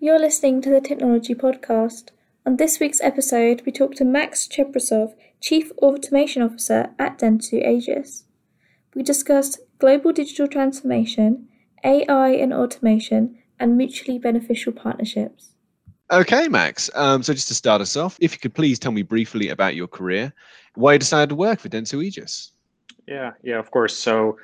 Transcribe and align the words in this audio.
Hello, 0.00 0.12
you're 0.12 0.20
listening 0.20 0.62
to 0.62 0.70
the 0.70 0.80
Technology 0.80 1.34
Podcast. 1.34 2.10
On 2.46 2.56
this 2.56 2.78
week's 2.78 3.00
episode, 3.00 3.62
we 3.66 3.72
talk 3.72 3.94
to 3.96 4.04
Max 4.04 4.46
Cheprasov, 4.46 5.14
Chief 5.40 5.72
Automation 5.78 6.42
Officer 6.42 6.90
at 6.98 7.18
Dentsu 7.18 7.66
Aegis. 7.66 8.24
We 8.94 9.02
discussed 9.02 9.58
global 9.78 10.12
digital 10.12 10.46
transformation, 10.46 11.48
AI 11.84 12.30
and 12.30 12.52
automation, 12.52 13.38
and 13.58 13.76
mutually 13.76 14.18
beneficial 14.18 14.72
partnerships. 14.72 15.54
Okay, 16.12 16.48
Max. 16.48 16.90
Um, 16.94 17.22
so 17.22 17.34
just 17.34 17.48
to 17.48 17.54
start 17.54 17.80
us 17.80 17.96
off, 17.96 18.16
if 18.20 18.32
you 18.32 18.38
could 18.38 18.54
please 18.54 18.78
tell 18.78 18.92
me 18.92 19.02
briefly 19.02 19.48
about 19.48 19.74
your 19.74 19.88
career, 19.88 20.32
why 20.74 20.92
you 20.92 20.98
decided 20.98 21.30
to 21.30 21.34
work 21.34 21.60
for 21.60 21.68
Dentsu 21.68 22.04
Aegis. 22.04 22.52
Yeah, 23.06 23.32
yeah, 23.42 23.58
of 23.58 23.70
course. 23.70 23.96
So, 23.96 24.36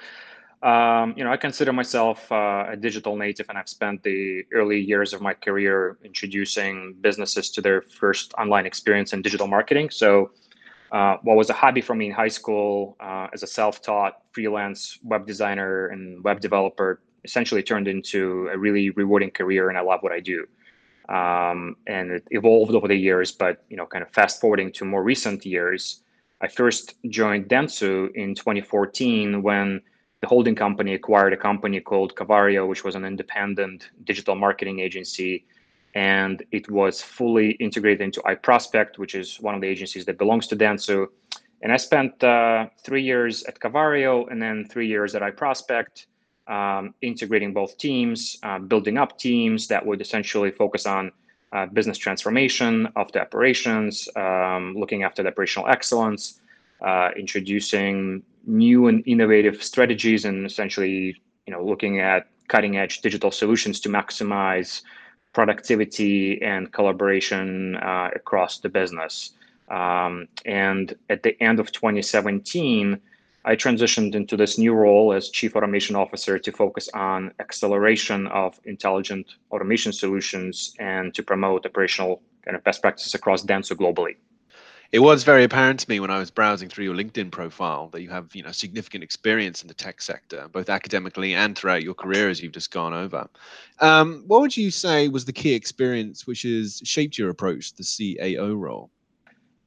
um, 0.64 1.14
you 1.16 1.24
know, 1.24 1.30
I 1.30 1.36
consider 1.36 1.73
myself 1.73 2.30
uh, 2.32 2.66
a 2.70 2.77
digital 2.77 3.16
native, 3.16 3.46
and 3.48 3.59
I've 3.59 3.68
spent 3.68 4.02
the 4.02 4.45
early 4.52 4.80
years 4.80 5.12
of 5.12 5.20
my 5.20 5.34
career 5.34 5.98
introducing 6.02 6.95
businesses 7.00 7.50
to 7.50 7.60
their 7.60 7.82
first 7.82 8.34
online 8.34 8.66
experience 8.66 9.12
in 9.12 9.23
digital 9.23 9.46
marketing. 9.46 9.90
So, 9.90 10.30
uh, 10.90 11.16
what 11.23 11.37
was 11.37 11.50
a 11.50 11.52
hobby 11.52 11.80
for 11.80 11.95
me 11.95 12.06
in 12.06 12.12
high 12.12 12.28
school 12.28 12.96
uh, 13.00 13.28
as 13.32 13.42
a 13.42 13.46
self-taught 13.46 14.23
freelance 14.32 14.98
web 15.02 15.27
designer 15.27 15.88
and 15.88 16.23
web 16.24 16.40
developer 16.40 17.01
essentially 17.24 17.62
turned 17.62 17.88
into 17.88 18.48
a 18.52 18.59
really 18.59 18.90
rewarding 18.90 19.30
career, 19.30 19.68
and 19.68 19.78
I 19.78 19.82
love 19.82 20.02
what 20.02 20.12
I 20.12 20.20
do 20.20 20.46
um, 21.09 21.76
and 21.87 22.10
it 22.10 22.24
evolved 22.30 22.74
over 22.74 22.88
the 22.88 22.96
years. 22.96 23.32
But 23.32 23.65
you 23.68 23.76
know, 23.76 23.87
kind 23.87 24.02
of 24.02 24.10
fast 24.12 24.40
forwarding 24.40 24.73
to 24.73 24.85
more 24.85 25.02
recent 25.02 25.45
years, 25.45 26.01
I 26.40 26.48
first 26.48 26.95
joined 27.09 27.48
Dentsu 27.48 28.15
in 28.15 28.35
2014 28.35 29.42
when 29.42 29.80
the 30.24 30.28
holding 30.28 30.54
company 30.54 30.94
acquired 30.94 31.34
a 31.34 31.36
company 31.36 31.78
called 31.80 32.16
Covario, 32.16 32.66
which 32.66 32.82
was 32.82 32.94
an 32.94 33.04
independent 33.04 33.90
digital 34.04 34.34
marketing 34.34 34.80
agency, 34.80 35.44
and 35.94 36.42
it 36.50 36.70
was 36.70 37.02
fully 37.02 37.48
integrated 37.66 38.00
into 38.00 38.20
iProspect, 38.22 38.96
which 38.96 39.14
is 39.14 39.38
one 39.48 39.54
of 39.54 39.60
the 39.60 39.68
agencies 39.74 40.06
that 40.06 40.16
belongs 40.16 40.46
to 40.46 40.56
Dentsu. 40.56 41.08
And 41.60 41.70
I 41.70 41.76
spent 41.76 42.24
uh, 42.24 42.68
three 42.86 43.02
years 43.02 43.42
at 43.45 43.60
Covario 43.60 44.26
and 44.30 44.40
then 44.40 44.56
three 44.72 44.88
years 44.88 45.14
at 45.14 45.20
iProspect 45.20 46.06
um, 46.46 46.95
integrating 47.02 47.52
both 47.52 47.76
teams, 47.76 48.38
uh, 48.45 48.58
building 48.58 48.96
up 48.96 49.18
teams 49.18 49.68
that 49.68 49.84
would 49.84 50.00
essentially 50.00 50.50
focus 50.50 50.86
on 50.86 51.12
uh, 51.52 51.66
business 51.66 51.98
transformation 51.98 52.88
of 52.96 53.12
the 53.12 53.20
operations, 53.20 54.08
um, 54.16 54.74
looking 54.74 55.02
after 55.02 55.22
the 55.22 55.28
operational 55.28 55.68
excellence, 55.68 56.40
uh, 56.80 57.10
introducing 57.14 58.22
new 58.46 58.88
and 58.88 59.02
innovative 59.06 59.62
strategies, 59.62 60.24
and 60.24 60.46
essentially, 60.46 61.20
you 61.46 61.52
know, 61.52 61.64
looking 61.64 62.00
at 62.00 62.28
cutting 62.48 62.76
edge 62.76 63.01
digital 63.01 63.30
solutions 63.30 63.80
to 63.80 63.88
maximize 63.88 64.82
productivity 65.32 66.41
and 66.42 66.72
collaboration 66.72 67.76
uh, 67.76 68.10
across 68.14 68.60
the 68.60 68.69
business. 68.69 69.32
Um, 69.69 70.28
and 70.44 70.94
at 71.10 71.22
the 71.22 71.41
end 71.42 71.59
of 71.59 71.72
2017, 71.72 73.00
I 73.47 73.56
transitioned 73.56 74.14
into 74.14 74.36
this 74.36 74.56
new 74.56 74.72
role 74.72 75.12
as 75.12 75.28
Chief 75.28 75.54
Automation 75.54 75.97
Officer 75.97 76.38
to 76.38 76.53
focus 76.53 76.88
on 76.94 77.32
acceleration 77.41 78.26
of 78.28 78.58
intelligent 78.64 79.26
automation 79.50 79.92
solutions 79.92 80.75
and 80.78 81.12
to 81.14 81.22
promote 81.22 81.66
operational 81.66 82.22
kind 82.44 82.56
of 82.56 82.64
best 82.64 82.81
practices 82.81 83.14
across 83.14 83.44
Dentsu 83.44 83.76
globally. 83.76 84.16
It 84.93 85.00
was 85.00 85.25
very 85.25 85.44
apparent 85.44 85.81
to 85.81 85.91
me 85.91 85.99
when 86.00 86.10
I 86.10 86.19
was 86.19 86.31
browsing 86.31 86.69
through 86.69 86.84
your 86.84 86.94
LinkedIn 86.94 87.31
profile 87.31 87.88
that 87.88 88.03
you 88.03 88.10
have, 88.10 88.34
you 88.34 88.42
know, 88.42 88.53
significant 88.53 89.03
experience 89.03 89.62
in 89.62 89.69
the 89.69 89.75
tech 89.75 90.00
sector, 90.00 90.48
both 90.53 90.70
academically 90.70 91.34
and 91.34 91.56
throughout 91.56 91.82
your 91.82 91.94
career, 91.94 92.28
as 92.28 92.42
you've 92.42 92.53
just 92.53 92.70
gone 92.70 92.94
over. 92.94 93.28
Um, 93.81 94.25
what 94.26 94.41
would 94.41 94.56
you 94.56 94.70
say 94.70 95.08
was 95.08 95.25
the 95.25 95.32
key 95.32 95.54
experience 95.54 96.26
which 96.26 96.42
has 96.42 96.81
shaped 96.84 97.19
your 97.19 97.31
approach 97.31 97.72
to 97.72 97.76
the 97.78 97.82
CAO 97.82 98.56
role? 98.56 98.91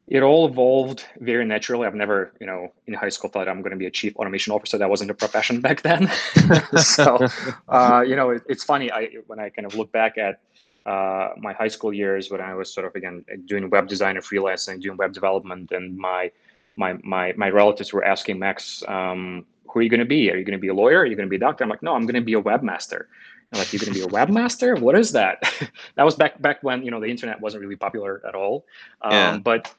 it 0.08 0.24
all 0.24 0.48
evolved 0.48 1.06
very 1.20 1.44
naturally. 1.44 1.86
I've 1.86 1.96
never, 1.96 2.32
you 2.40 2.48
know, 2.48 2.72
in 2.88 2.94
high 2.94 3.10
school 3.10 3.30
thought 3.30 3.50
I'm 3.50 3.62
going 3.62 3.72
to 3.72 3.78
be 3.78 3.88
a 3.88 3.92
chief 3.92 4.16
automation 4.16 4.54
officer. 4.54 4.78
That 4.78 4.90
wasn't 4.90 5.12
a 5.12 5.14
profession 5.14 5.60
back 5.60 5.82
then. 5.82 6.10
so, 6.78 7.28
uh, 7.68 8.04
you 8.08 8.16
know, 8.16 8.30
it, 8.30 8.44
it's 8.48 8.64
funny. 8.64 8.90
I 8.92 9.10
when 9.28 9.40
I 9.40 9.50
kind 9.50 9.66
of 9.66 9.76
look 9.76 9.92
back 9.92 10.18
at 10.18 10.40
uh, 10.88 11.34
my 11.38 11.52
high 11.52 11.68
school 11.68 11.94
years 11.94 12.32
when 12.32 12.40
I 12.40 12.54
was 12.56 12.74
sort 12.74 12.86
of 12.88 12.96
again 12.96 13.26
doing 13.46 13.70
web 13.70 13.88
design 13.88 14.16
and 14.16 14.26
freelancing, 14.26 14.82
doing 14.82 14.98
web 14.98 15.12
development, 15.12 15.72
and 15.74 15.98
my 15.98 16.32
my 16.78 16.98
my 17.04 17.34
my 17.36 17.50
relatives 17.50 17.92
were 17.92 18.06
asking 18.06 18.40
Max, 18.40 18.84
um, 18.88 19.46
"Who 19.68 19.80
are 19.80 19.82
you 19.82 19.90
going 19.90 20.00
to 20.00 20.06
be? 20.06 20.32
Are 20.32 20.38
you 20.38 20.46
going 20.46 20.58
to 20.58 20.62
be 20.62 20.70
a 20.70 20.74
lawyer? 20.74 21.00
Are 21.00 21.06
you 21.06 21.16
going 21.16 21.28
to 21.28 21.30
be 21.30 21.36
a 21.36 21.40
doctor?" 21.40 21.66
I'm 21.66 21.70
like, 21.70 21.84
"No, 21.84 21.94
I'm 21.94 22.06
going 22.06 22.16
to 22.16 22.22
be 22.22 22.36
a 22.36 22.42
webmaster." 22.42 23.06
I'm 23.52 23.60
like, 23.60 23.74
"You're 23.74 23.82
going 23.82 23.94
to 23.94 24.00
be 24.00 24.06
a 24.06 24.08
webmaster? 24.08 24.80
What 24.80 24.98
is 24.98 25.12
that?" 25.12 25.44
that 25.96 26.04
was 26.04 26.16
back 26.16 26.42
back 26.42 26.64
when 26.64 26.84
you 26.84 26.92
know 26.92 27.02
the 27.02 27.08
internet 27.08 27.42
wasn't 27.42 27.62
really 27.64 27.76
popular 27.76 28.22
at 28.26 28.34
all. 28.34 28.66
Um, 29.02 29.12
yeah. 29.12 29.38
But 29.40 29.74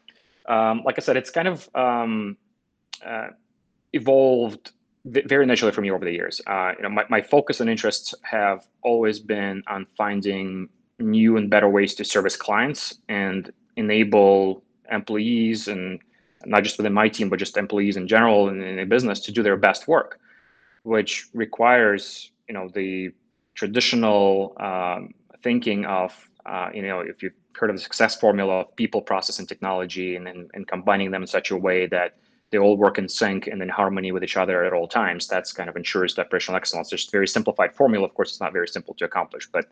um, 0.47 0.83
like 0.85 0.99
I 0.99 1.01
said, 1.01 1.17
it's 1.17 1.31
kind 1.31 1.49
of 1.49 1.69
um, 1.75 2.37
uh, 3.05 3.29
evolved 3.95 4.73
very 5.07 5.47
naturally 5.47 5.73
for 5.73 5.81
me 5.81 5.91
over 5.91 6.05
the 6.05 6.13
years. 6.13 6.43
Uh, 6.47 6.73
you 6.77 6.83
know, 6.83 6.91
my, 6.91 7.05
my 7.09 7.23
focus 7.23 7.61
and 7.61 7.71
interests 7.71 8.15
have 8.23 8.67
always 8.83 9.19
been 9.19 9.63
on 9.69 9.87
finding 9.97 10.69
new 10.99 11.37
and 11.37 11.51
better 11.51 11.69
ways 11.69 11.95
to 11.95 12.05
service 12.05 12.37
clients 12.37 12.99
and 13.09 13.53
enable 13.77 14.63
employees 14.91 15.69
and 15.69 16.01
not 16.45 16.63
just 16.63 16.79
within 16.79 16.93
my 16.93 17.09
team, 17.09 17.29
but 17.29 17.39
just 17.39 17.57
employees 17.57 17.97
in 17.97 18.07
general 18.09 18.49
in, 18.49 18.63
in 18.63 18.79
a 18.79 18.87
business 18.87 19.21
to 19.21 19.33
do 19.33 19.43
their 19.43 19.57
best 19.57 19.89
work, 19.89 20.21
which 20.83 21.27
requires, 21.35 22.31
you 22.49 22.55
know, 22.55 22.69
the 22.69 23.11
traditional 23.55 24.57
um, 24.61 25.15
thinking 25.43 25.85
of, 25.85 26.13
uh, 26.47 26.71
you 26.73 26.83
know, 26.83 27.01
if 27.01 27.23
you've 27.23 27.33
heard 27.55 27.71
of 27.71 27.77
the 27.77 27.83
success 27.83 28.17
formula 28.17 28.61
of 28.61 28.77
people, 28.77 29.03
process, 29.03 29.39
and 29.39 29.49
technology, 29.49 30.17
and, 30.17 30.29
and, 30.29 30.51
and 30.55 30.69
combining 30.69 31.11
them 31.11 31.23
in 31.23 31.27
such 31.27 31.51
a 31.51 31.57
way 31.57 31.87
that 31.87 32.17
they 32.51 32.59
all 32.59 32.77
work 32.77 32.99
in 32.99 33.09
sync 33.09 33.47
and 33.47 33.61
in 33.63 33.69
harmony 33.69 34.11
with 34.13 34.25
each 34.25 34.37
other 34.37 34.65
at 34.65 34.73
all 34.73 34.89
times. 34.89 35.27
That's 35.27 35.53
kind 35.53 35.69
of 35.69 35.77
ensures 35.77 36.15
the 36.15 36.23
operational 36.23 36.57
excellence. 36.57 36.89
There's 36.89 37.07
a 37.07 37.11
very 37.11 37.29
simplified 37.29 37.75
formula. 37.75 38.07
Of 38.07 38.15
course, 38.15 38.31
it's 38.31 38.41
not 38.41 38.53
very 38.53 38.69
simple 38.69 38.95
to 38.95 39.05
accomplish, 39.05 39.49
but 39.53 39.67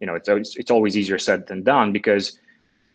you 0.00 0.06
know, 0.06 0.14
it's 0.14 0.28
always, 0.28 0.56
it's 0.56 0.70
always 0.70 0.96
easier 0.96 1.18
said 1.18 1.46
than 1.46 1.62
done 1.62 1.92
because 1.92 2.38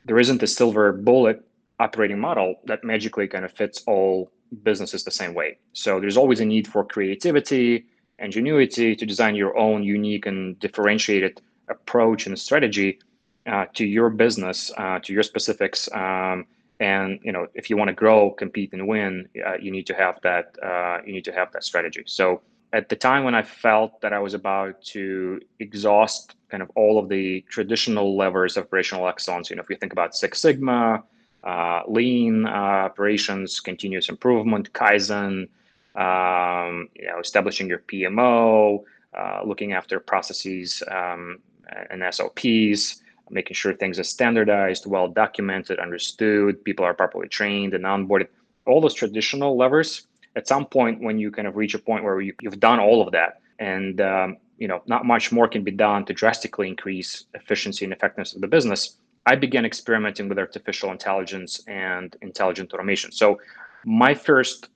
there 0.06 0.20
isn't 0.20 0.42
a 0.42 0.48
silver 0.48 0.92
bullet 0.92 1.46
operating 1.80 2.20
model 2.20 2.56
that 2.66 2.84
magically 2.84 3.28
kind 3.28 3.46
of 3.46 3.52
fits 3.52 3.84
all 3.86 4.32
businesses 4.64 5.04
the 5.04 5.12
same 5.12 5.34
way. 5.34 5.58
So 5.74 6.00
there's 6.00 6.18
always 6.18 6.40
a 6.40 6.46
need 6.46 6.68
for 6.68 6.84
creativity, 6.84 7.86
ingenuity 8.20 8.96
to 8.96 9.06
design 9.06 9.36
your 9.36 9.56
own 9.58 9.84
unique 9.84 10.26
and 10.26 10.60
differentiated 10.60 11.42
approach 11.70 12.26
and 12.26 12.40
strategy 12.40 13.00
uh, 13.46 13.66
to 13.74 13.86
your 13.86 14.10
business, 14.10 14.72
uh, 14.78 15.00
to 15.00 15.14
your 15.14 15.24
specifics. 15.24 15.90
Um, 15.94 16.46
and 16.80 17.20
you 17.24 17.32
know, 17.32 17.48
if 17.54 17.70
you 17.70 17.78
want 17.78 17.90
to 17.90 17.94
grow, 17.94 18.30
compete, 18.30 18.74
and 18.74 18.88
win, 18.88 19.28
uh, 19.46 19.56
you 19.60 19.72
need 19.72 19.88
to 19.88 19.94
have 19.94 20.20
that. 20.22 20.56
Uh, 20.62 21.00
you 21.06 21.14
need 21.14 21.26
to 21.26 21.32
have 21.32 21.52
that 21.54 21.64
strategy. 21.64 22.04
So 22.06 22.42
at 22.74 22.90
the 22.90 22.96
time 22.96 23.24
when 23.24 23.34
I 23.34 23.44
felt 23.44 24.02
that 24.02 24.14
I 24.14 24.20
was 24.20 24.34
about 24.34 24.82
to 24.94 25.40
exhaust 25.60 26.36
kind 26.50 26.62
of 26.62 26.70
all 26.76 27.00
of 27.00 27.10
the 27.10 27.42
traditional 27.50 28.16
levers 28.16 28.58
of 28.58 28.66
operational 28.66 29.08
excellence, 29.08 29.50
you 29.50 29.56
know, 29.56 29.64
if 29.64 29.70
you 29.70 29.78
think 29.78 29.94
about 29.94 30.16
Six 30.16 30.40
Sigma, 30.40 31.04
uh, 31.44 31.82
lean 31.88 32.46
uh, 32.46 32.50
operations, 32.50 33.60
continuous 33.60 34.10
improvement, 34.10 34.72
Kaizen, 34.74 35.48
um, 35.96 36.90
you 36.96 37.08
know, 37.08 37.20
establishing 37.20 37.68
your 37.68 37.80
PMO, 37.80 38.84
looking 39.46 39.74
after 39.74 40.00
processes 40.00 40.84
um, 40.92 41.40
and 41.90 42.04
SOPs, 42.14 43.02
making 43.30 43.56
sure 43.56 43.74
things 43.74 44.00
are 44.00 44.04
standardized, 44.04 44.86
well 44.86 45.08
documented, 45.08 45.80
understood, 45.80 46.64
people 46.64 46.86
are 46.86 46.94
properly 46.94 47.28
trained 47.28 47.74
and 47.74 47.84
onboarded. 47.84 48.28
All 48.66 48.82
those 48.82 48.94
traditional 48.94 49.58
levers. 49.58 50.08
At 50.36 50.48
some 50.48 50.66
point, 50.66 51.02
when 51.02 51.18
you 51.18 51.32
kind 51.32 51.48
of 51.48 51.56
reach 51.56 51.74
a 51.74 51.80
point 51.80 52.04
where 52.04 52.22
you, 52.22 52.34
have 52.44 52.60
done 52.60 52.80
all 52.80 53.02
of 53.02 53.12
that, 53.14 53.42
and 53.60 54.00
um, 54.02 54.38
you 54.58 54.68
know 54.68 54.82
not 54.86 55.06
much 55.06 55.32
more 55.32 55.48
can 55.48 55.64
be 55.64 55.72
done 55.72 56.06
to 56.06 56.14
drastically 56.14 56.68
increase 56.68 57.26
efficiency 57.34 57.86
and 57.86 57.94
effectiveness 57.94 58.36
of 58.36 58.42
the 58.42 58.48
business, 58.48 58.98
I 59.26 59.36
began 59.36 59.66
experimenting 59.66 60.30
with 60.30 60.38
artificial 60.38 60.92
intelligence 60.92 61.64
and 61.68 62.16
intelligent 62.22 62.74
automation. 62.74 63.12
So 63.12 63.40
my 63.84 64.14
first 64.14 64.70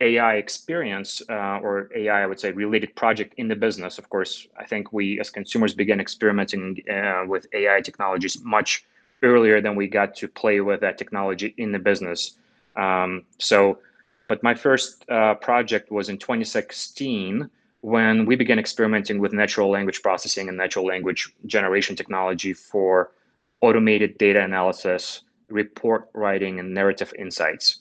AI 0.00 0.34
experience 0.34 1.22
uh, 1.28 1.58
or 1.58 1.90
AI, 1.94 2.22
I 2.22 2.26
would 2.26 2.38
say, 2.38 2.52
related 2.52 2.94
project 2.94 3.34
in 3.36 3.48
the 3.48 3.56
business. 3.56 3.98
Of 3.98 4.08
course, 4.08 4.46
I 4.56 4.64
think 4.64 4.92
we 4.92 5.18
as 5.18 5.30
consumers 5.30 5.74
began 5.74 6.00
experimenting 6.00 6.82
uh, 6.88 7.24
with 7.26 7.46
AI 7.52 7.80
technologies 7.80 8.42
much 8.44 8.84
earlier 9.22 9.60
than 9.60 9.74
we 9.74 9.88
got 9.88 10.14
to 10.16 10.28
play 10.28 10.60
with 10.60 10.80
that 10.80 10.98
technology 10.98 11.52
in 11.56 11.72
the 11.72 11.78
business. 11.80 12.34
Um, 12.76 13.24
so, 13.38 13.78
but 14.28 14.42
my 14.42 14.54
first 14.54 15.04
uh, 15.10 15.34
project 15.34 15.90
was 15.90 16.08
in 16.08 16.18
2016 16.18 17.50
when 17.80 18.26
we 18.26 18.36
began 18.36 18.58
experimenting 18.58 19.18
with 19.18 19.32
natural 19.32 19.70
language 19.70 20.02
processing 20.02 20.48
and 20.48 20.56
natural 20.56 20.86
language 20.86 21.32
generation 21.46 21.96
technology 21.96 22.52
for 22.52 23.10
automated 23.62 24.16
data 24.18 24.40
analysis, 24.42 25.22
report 25.48 26.08
writing, 26.12 26.60
and 26.60 26.72
narrative 26.72 27.12
insights 27.18 27.80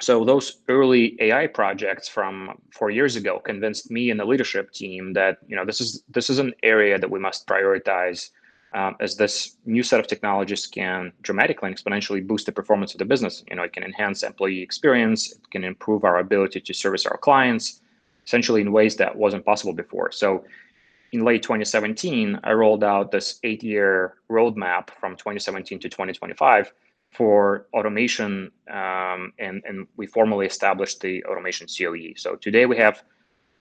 So 0.00 0.24
those 0.24 0.60
early 0.68 1.16
AI 1.20 1.46
projects 1.46 2.08
from 2.08 2.58
four 2.72 2.90
years 2.90 3.16
ago 3.16 3.38
convinced 3.38 3.90
me 3.90 4.10
and 4.10 4.18
the 4.18 4.24
leadership 4.24 4.72
team 4.72 5.12
that 5.12 5.38
you 5.46 5.56
know 5.56 5.64
this 5.64 5.80
is 5.80 6.02
this 6.08 6.30
is 6.30 6.38
an 6.38 6.54
area 6.62 6.98
that 6.98 7.10
we 7.10 7.18
must 7.18 7.46
prioritize 7.46 8.30
um, 8.72 8.96
as 9.00 9.16
this 9.16 9.56
new 9.66 9.82
set 9.82 10.00
of 10.00 10.06
technologies 10.06 10.66
can 10.66 11.12
dramatically 11.22 11.68
and 11.68 11.76
exponentially 11.76 12.26
boost 12.26 12.46
the 12.46 12.52
performance 12.52 12.94
of 12.94 12.98
the 12.98 13.04
business. 13.04 13.44
You 13.50 13.56
know, 13.56 13.62
it 13.62 13.72
can 13.72 13.82
enhance 13.82 14.22
employee 14.22 14.62
experience, 14.62 15.32
it 15.32 15.50
can 15.50 15.64
improve 15.64 16.04
our 16.04 16.18
ability 16.18 16.60
to 16.60 16.72
service 16.72 17.04
our 17.04 17.18
clients, 17.18 17.82
essentially 18.26 18.60
in 18.60 18.72
ways 18.72 18.96
that 18.96 19.14
wasn't 19.14 19.44
possible 19.44 19.72
before. 19.72 20.12
So 20.12 20.44
in 21.12 21.24
late 21.24 21.42
2017, 21.42 22.40
I 22.44 22.52
rolled 22.52 22.84
out 22.84 23.10
this 23.10 23.40
eight-year 23.42 24.14
roadmap 24.30 24.90
from 25.00 25.16
2017 25.16 25.80
to 25.80 25.88
2025 25.88 26.72
for 27.12 27.66
automation, 27.74 28.50
um, 28.70 29.32
and, 29.38 29.62
and 29.66 29.86
we 29.96 30.06
formally 30.06 30.46
established 30.46 31.00
the 31.00 31.24
automation 31.24 31.66
COE. 31.66 32.14
So 32.16 32.36
today 32.36 32.66
we 32.66 32.76
have 32.76 33.02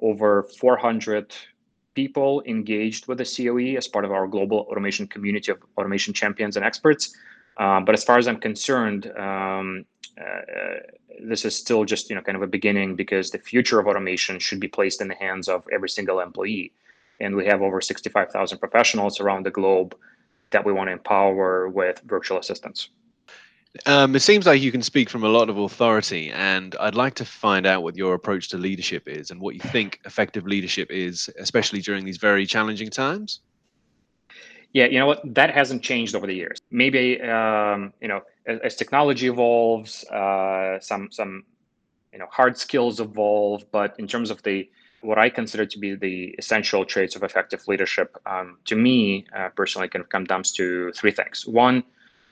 over 0.01 0.43
400 0.59 1.33
people 1.95 2.43
engaged 2.45 3.07
with 3.07 3.17
the 3.17 3.25
COE 3.25 3.77
as 3.77 3.87
part 3.87 4.05
of 4.05 4.11
our 4.11 4.27
global 4.27 4.59
automation 4.69 5.07
community 5.07 5.51
of 5.51 5.57
automation 5.77 6.13
champions 6.13 6.55
and 6.55 6.65
experts. 6.65 7.15
Um, 7.57 7.83
but 7.85 7.93
as 7.93 8.03
far 8.03 8.17
as 8.17 8.27
I'm 8.27 8.39
concerned, 8.39 9.11
um, 9.17 9.85
uh, 10.19 10.77
this 11.21 11.43
is 11.43 11.55
still 11.55 11.83
just 11.85 12.09
you 12.09 12.15
know 12.15 12.21
kind 12.21 12.35
of 12.35 12.41
a 12.41 12.47
beginning 12.47 12.95
because 12.95 13.31
the 13.31 13.39
future 13.39 13.79
of 13.79 13.87
automation 13.87 14.39
should 14.39 14.59
be 14.59 14.67
placed 14.67 15.01
in 15.01 15.07
the 15.07 15.15
hands 15.15 15.49
of 15.49 15.65
every 15.71 15.89
single 15.89 16.19
employee, 16.21 16.71
and 17.19 17.35
we 17.35 17.45
have 17.45 17.61
over 17.61 17.81
65,000 17.81 18.59
professionals 18.59 19.19
around 19.19 19.45
the 19.45 19.51
globe 19.51 19.95
that 20.51 20.65
we 20.65 20.71
want 20.71 20.87
to 20.87 20.93
empower 20.93 21.67
with 21.67 22.01
virtual 22.05 22.39
assistants. 22.39 22.89
Um, 23.85 24.15
it 24.15 24.21
seems 24.21 24.47
like 24.47 24.61
you 24.61 24.71
can 24.71 24.81
speak 24.81 25.09
from 25.09 25.23
a 25.23 25.29
lot 25.29 25.49
of 25.49 25.57
authority, 25.57 26.31
and 26.31 26.75
I'd 26.79 26.95
like 26.95 27.13
to 27.15 27.25
find 27.25 27.67
out 27.67 27.83
what 27.83 27.95
your 27.95 28.15
approach 28.15 28.49
to 28.49 28.57
leadership 28.57 29.07
is 29.07 29.29
and 29.29 29.39
what 29.39 29.53
you 29.53 29.61
think 29.61 29.99
effective 30.05 30.47
leadership 30.47 30.89
is, 30.89 31.29
especially 31.37 31.81
during 31.81 32.03
these 32.03 32.17
very 32.17 32.47
challenging 32.47 32.89
times. 32.89 33.41
Yeah, 34.73 34.85
you 34.85 34.97
know 34.99 35.05
what? 35.05 35.21
That 35.35 35.51
hasn't 35.53 35.83
changed 35.83 36.15
over 36.15 36.25
the 36.25 36.33
years. 36.33 36.59
Maybe 36.71 37.21
um, 37.21 37.93
you 38.01 38.07
know, 38.07 38.21
as, 38.47 38.59
as 38.59 38.75
technology 38.75 39.27
evolves, 39.27 40.03
uh, 40.05 40.79
some 40.79 41.11
some 41.11 41.43
you 42.11 42.17
know 42.17 42.27
hard 42.31 42.57
skills 42.57 42.99
evolve, 42.99 43.65
but 43.71 43.95
in 43.99 44.07
terms 44.07 44.31
of 44.31 44.41
the 44.43 44.67
what 45.01 45.17
I 45.17 45.29
consider 45.29 45.65
to 45.65 45.79
be 45.79 45.95
the 45.95 46.35
essential 46.37 46.85
traits 46.85 47.15
of 47.15 47.23
effective 47.23 47.67
leadership, 47.67 48.17
um, 48.25 48.57
to 48.65 48.75
me 48.75 49.25
uh, 49.35 49.49
personally, 49.55 49.87
kind 49.87 50.03
of 50.03 50.09
come 50.09 50.25
down 50.25 50.43
to 50.43 50.91
three 50.93 51.11
things. 51.11 51.45
One 51.45 51.83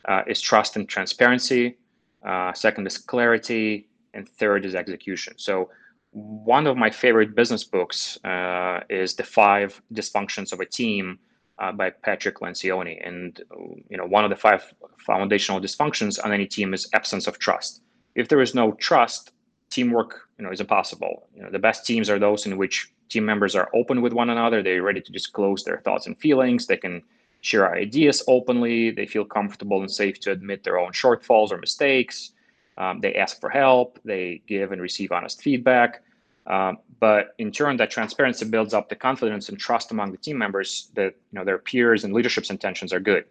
uh, 0.08 0.24
is 0.28 0.42
trust 0.42 0.76
and 0.76 0.88
transparency. 0.88 1.78
Uh, 2.26 2.54
second 2.54 2.86
is 2.88 2.98
clarity, 2.98 3.88
and 4.14 4.28
third 4.28 4.66
is 4.66 4.76
execution. 4.76 5.34
So 5.38 5.70
one 6.12 6.68
of 6.68 6.78
my 6.78 6.90
favorite 6.90 7.36
business 7.36 7.64
books 7.64 8.18
uh, 8.24 8.82
is 8.90 9.16
The 9.16 9.24
Five 9.24 9.82
Dysfunctions 9.94 10.52
of 10.52 10.60
a 10.60 10.66
Team 10.66 11.20
uh, 11.60 11.72
by 11.72 11.90
Patrick 11.90 12.40
Lencioni. 12.40 13.06
And 13.06 13.42
you 13.90 13.98
know, 13.98 14.06
one 14.06 14.24
of 14.24 14.30
the 14.30 14.36
five 14.36 14.74
foundational 15.06 15.60
dysfunctions 15.60 16.24
on 16.24 16.32
any 16.32 16.46
team 16.46 16.74
is 16.74 16.88
absence 16.94 17.28
of 17.28 17.40
trust. 17.40 17.82
If 18.16 18.28
there 18.30 18.42
is 18.42 18.56
no 18.56 18.74
trust, 18.74 19.32
teamwork 19.70 20.22
you 20.38 20.46
know 20.46 20.52
is 20.52 20.62
impossible. 20.62 21.28
You 21.36 21.44
know, 21.44 21.50
the 21.52 21.60
best 21.60 21.86
teams 21.86 22.10
are 22.10 22.20
those 22.20 22.46
in 22.46 22.58
which 22.58 22.92
team 23.10 23.26
members 23.26 23.56
are 23.56 23.70
open 23.74 24.02
with 24.02 24.14
one 24.14 24.30
another. 24.30 24.64
They're 24.64 24.84
ready 24.84 25.02
to 25.02 25.12
disclose 25.12 25.64
their 25.64 25.80
thoughts 25.80 26.08
and 26.08 26.18
feelings. 26.18 26.66
They 26.66 26.78
can 26.78 27.04
share 27.48 27.74
ideas 27.74 28.22
openly. 28.28 28.92
They 28.92 29.06
feel 29.06 29.24
comfortable 29.24 29.80
and 29.80 29.90
safe 29.90 30.20
to 30.22 30.32
admit 30.32 30.66
their 30.66 30.78
own 30.78 30.92
shortfalls 30.92 31.50
or 31.52 31.58
mistakes. 31.58 32.32
Um, 32.78 33.00
they 33.00 33.16
ask 33.16 33.40
for 33.40 33.50
help. 33.50 34.00
They 34.04 34.42
give 34.48 34.74
and 34.74 34.82
receive 34.82 35.14
honest 35.14 35.42
feedback. 35.42 36.04
Um, 36.46 36.80
but 37.00 37.36
in 37.38 37.52
turn, 37.52 37.78
that 37.78 37.90
transparency 37.90 38.46
builds 38.46 38.74
up 38.74 38.90
the 38.90 38.96
confidence 38.96 39.48
and 39.48 39.58
trust 39.58 39.92
among 39.92 40.12
the 40.12 40.18
team 40.18 40.38
members 40.38 40.92
that 40.96 41.14
you 41.32 41.36
know 41.36 41.46
their 41.46 41.58
peers 41.58 42.04
and 42.04 42.14
leadership's 42.14 42.50
intentions 42.50 42.92
are 42.92 43.00
good. 43.00 43.24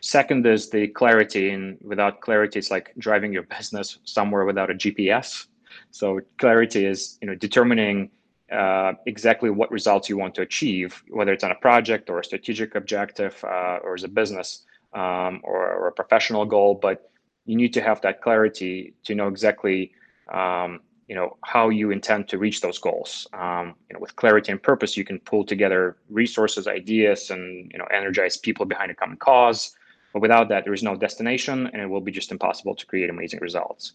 Second 0.00 0.44
is 0.46 0.70
the 0.70 0.88
clarity, 0.88 1.50
and 1.50 1.78
without 1.82 2.20
clarity, 2.20 2.58
it's 2.58 2.70
like 2.70 2.92
driving 2.98 3.32
your 3.32 3.42
business 3.56 3.98
somewhere 4.04 4.44
without 4.44 4.70
a 4.70 4.74
GPS. 4.74 5.46
So 5.92 6.20
clarity 6.38 6.84
is 6.84 7.18
you 7.20 7.28
know 7.28 7.36
determining 7.36 8.10
uh, 8.52 8.92
exactly 9.06 9.50
what 9.50 9.70
results 9.70 10.08
you 10.08 10.16
want 10.16 10.34
to 10.34 10.42
achieve, 10.42 11.02
whether 11.08 11.32
it's 11.32 11.44
on 11.44 11.50
a 11.50 11.56
project 11.56 12.10
or 12.10 12.18
a 12.18 12.24
strategic 12.24 12.74
objective 12.74 13.42
uh, 13.44 13.78
or 13.82 13.94
as 13.94 14.04
a 14.04 14.08
business 14.08 14.64
um, 14.92 15.40
or, 15.44 15.72
or, 15.72 15.88
a 15.88 15.92
professional 15.92 16.44
goal. 16.44 16.74
But 16.74 17.10
you 17.46 17.56
need 17.56 17.72
to 17.74 17.80
have 17.80 18.00
that 18.02 18.22
clarity 18.22 18.94
to 19.04 19.14
know 19.14 19.28
exactly 19.28 19.92
um, 20.32 20.80
you 21.10 21.16
know 21.16 21.36
how 21.44 21.70
you 21.70 21.90
intend 21.90 22.28
to 22.28 22.38
reach 22.38 22.60
those 22.60 22.78
goals. 22.78 23.26
Um, 23.32 23.74
you 23.88 23.94
know, 23.94 24.00
with 24.00 24.14
clarity 24.14 24.52
and 24.52 24.62
purpose, 24.62 24.96
you 24.96 25.04
can 25.04 25.18
pull 25.18 25.44
together 25.44 25.96
resources, 26.08 26.68
ideas, 26.68 27.30
and 27.30 27.68
you 27.72 27.78
know 27.78 27.86
energize 27.92 28.36
people 28.36 28.64
behind 28.64 28.92
a 28.92 28.94
common 28.94 29.16
cause. 29.16 29.74
But 30.12 30.22
without 30.22 30.48
that, 30.50 30.62
there 30.64 30.72
is 30.72 30.84
no 30.84 30.94
destination, 30.94 31.68
and 31.72 31.82
it 31.82 31.86
will 31.86 32.00
be 32.00 32.12
just 32.12 32.30
impossible 32.30 32.76
to 32.76 32.86
create 32.86 33.10
amazing 33.10 33.40
results. 33.40 33.94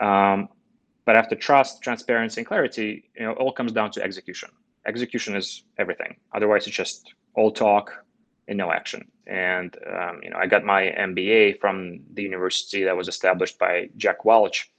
Um, 0.00 0.48
but 1.04 1.16
after 1.16 1.34
trust, 1.34 1.82
transparency, 1.82 2.40
and 2.40 2.46
clarity, 2.46 3.10
you 3.16 3.26
know, 3.26 3.32
all 3.32 3.52
comes 3.52 3.72
down 3.72 3.90
to 3.92 4.02
execution. 4.02 4.50
Execution 4.86 5.36
is 5.36 5.64
everything. 5.78 6.16
Otherwise, 6.32 6.66
it's 6.66 6.76
just 6.76 7.14
all 7.34 7.50
talk 7.50 8.04
and 8.48 8.58
no 8.58 8.72
action. 8.72 9.08
And 9.26 9.76
um, 9.86 10.20
you 10.22 10.30
know, 10.30 10.36
I 10.36 10.46
got 10.46 10.64
my 10.64 10.82
MBA 10.98 11.60
from 11.60 12.00
the 12.14 12.22
university 12.22 12.84
that 12.84 12.96
was 12.96 13.08
established 13.08 13.58
by 13.58 13.88
Jack 13.96 14.24
Welch. 14.24 14.70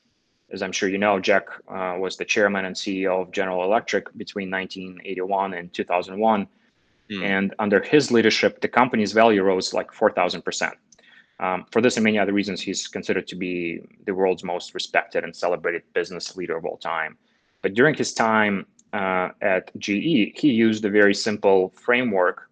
As 0.52 0.62
I'm 0.62 0.72
sure 0.72 0.90
you 0.90 0.98
know, 0.98 1.20
Jack 1.20 1.48
uh, 1.68 1.96
was 1.98 2.18
the 2.18 2.26
chairman 2.26 2.66
and 2.66 2.76
CEO 2.76 3.22
of 3.22 3.32
General 3.32 3.64
Electric 3.64 4.16
between 4.18 4.52
1981 4.52 5.54
and 5.54 5.74
2001. 5.74 6.48
Mm. 7.12 7.24
And 7.24 7.56
under 7.60 7.82
his 7.82 8.12
leadership, 8.12 8.62
the 8.62 8.68
company's 8.68 9.14
value 9.14 9.42
rose 9.44 9.74
like 9.74 9.92
4,000 9.92 10.42
percent. 10.42 10.76
Um, 11.44 11.66
for 11.72 11.82
this 11.82 11.98
and 11.98 12.06
many 12.06 12.18
other 12.18 12.32
reasons, 12.32 12.62
he's 12.62 12.88
considered 12.88 13.28
to 13.28 13.36
be 13.36 13.82
the 14.06 14.14
world's 14.16 14.46
most 14.46 14.74
respected 14.74 15.26
and 15.26 15.36
celebrated 15.36 15.84
business 15.94 16.38
leader 16.38 16.56
of 16.56 16.64
all 16.64 16.78
time. 16.78 17.18
But 17.62 17.74
during 17.74 17.96
his 17.96 18.14
time 18.14 18.66
uh, 18.94 19.30
at 19.42 19.70
GE, 19.78 20.40
he 20.42 20.52
used 20.52 20.86
a 20.86 20.90
very 20.90 21.14
simple 21.14 21.74
framework 21.76 22.50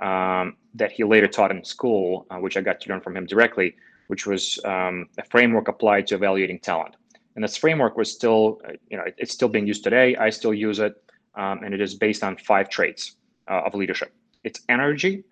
um, 0.00 0.56
that 0.74 0.90
he 0.90 1.04
later 1.04 1.28
taught 1.28 1.52
in 1.52 1.62
school, 1.62 2.26
uh, 2.30 2.38
which 2.38 2.56
I 2.56 2.62
got 2.62 2.80
to 2.80 2.88
learn 2.88 3.00
from 3.00 3.16
him 3.16 3.26
directly, 3.26 3.76
which 4.08 4.26
was 4.26 4.58
um, 4.64 5.08
a 5.18 5.24
framework 5.24 5.68
applied 5.68 6.08
to 6.08 6.16
evaluating 6.16 6.58
talent. 6.58 6.96
And 7.36 7.44
this 7.44 7.56
framework 7.56 7.96
was 7.96 8.10
still, 8.10 8.60
uh, 8.66 8.72
you 8.90 8.96
know, 8.96 9.04
it's 9.18 9.32
still 9.32 9.48
being 9.48 9.68
used 9.68 9.84
today. 9.84 10.16
I 10.16 10.30
still 10.30 10.52
use 10.52 10.80
it, 10.80 10.94
um, 11.36 11.62
and 11.62 11.72
it 11.72 11.80
is 11.80 11.94
based 11.94 12.24
on 12.24 12.36
five 12.38 12.68
traits 12.68 13.14
uh, 13.48 13.62
of 13.66 13.74
leadership. 13.74 14.12
It's 14.42 14.62
energy, 14.68 15.22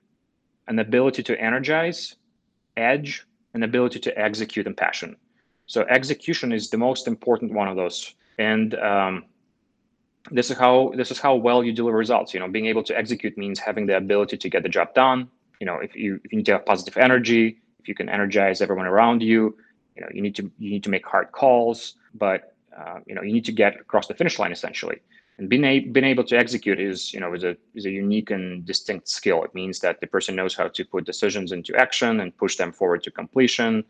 an 0.69 0.79
ability 0.79 1.25
to 1.25 1.41
energize, 1.41 2.15
edge, 2.77 3.27
and 3.55 3.65
ability 3.65 3.99
to 4.01 4.19
execute 4.19 4.67
and 4.67 4.77
passion. 4.77 5.17
So 5.67 5.85
execution 5.89 6.53
is 6.53 6.71
the 6.71 6.79
most 6.79 7.07
important 7.07 7.53
one 7.53 7.69
of 7.69 7.77
those. 7.77 8.15
And 8.39 8.75
um, 8.75 9.25
this 10.31 10.51
is 10.51 10.59
how 10.59 10.93
this 10.97 11.11
is 11.11 11.19
how 11.19 11.35
well 11.35 11.63
you 11.63 11.73
deliver 11.73 11.97
results. 11.97 12.35
You 12.35 12.41
know, 12.41 12.49
being 12.49 12.67
able 12.67 12.83
to 12.85 12.97
execute 12.97 13.37
means 13.37 13.59
having 13.59 13.87
the 13.87 13.97
ability 13.97 14.37
to 14.39 14.49
get 14.49 14.63
the 14.63 14.69
job 14.69 14.95
done. 14.95 15.29
You 15.61 15.67
know, 15.67 15.77
if 15.77 15.95
you 15.95 16.21
if 16.25 16.33
you 16.33 16.39
need 16.39 16.47
to 16.47 16.53
have 16.53 16.67
positive 16.67 16.97
energy, 16.97 17.59
if 17.79 17.89
you 17.89 17.95
can 17.95 18.09
energize 18.09 18.61
everyone 18.61 18.87
around 18.87 19.23
you, 19.23 19.57
you 19.97 20.03
know, 20.03 20.09
you 20.13 20.23
need 20.23 20.35
to 20.37 20.51
you 20.59 20.71
need 20.71 20.85
to 20.85 20.91
make 20.91 21.07
hard 21.07 21.33
calls, 21.33 21.95
but 22.15 22.55
uh, 22.77 23.01
you 23.07 23.15
know, 23.15 23.23
you 23.23 23.33
need 23.33 23.45
to 23.45 23.53
get 23.53 23.79
across 23.81 24.07
the 24.07 24.15
finish 24.15 24.39
line 24.39 24.53
essentially 24.53 25.01
and 25.41 25.49
being, 25.49 25.65
a, 25.65 25.81
being 25.81 26.05
able 26.05 26.23
to 26.25 26.37
execute 26.37 26.79
is 26.79 27.15
you 27.15 27.19
know 27.19 27.33
is 27.33 27.45
a 27.45 27.57
is 27.75 27.87
a 27.87 27.91
unique 27.91 28.31
and 28.31 28.65
distinct 28.67 29.09
skill. 29.09 29.43
It 29.43 29.55
means 29.55 29.81
that 29.81 29.99
the 30.01 30.07
person 30.07 30.37
knows 30.37 30.55
how 30.55 30.69
to 30.69 30.85
put 30.85 31.05
decisions 31.05 31.51
into 31.51 31.75
action 31.75 32.21
and 32.21 32.37
push 32.37 32.57
them 32.57 32.73
forward 32.73 33.03
to 33.05 33.11
completion 33.11 33.83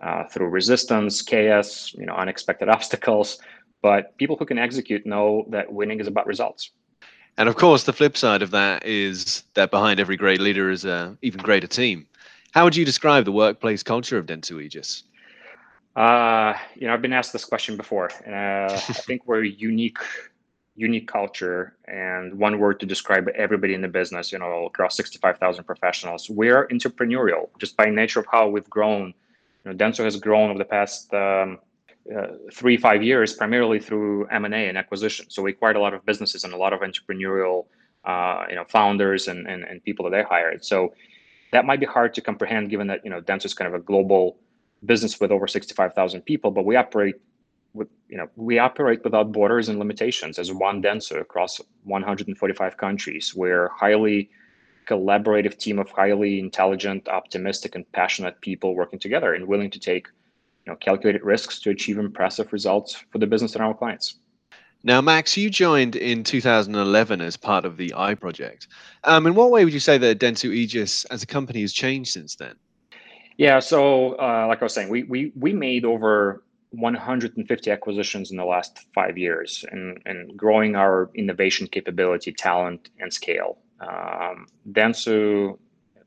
uh, 0.00 0.24
through 0.24 0.48
resistance 0.48 1.22
chaos 1.22 1.94
you 1.94 2.06
know 2.06 2.14
unexpected 2.14 2.68
obstacles. 2.76 3.38
But 3.82 4.18
people 4.18 4.36
who 4.36 4.44
can 4.44 4.58
execute 4.58 5.06
know 5.06 5.46
that 5.50 5.72
winning 5.72 6.00
is 6.00 6.08
about 6.08 6.26
results. 6.26 6.70
And 7.38 7.48
of 7.48 7.54
course 7.54 7.84
the 7.84 7.92
flip 7.92 8.16
side 8.16 8.42
of 8.42 8.50
that 8.50 8.84
is 8.84 9.44
that 9.54 9.70
behind 9.70 10.00
every 10.00 10.16
great 10.16 10.40
leader 10.40 10.70
is 10.70 10.84
a 10.84 11.16
even 11.22 11.40
greater 11.40 11.68
team. 11.68 12.06
How 12.50 12.64
would 12.64 12.74
you 12.74 12.84
describe 12.84 13.26
the 13.26 13.32
workplace 13.32 13.84
culture 13.84 14.18
of 14.18 14.26
dentsu 14.26 14.60
aegis 14.60 15.04
uh, 15.94 16.52
you 16.74 16.86
know, 16.86 16.92
I've 16.92 17.00
been 17.00 17.14
asked 17.14 17.32
this 17.32 17.46
question 17.46 17.78
before, 17.78 18.10
and 18.26 18.34
uh, 18.34 18.74
I 18.74 18.92
think 19.08 19.22
we're 19.24 19.44
unique 19.44 19.96
unique 20.76 21.08
culture 21.08 21.74
and 21.86 22.34
one 22.34 22.58
word 22.58 22.78
to 22.80 22.86
describe 22.86 23.28
everybody 23.34 23.74
in 23.74 23.80
the 23.80 23.88
business, 23.88 24.30
you 24.30 24.38
know, 24.38 24.66
across 24.66 24.96
65,000 24.96 25.64
professionals. 25.64 26.28
We're 26.28 26.66
entrepreneurial 26.68 27.48
just 27.58 27.76
by 27.76 27.86
nature 27.86 28.20
of 28.20 28.26
how 28.30 28.48
we've 28.48 28.68
grown. 28.68 29.14
You 29.64 29.72
know, 29.72 29.76
Dentsu 29.76 30.04
has 30.04 30.16
grown 30.16 30.50
over 30.50 30.58
the 30.58 30.66
past 30.66 31.12
um, 31.14 31.58
uh, 32.14 32.28
three, 32.52 32.76
five 32.76 33.02
years, 33.02 33.32
primarily 33.32 33.80
through 33.80 34.26
M&A 34.26 34.68
and 34.68 34.76
acquisition. 34.76 35.26
So 35.30 35.42
we 35.42 35.50
acquired 35.50 35.76
a 35.76 35.80
lot 35.80 35.94
of 35.94 36.04
businesses 36.04 36.44
and 36.44 36.52
a 36.52 36.56
lot 36.56 36.72
of 36.72 36.80
entrepreneurial, 36.80 37.66
uh, 38.04 38.44
you 38.48 38.54
know, 38.54 38.64
founders 38.68 39.28
and, 39.28 39.48
and, 39.48 39.64
and 39.64 39.82
people 39.82 40.04
that 40.04 40.10
they 40.10 40.22
hired. 40.22 40.64
So 40.64 40.94
that 41.52 41.64
might 41.64 41.80
be 41.80 41.86
hard 41.86 42.14
to 42.14 42.20
comprehend 42.20 42.70
given 42.70 42.86
that, 42.88 43.00
you 43.02 43.10
know, 43.10 43.20
Dentsu 43.22 43.46
is 43.46 43.54
kind 43.54 43.66
of 43.66 43.74
a 43.74 43.82
global 43.82 44.36
business 44.84 45.18
with 45.18 45.30
over 45.30 45.46
65,000 45.46 46.20
people, 46.20 46.50
but 46.50 46.64
we 46.66 46.76
operate 46.76 47.16
with, 47.76 47.88
you 48.08 48.16
know, 48.16 48.28
we 48.36 48.58
operate 48.58 49.04
without 49.04 49.32
borders 49.32 49.68
and 49.68 49.78
limitations 49.78 50.38
as 50.38 50.52
one 50.52 50.82
Dentsu 50.82 51.20
across 51.20 51.60
145 51.84 52.76
countries. 52.76 53.34
We're 53.34 53.68
highly 53.68 54.30
collaborative 54.86 55.58
team 55.58 55.78
of 55.78 55.90
highly 55.90 56.40
intelligent, 56.40 57.08
optimistic, 57.08 57.74
and 57.74 57.90
passionate 57.92 58.40
people 58.40 58.74
working 58.74 58.98
together 58.98 59.34
and 59.34 59.46
willing 59.46 59.70
to 59.70 59.80
take 59.80 60.08
you 60.64 60.72
know, 60.72 60.76
calculated 60.76 61.22
risks 61.22 61.60
to 61.60 61.70
achieve 61.70 61.98
impressive 61.98 62.52
results 62.52 63.04
for 63.10 63.18
the 63.18 63.26
business 63.26 63.54
and 63.54 63.62
our 63.62 63.74
clients. 63.74 64.16
Now, 64.82 65.00
Max, 65.00 65.36
you 65.36 65.50
joined 65.50 65.96
in 65.96 66.22
2011 66.22 67.20
as 67.20 67.36
part 67.36 67.64
of 67.64 67.76
the 67.76 67.90
iProspect. 67.90 68.68
Um, 69.04 69.26
in 69.26 69.34
what 69.34 69.50
way 69.50 69.64
would 69.64 69.74
you 69.74 69.80
say 69.80 69.98
that 69.98 70.20
Dentsu 70.20 70.54
Aegis 70.54 71.04
as 71.06 71.22
a 71.22 71.26
company 71.26 71.62
has 71.62 71.72
changed 71.72 72.12
since 72.12 72.36
then? 72.36 72.54
Yeah, 73.36 73.58
so 73.58 74.12
uh, 74.12 74.46
like 74.48 74.62
I 74.62 74.64
was 74.64 74.72
saying, 74.72 74.88
we 74.88 75.02
we 75.02 75.32
we 75.34 75.52
made 75.52 75.84
over 75.84 76.42
150 76.70 77.70
acquisitions 77.70 78.30
in 78.30 78.36
the 78.36 78.44
last 78.44 78.86
five 78.94 79.16
years, 79.16 79.64
and 79.70 80.00
and 80.06 80.36
growing 80.36 80.76
our 80.76 81.10
innovation 81.14 81.66
capability, 81.66 82.32
talent, 82.32 82.90
and 82.98 83.12
scale. 83.12 83.58
Um, 83.80 84.46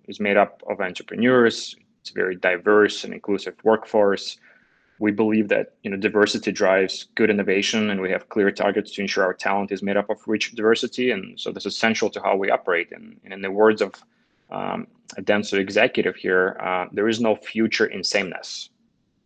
is 0.10 0.20
made 0.20 0.36
up 0.36 0.62
of 0.68 0.82
entrepreneurs. 0.82 1.76
It's 2.02 2.10
a 2.10 2.14
very 2.14 2.36
diverse 2.36 3.04
and 3.04 3.14
inclusive 3.14 3.56
workforce. 3.64 4.38
We 5.00 5.12
believe 5.12 5.48
that 5.50 5.76
you 5.84 5.92
know 5.92 5.98
diversity 5.98 6.52
drives 6.52 7.08
good 7.16 7.30
innovation, 7.30 7.90
and 7.90 8.02
we 8.02 8.12
have 8.12 8.28
clear 8.28 8.52
targets 8.52 8.92
to 8.94 9.02
ensure 9.02 9.24
our 9.24 9.34
talent 9.34 9.72
is 9.72 9.82
made 9.82 9.96
up 9.96 10.10
of 10.10 10.20
rich 10.28 10.52
diversity. 10.52 11.12
And 11.12 11.40
so 11.40 11.52
this 11.52 11.66
is 11.66 11.78
central 11.78 12.10
to 12.12 12.22
how 12.22 12.36
we 12.36 12.50
operate. 12.50 12.92
And, 12.92 13.18
and 13.24 13.34
in 13.34 13.42
the 13.42 13.52
words 13.52 13.82
of 13.82 13.94
um, 14.50 14.88
a 15.16 15.22
Dentsu 15.22 15.58
executive 15.58 16.16
here, 16.16 16.58
uh, 16.60 16.88
there 16.92 17.08
is 17.08 17.22
no 17.22 17.36
future 17.36 17.86
in 17.86 18.04
sameness. 18.04 18.70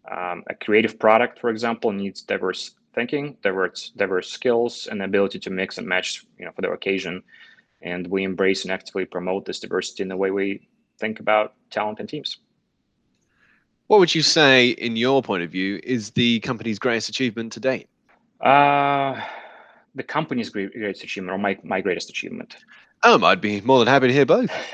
Um, 0.09 0.43
a 0.47 0.55
creative 0.55 0.99
product, 0.99 1.39
for 1.39 1.49
example, 1.49 1.91
needs 1.91 2.21
diverse 2.21 2.71
thinking, 2.93 3.37
diverse 3.41 3.91
diverse 3.95 4.29
skills, 4.29 4.87
and 4.87 4.99
the 4.99 5.05
ability 5.05 5.39
to 5.39 5.49
mix 5.49 5.77
and 5.77 5.87
match, 5.87 6.25
you 6.37 6.45
know, 6.45 6.51
for 6.51 6.61
the 6.61 6.71
occasion. 6.71 7.23
And 7.81 8.07
we 8.07 8.23
embrace 8.23 8.63
and 8.63 8.71
actively 8.71 9.05
promote 9.05 9.45
this 9.45 9.59
diversity 9.59 10.03
in 10.03 10.09
the 10.09 10.17
way 10.17 10.31
we 10.31 10.67
think 10.99 11.19
about 11.19 11.53
talent 11.69 11.99
and 11.99 12.07
teams. 12.07 12.37
What 13.87 13.99
would 13.99 14.15
you 14.15 14.21
say, 14.21 14.69
in 14.69 14.95
your 14.95 15.21
point 15.21 15.43
of 15.43 15.51
view, 15.51 15.79
is 15.83 16.11
the 16.11 16.39
company's 16.39 16.79
greatest 16.79 17.09
achievement 17.09 17.51
to 17.53 17.59
date? 17.59 17.89
Uh, 18.39 19.21
the 19.95 20.03
company's 20.03 20.49
greatest 20.49 21.03
achievement, 21.03 21.33
or 21.33 21.37
my, 21.37 21.57
my 21.63 21.81
greatest 21.81 22.09
achievement. 22.09 22.55
Um, 23.03 23.23
I'd 23.23 23.41
be 23.41 23.59
more 23.61 23.79
than 23.79 23.87
happy 23.87 24.07
to 24.07 24.13
hear 24.13 24.25
both. 24.25 24.49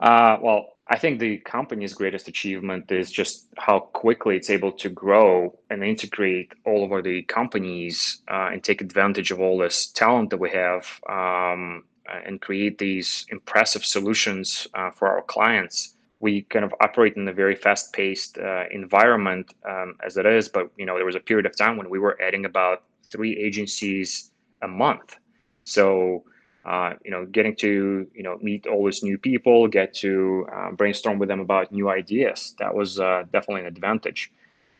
uh, 0.00 0.38
well, 0.40 0.75
I 0.88 0.98
think 0.98 1.18
the 1.18 1.38
company's 1.38 1.94
greatest 1.94 2.28
achievement 2.28 2.92
is 2.92 3.10
just 3.10 3.48
how 3.56 3.80
quickly 3.80 4.36
it's 4.36 4.50
able 4.50 4.70
to 4.72 4.88
grow 4.88 5.58
and 5.68 5.82
integrate 5.82 6.52
all 6.64 6.84
over 6.84 7.02
the 7.02 7.22
companies 7.22 8.22
uh, 8.30 8.50
and 8.52 8.62
take 8.62 8.80
advantage 8.80 9.32
of 9.32 9.40
all 9.40 9.58
this 9.58 9.86
talent 9.88 10.30
that 10.30 10.38
we 10.38 10.50
have 10.50 10.86
um, 11.08 11.82
and 12.24 12.40
create 12.40 12.78
these 12.78 13.26
impressive 13.30 13.84
solutions 13.84 14.68
uh, 14.74 14.90
for 14.92 15.08
our 15.08 15.22
clients. 15.22 15.94
We 16.20 16.42
kind 16.42 16.64
of 16.64 16.72
operate 16.80 17.16
in 17.16 17.26
a 17.26 17.32
very 17.32 17.56
fast-paced 17.56 18.38
uh, 18.38 18.64
environment 18.70 19.54
um, 19.68 19.96
as 20.04 20.16
it 20.16 20.24
is, 20.24 20.48
but 20.48 20.70
you 20.76 20.86
know 20.86 20.96
there 20.96 21.04
was 21.04 21.16
a 21.16 21.20
period 21.20 21.46
of 21.46 21.56
time 21.56 21.76
when 21.76 21.90
we 21.90 21.98
were 21.98 22.16
adding 22.22 22.44
about 22.44 22.84
three 23.10 23.36
agencies 23.36 24.30
a 24.62 24.68
month. 24.68 25.16
So 25.64 26.24
uh, 26.66 26.94
you 27.04 27.12
know, 27.12 27.24
getting 27.24 27.54
to 27.54 28.06
you 28.12 28.22
know 28.24 28.38
meet 28.42 28.66
all 28.66 28.84
these 28.84 29.02
new 29.02 29.16
people, 29.16 29.68
get 29.68 29.94
to 29.94 30.46
uh, 30.52 30.72
brainstorm 30.72 31.18
with 31.18 31.28
them 31.28 31.40
about 31.40 31.70
new 31.70 31.88
ideas. 31.88 32.54
That 32.58 32.74
was 32.74 32.98
uh, 32.98 33.22
definitely 33.32 33.60
an 33.62 33.68
advantage. 33.68 34.32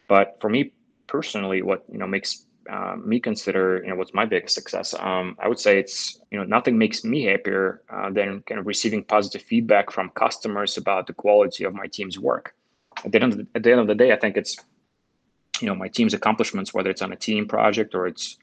But 0.09 0.37
for 0.41 0.51
me 0.51 0.73
personally, 1.07 1.63
what 1.63 1.85
you 1.91 1.99
know 1.99 2.09
makes 2.09 2.47
uh, 2.69 2.97
me 2.97 3.21
consider 3.21 3.81
you 3.85 3.91
know 3.91 3.95
what's 3.95 4.13
my 4.13 4.25
biggest 4.25 4.55
success. 4.57 4.95
Um, 4.99 5.37
I 5.39 5.47
would 5.47 5.61
say 5.61 5.79
it's 5.79 6.21
you 6.33 6.39
know 6.39 6.45
nothing 6.45 6.77
makes 6.77 7.05
me 7.05 7.23
happier 7.23 7.83
uh, 7.89 8.11
than 8.11 8.43
kind 8.49 8.59
of 8.59 8.67
receiving 8.67 9.05
positive 9.05 9.43
feedback 9.43 9.93
from 9.93 10.11
customers 10.11 10.77
about 10.77 11.07
the 11.07 11.13
quality 11.13 11.63
of 11.63 11.73
my 11.73 11.87
team's 11.87 12.19
work. 12.19 12.57
At 13.05 13.13
the 13.13 13.23
end 13.23 13.33
of 13.33 13.39
the, 13.39 13.47
at 13.55 13.63
the 13.63 13.71
end 13.71 13.81
of 13.81 13.87
the 13.87 13.95
day, 13.95 14.11
I 14.11 14.17
think 14.17 14.37
it's 14.37 14.57
you 15.61 15.69
know 15.69 15.77
my 15.77 15.87
team's 15.87 16.15
accomplishments, 16.15 16.75
whether 16.75 16.91
it's 16.91 17.03
on 17.03 17.13
a 17.13 17.17
team 17.17 17.47
project 17.47 17.95
or 17.95 18.09
it's 18.09 18.39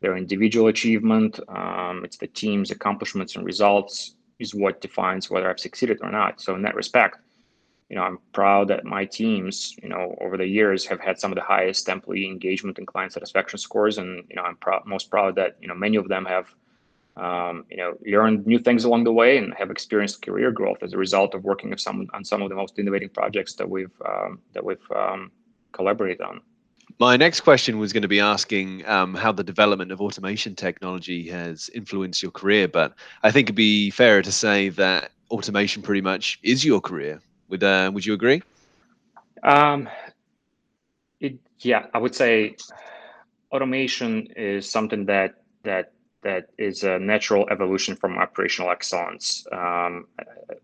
their 0.00 0.16
individual 0.16 0.68
achievement. 0.68 1.40
Um, 1.48 2.04
it's 2.04 2.18
the 2.18 2.26
team's 2.26 2.70
accomplishments 2.70 3.36
and 3.36 3.44
results 3.44 4.14
is 4.38 4.54
what 4.54 4.80
defines 4.80 5.30
whether 5.30 5.50
I've 5.50 5.60
succeeded 5.60 5.98
or 6.02 6.10
not. 6.10 6.40
So 6.40 6.54
in 6.54 6.62
that 6.62 6.74
respect, 6.76 7.18
you 7.88 7.96
know, 7.96 8.02
I'm 8.02 8.18
proud 8.32 8.68
that 8.68 8.84
my 8.84 9.04
teams, 9.06 9.74
you 9.82 9.88
know, 9.88 10.14
over 10.20 10.36
the 10.36 10.46
years 10.46 10.84
have 10.86 11.00
had 11.00 11.18
some 11.18 11.32
of 11.32 11.36
the 11.36 11.42
highest 11.42 11.88
employee 11.88 12.26
engagement 12.26 12.78
and 12.78 12.86
client 12.86 13.12
satisfaction 13.12 13.58
scores, 13.58 13.96
and 13.98 14.24
you 14.28 14.36
know, 14.36 14.42
I'm 14.42 14.58
most 14.84 15.10
proud 15.10 15.36
that 15.36 15.56
you 15.60 15.68
know 15.68 15.74
many 15.74 15.96
of 15.96 16.06
them 16.06 16.26
have, 16.26 16.54
um, 17.16 17.64
you 17.70 17.78
know, 17.78 17.96
learned 18.06 18.46
new 18.46 18.58
things 18.58 18.84
along 18.84 19.04
the 19.04 19.12
way 19.12 19.38
and 19.38 19.54
have 19.54 19.70
experienced 19.70 20.20
career 20.20 20.50
growth 20.50 20.82
as 20.82 20.92
a 20.92 20.98
result 20.98 21.34
of 21.34 21.44
working 21.44 21.74
some 21.78 22.06
on 22.12 22.24
some 22.24 22.42
of 22.42 22.50
the 22.50 22.54
most 22.54 22.78
innovative 22.78 23.14
projects 23.14 23.54
that 23.54 23.68
we've 23.68 24.02
um, 24.06 24.40
that 24.52 24.62
we've 24.62 24.90
um, 24.94 25.32
collaborated 25.72 26.20
on. 26.20 26.42
My 27.00 27.16
next 27.16 27.42
question 27.42 27.78
was 27.78 27.92
going 27.92 28.02
to 28.02 28.08
be 28.08 28.18
asking 28.18 28.84
um, 28.88 29.14
how 29.14 29.30
the 29.30 29.44
development 29.44 29.92
of 29.92 30.00
automation 30.00 30.56
technology 30.56 31.28
has 31.28 31.70
influenced 31.72 32.22
your 32.22 32.32
career, 32.32 32.66
but 32.66 32.94
I 33.22 33.30
think 33.30 33.46
it'd 33.46 33.54
be 33.54 33.90
fairer 33.90 34.20
to 34.20 34.32
say 34.32 34.70
that 34.70 35.12
automation 35.30 35.80
pretty 35.80 36.00
much 36.00 36.40
is 36.42 36.64
your 36.64 36.80
career. 36.80 37.20
Would 37.50 37.62
uh, 37.62 37.92
Would 37.94 38.04
you 38.04 38.14
agree? 38.14 38.42
Um, 39.44 39.88
it, 41.20 41.38
yeah, 41.60 41.86
I 41.94 41.98
would 41.98 42.16
say 42.16 42.56
automation 43.52 44.26
is 44.34 44.68
something 44.68 45.06
that 45.06 45.36
that 45.62 45.92
that 46.22 46.48
is 46.58 46.82
a 46.82 46.98
natural 46.98 47.48
evolution 47.48 47.94
from 47.94 48.18
operational 48.18 48.72
excellence. 48.72 49.46
Um, 49.52 50.08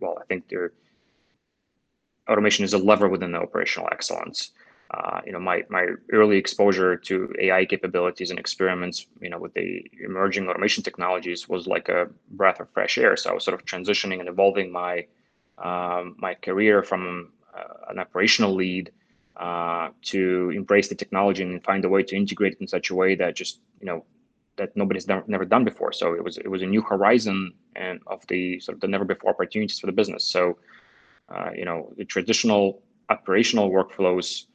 well, 0.00 0.18
I 0.20 0.24
think 0.24 0.48
there 0.48 0.72
automation 2.28 2.64
is 2.64 2.74
a 2.74 2.78
lever 2.78 3.08
within 3.08 3.30
the 3.30 3.38
operational 3.38 3.88
excellence 3.92 4.50
uh, 4.94 5.20
you 5.26 5.32
know, 5.32 5.40
my 5.40 5.64
my 5.68 5.88
early 6.12 6.36
exposure 6.36 6.96
to 6.96 7.34
AI 7.40 7.64
capabilities 7.64 8.30
and 8.30 8.38
experiments, 8.38 9.06
you 9.20 9.30
know, 9.30 9.38
with 9.38 9.54
the 9.54 9.84
emerging 10.00 10.48
automation 10.48 10.82
technologies 10.84 11.48
was 11.48 11.66
like 11.66 11.88
a 11.88 12.08
breath 12.30 12.60
of 12.60 12.68
fresh 12.70 12.96
air. 12.98 13.16
So 13.16 13.30
I 13.30 13.34
was 13.34 13.44
sort 13.44 13.58
of 13.58 13.64
transitioning 13.66 14.20
and 14.20 14.28
evolving 14.28 14.70
my 14.70 15.06
um, 15.58 16.16
my 16.18 16.34
career 16.34 16.82
from 16.82 17.32
uh, 17.56 17.90
an 17.90 17.98
operational 17.98 18.54
lead 18.54 18.92
uh, 19.36 19.88
to 20.02 20.52
embrace 20.54 20.88
the 20.88 20.94
technology 20.94 21.42
and 21.42 21.62
find 21.64 21.84
a 21.84 21.88
way 21.88 22.02
to 22.02 22.16
integrate 22.16 22.52
it 22.52 22.60
in 22.60 22.68
such 22.68 22.90
a 22.90 22.94
way 22.94 23.14
that 23.16 23.34
just 23.34 23.60
you 23.80 23.86
know 23.86 24.04
that 24.56 24.76
nobody's 24.76 25.08
never, 25.08 25.24
never 25.26 25.44
done 25.44 25.64
before. 25.64 25.92
So 25.92 26.14
it 26.14 26.22
was 26.22 26.38
it 26.38 26.48
was 26.48 26.62
a 26.62 26.66
new 26.66 26.82
horizon 26.82 27.52
and 27.74 28.00
of 28.06 28.24
the 28.28 28.60
sort 28.60 28.76
of 28.76 28.80
the 28.80 28.88
never 28.88 29.04
before 29.04 29.30
opportunities 29.30 29.80
for 29.80 29.86
the 29.86 29.98
business. 30.00 30.24
So 30.24 30.58
uh, 31.28 31.50
you 31.56 31.64
know 31.64 31.92
the 31.96 32.04
traditional 32.04 32.82
operational 33.10 33.70
workflows 33.70 34.46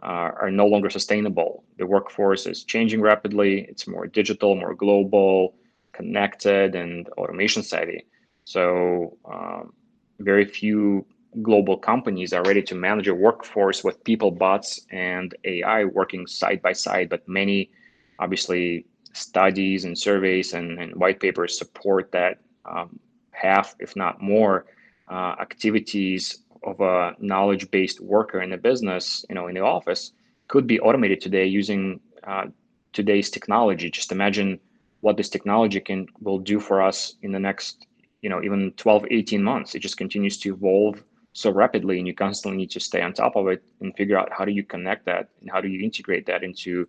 are 0.00 0.50
no 0.50 0.66
longer 0.66 0.90
sustainable. 0.90 1.64
The 1.76 1.86
workforce 1.86 2.46
is 2.46 2.64
changing 2.64 3.00
rapidly. 3.00 3.66
It's 3.68 3.86
more 3.86 4.06
digital, 4.06 4.54
more 4.54 4.74
global, 4.74 5.54
connected, 5.92 6.74
and 6.74 7.08
automation 7.10 7.62
savvy. 7.62 8.06
So 8.44 9.16
um, 9.24 9.72
very 10.20 10.44
few 10.44 11.04
global 11.42 11.76
companies 11.76 12.32
are 12.32 12.42
ready 12.42 12.62
to 12.62 12.74
manage 12.74 13.08
a 13.08 13.14
workforce 13.14 13.84
with 13.84 14.02
people, 14.04 14.30
bots, 14.30 14.80
and 14.90 15.34
AI 15.44 15.84
working 15.84 16.26
side 16.26 16.62
by 16.62 16.72
side. 16.72 17.08
But 17.08 17.28
many, 17.28 17.70
obviously, 18.18 18.86
studies 19.12 19.84
and 19.84 19.98
surveys 19.98 20.54
and, 20.54 20.78
and 20.78 20.94
white 20.94 21.20
papers 21.20 21.58
support 21.58 22.12
that 22.12 22.38
um, 22.64 22.98
half, 23.32 23.74
if 23.80 23.96
not 23.96 24.22
more, 24.22 24.66
uh, 25.08 25.34
activities 25.40 26.44
of 26.62 26.80
a 26.80 27.14
knowledge-based 27.18 28.00
worker 28.00 28.42
in 28.42 28.50
the 28.50 28.56
business, 28.56 29.24
you 29.28 29.34
know, 29.34 29.46
in 29.48 29.54
the 29.54 29.60
office, 29.60 30.12
could 30.48 30.66
be 30.66 30.80
automated 30.80 31.20
today 31.20 31.46
using 31.46 32.00
uh, 32.26 32.46
today's 32.92 33.30
technology. 33.30 33.90
Just 33.90 34.12
imagine 34.12 34.58
what 35.00 35.16
this 35.16 35.28
technology 35.28 35.80
can 35.80 36.06
will 36.20 36.38
do 36.38 36.58
for 36.58 36.82
us 36.82 37.14
in 37.22 37.32
the 37.32 37.38
next, 37.38 37.86
you 38.22 38.30
know, 38.30 38.42
even 38.42 38.72
12, 38.76 39.06
18 39.10 39.42
months. 39.42 39.74
It 39.74 39.80
just 39.80 39.96
continues 39.96 40.38
to 40.38 40.54
evolve 40.54 41.02
so 41.32 41.50
rapidly, 41.50 41.98
and 41.98 42.06
you 42.06 42.14
constantly 42.14 42.56
need 42.56 42.70
to 42.72 42.80
stay 42.80 43.00
on 43.00 43.12
top 43.12 43.36
of 43.36 43.46
it 43.48 43.62
and 43.80 43.94
figure 43.96 44.18
out 44.18 44.32
how 44.32 44.44
do 44.44 44.52
you 44.52 44.64
connect 44.64 45.04
that 45.06 45.28
and 45.40 45.50
how 45.50 45.60
do 45.60 45.68
you 45.68 45.84
integrate 45.84 46.26
that 46.26 46.42
into 46.42 46.88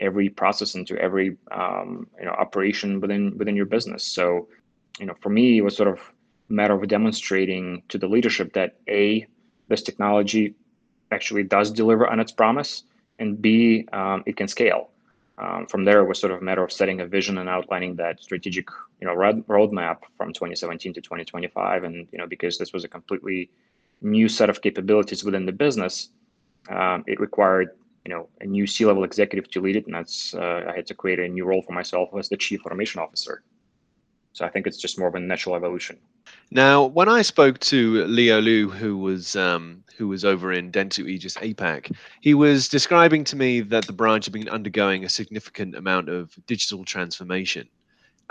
every 0.00 0.28
process, 0.28 0.74
into 0.74 0.96
every 0.98 1.36
um, 1.52 2.06
you 2.18 2.24
know 2.24 2.32
operation 2.32 3.00
within 3.00 3.36
within 3.36 3.56
your 3.56 3.66
business. 3.66 4.04
So, 4.04 4.48
you 4.98 5.06
know, 5.06 5.14
for 5.20 5.28
me, 5.28 5.58
it 5.58 5.62
was 5.62 5.76
sort 5.76 5.88
of 5.88 6.00
matter 6.48 6.74
of 6.74 6.86
demonstrating 6.88 7.82
to 7.88 7.98
the 7.98 8.06
leadership 8.06 8.52
that 8.52 8.76
a 8.88 9.26
this 9.68 9.82
technology 9.82 10.54
actually 11.10 11.42
does 11.42 11.70
deliver 11.70 12.06
on 12.06 12.20
its 12.20 12.32
promise, 12.32 12.84
and 13.18 13.40
b 13.40 13.86
um, 13.92 14.22
it 14.26 14.36
can 14.36 14.48
scale. 14.48 14.90
Um, 15.36 15.66
from 15.66 15.84
there, 15.84 16.00
it 16.00 16.08
was 16.08 16.20
sort 16.20 16.32
of 16.32 16.40
a 16.40 16.44
matter 16.44 16.62
of 16.62 16.70
setting 16.70 17.00
a 17.00 17.06
vision 17.06 17.38
and 17.38 17.48
outlining 17.48 17.96
that 17.96 18.22
strategic, 18.22 18.68
you 19.00 19.06
know, 19.06 19.14
road, 19.14 19.44
roadmap 19.48 19.98
from 20.16 20.32
2017 20.32 20.94
to 20.94 21.00
2025. 21.00 21.82
And 21.82 22.06
you 22.12 22.18
know, 22.18 22.26
because 22.26 22.56
this 22.56 22.72
was 22.72 22.84
a 22.84 22.88
completely 22.88 23.50
new 24.00 24.28
set 24.28 24.48
of 24.48 24.62
capabilities 24.62 25.24
within 25.24 25.44
the 25.44 25.52
business, 25.52 26.10
um, 26.68 27.02
it 27.06 27.18
required 27.20 27.70
you 28.04 28.14
know 28.14 28.28
a 28.40 28.46
new 28.46 28.66
C-level 28.66 29.04
executive 29.04 29.50
to 29.52 29.60
lead 29.60 29.76
it, 29.76 29.86
and 29.86 29.94
that's 29.94 30.34
uh, 30.34 30.64
I 30.68 30.74
had 30.74 30.86
to 30.86 30.94
create 30.94 31.18
a 31.18 31.28
new 31.28 31.44
role 31.44 31.62
for 31.62 31.72
myself 31.72 32.10
as 32.18 32.28
the 32.28 32.36
chief 32.36 32.64
automation 32.64 33.00
officer. 33.00 33.42
So 34.34 34.44
I 34.44 34.48
think 34.48 34.66
it's 34.66 34.78
just 34.78 34.98
more 34.98 35.08
of 35.08 35.14
a 35.14 35.20
natural 35.20 35.54
evolution. 35.54 35.96
Now, 36.50 36.84
when 36.84 37.08
I 37.08 37.22
spoke 37.22 37.60
to 37.60 38.04
Leo 38.04 38.40
Liu, 38.40 38.68
who 38.68 38.98
was 38.98 39.36
um, 39.36 39.84
who 39.96 40.08
was 40.08 40.24
over 40.24 40.52
in 40.52 40.72
Dentsu 40.72 41.08
Aegis 41.08 41.36
APAC, 41.36 41.94
he 42.20 42.34
was 42.34 42.68
describing 42.68 43.22
to 43.24 43.36
me 43.36 43.60
that 43.60 43.86
the 43.86 43.92
branch 43.92 44.26
had 44.26 44.34
been 44.34 44.48
undergoing 44.48 45.04
a 45.04 45.08
significant 45.08 45.76
amount 45.76 46.08
of 46.08 46.34
digital 46.46 46.84
transformation. 46.84 47.68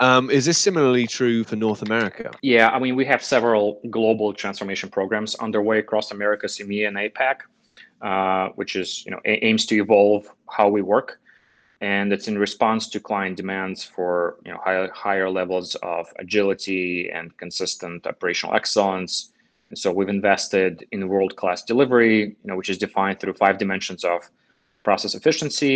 Um, 0.00 0.28
is 0.28 0.44
this 0.44 0.58
similarly 0.58 1.06
true 1.06 1.42
for 1.42 1.56
North 1.56 1.80
America? 1.80 2.32
Yeah, 2.42 2.68
I 2.68 2.78
mean, 2.78 2.96
we 2.96 3.06
have 3.06 3.22
several 3.22 3.80
global 3.90 4.34
transformation 4.34 4.90
programs 4.90 5.34
underway 5.36 5.78
across 5.78 6.10
America, 6.10 6.46
EMEA, 6.46 6.88
and 6.88 6.96
APAC, 6.98 7.36
uh, 8.02 8.52
which 8.56 8.76
is 8.76 9.06
you 9.06 9.10
know 9.10 9.20
aims 9.24 9.64
to 9.66 9.76
evolve 9.76 10.30
how 10.50 10.68
we 10.68 10.82
work 10.82 11.18
and 11.84 12.14
it's 12.14 12.28
in 12.28 12.38
response 12.38 12.88
to 12.88 12.98
client 12.98 13.36
demands 13.36 13.84
for 13.84 14.38
you 14.44 14.50
know 14.50 14.58
higher 14.64 14.88
higher 15.04 15.28
levels 15.40 15.74
of 15.94 16.02
agility 16.18 17.10
and 17.10 17.36
consistent 17.36 18.06
operational 18.06 18.54
excellence. 18.54 19.12
And 19.68 19.78
so 19.78 19.92
we've 19.92 20.14
invested 20.20 20.86
in 20.92 21.06
world 21.08 21.36
class 21.36 21.62
delivery, 21.62 22.18
you 22.20 22.46
know, 22.48 22.56
which 22.56 22.70
is 22.70 22.78
defined 22.78 23.20
through 23.20 23.34
five 23.34 23.58
dimensions 23.58 24.02
of 24.02 24.20
process 24.82 25.14
efficiency, 25.14 25.74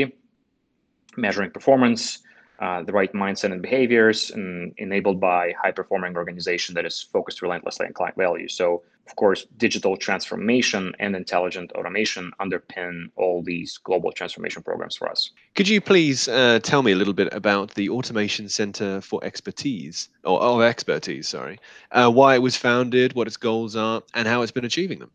measuring 1.19 1.50
performance, 1.50 2.21
uh, 2.61 2.83
the 2.88 2.93
right 3.00 3.12
mindset 3.12 3.53
and 3.53 3.61
behaviors, 3.61 4.31
and 4.31 4.73
enabled 4.79 5.21
by 5.21 5.53
high 5.62 5.75
performing 5.81 6.17
organization 6.17 6.75
that 6.77 6.87
is 6.87 6.97
focused 7.17 7.43
relentlessly 7.43 7.85
on 7.87 7.93
client 7.93 8.17
value. 8.17 8.49
So 8.49 8.83
of 9.09 9.17
course, 9.17 9.47
digital 9.57 9.97
transformation 9.97 10.95
and 10.99 11.17
intelligent 11.17 11.73
automation 11.73 12.31
underpin 12.41 13.07
all 13.17 13.43
these 13.43 13.79
global 13.79 14.12
transformation 14.12 14.62
programs 14.62 14.97
for 14.97 15.09
us. 15.09 15.31
Could 15.55 15.67
you 15.67 15.81
please 15.81 16.29
uh, 16.29 16.61
tell 16.62 16.83
me 16.83 16.93
a 16.93 16.97
little 16.97 17.15
bit 17.15 17.33
about 17.33 17.75
the 17.75 17.88
Automation 17.88 18.50
Center 18.50 19.00
for 19.00 19.25
Expertise, 19.25 20.11
or 20.25 20.38
oh, 20.43 20.61
expertise, 20.61 21.27
sorry, 21.27 21.59
uh, 21.93 22.11
why 22.11 22.35
it 22.35 22.43
was 22.43 22.55
founded, 22.55 23.15
what 23.15 23.27
its 23.27 23.38
goals 23.38 23.77
are, 23.77 24.03
and 24.12 24.29
how 24.29 24.43
it's 24.43 24.53
been 24.53 24.67
achieving 24.67 24.99
them? 24.99 25.11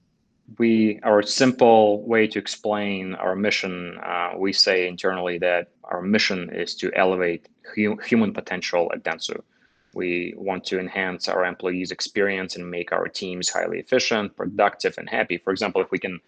We, 0.57 0.99
our 1.03 1.21
simple 1.21 2.03
way 2.05 2.27
to 2.27 2.39
explain 2.39 3.13
our 3.15 3.35
mission, 3.35 3.97
uh, 4.03 4.31
we 4.37 4.53
say 4.53 4.87
internally 4.87 5.37
that 5.37 5.69
our 5.83 6.01
mission 6.01 6.49
is 6.49 6.75
to 6.77 6.91
elevate 6.95 7.47
hu- 7.75 7.97
human 7.97 8.33
potential 8.33 8.91
at 8.93 9.03
Dentsu. 9.03 9.39
We 9.93 10.33
want 10.37 10.63
to 10.65 10.79
enhance 10.79 11.27
our 11.27 11.45
employees' 11.45 11.91
experience 11.91 12.55
and 12.55 12.69
make 12.69 12.91
our 12.91 13.07
teams 13.07 13.49
highly 13.49 13.79
efficient, 13.79 14.35
productive, 14.35 14.97
and 14.97 15.09
happy. 15.09 15.37
For 15.37 15.51
example, 15.51 15.81
if 15.81 15.91
we 15.91 15.99
can 15.99 16.19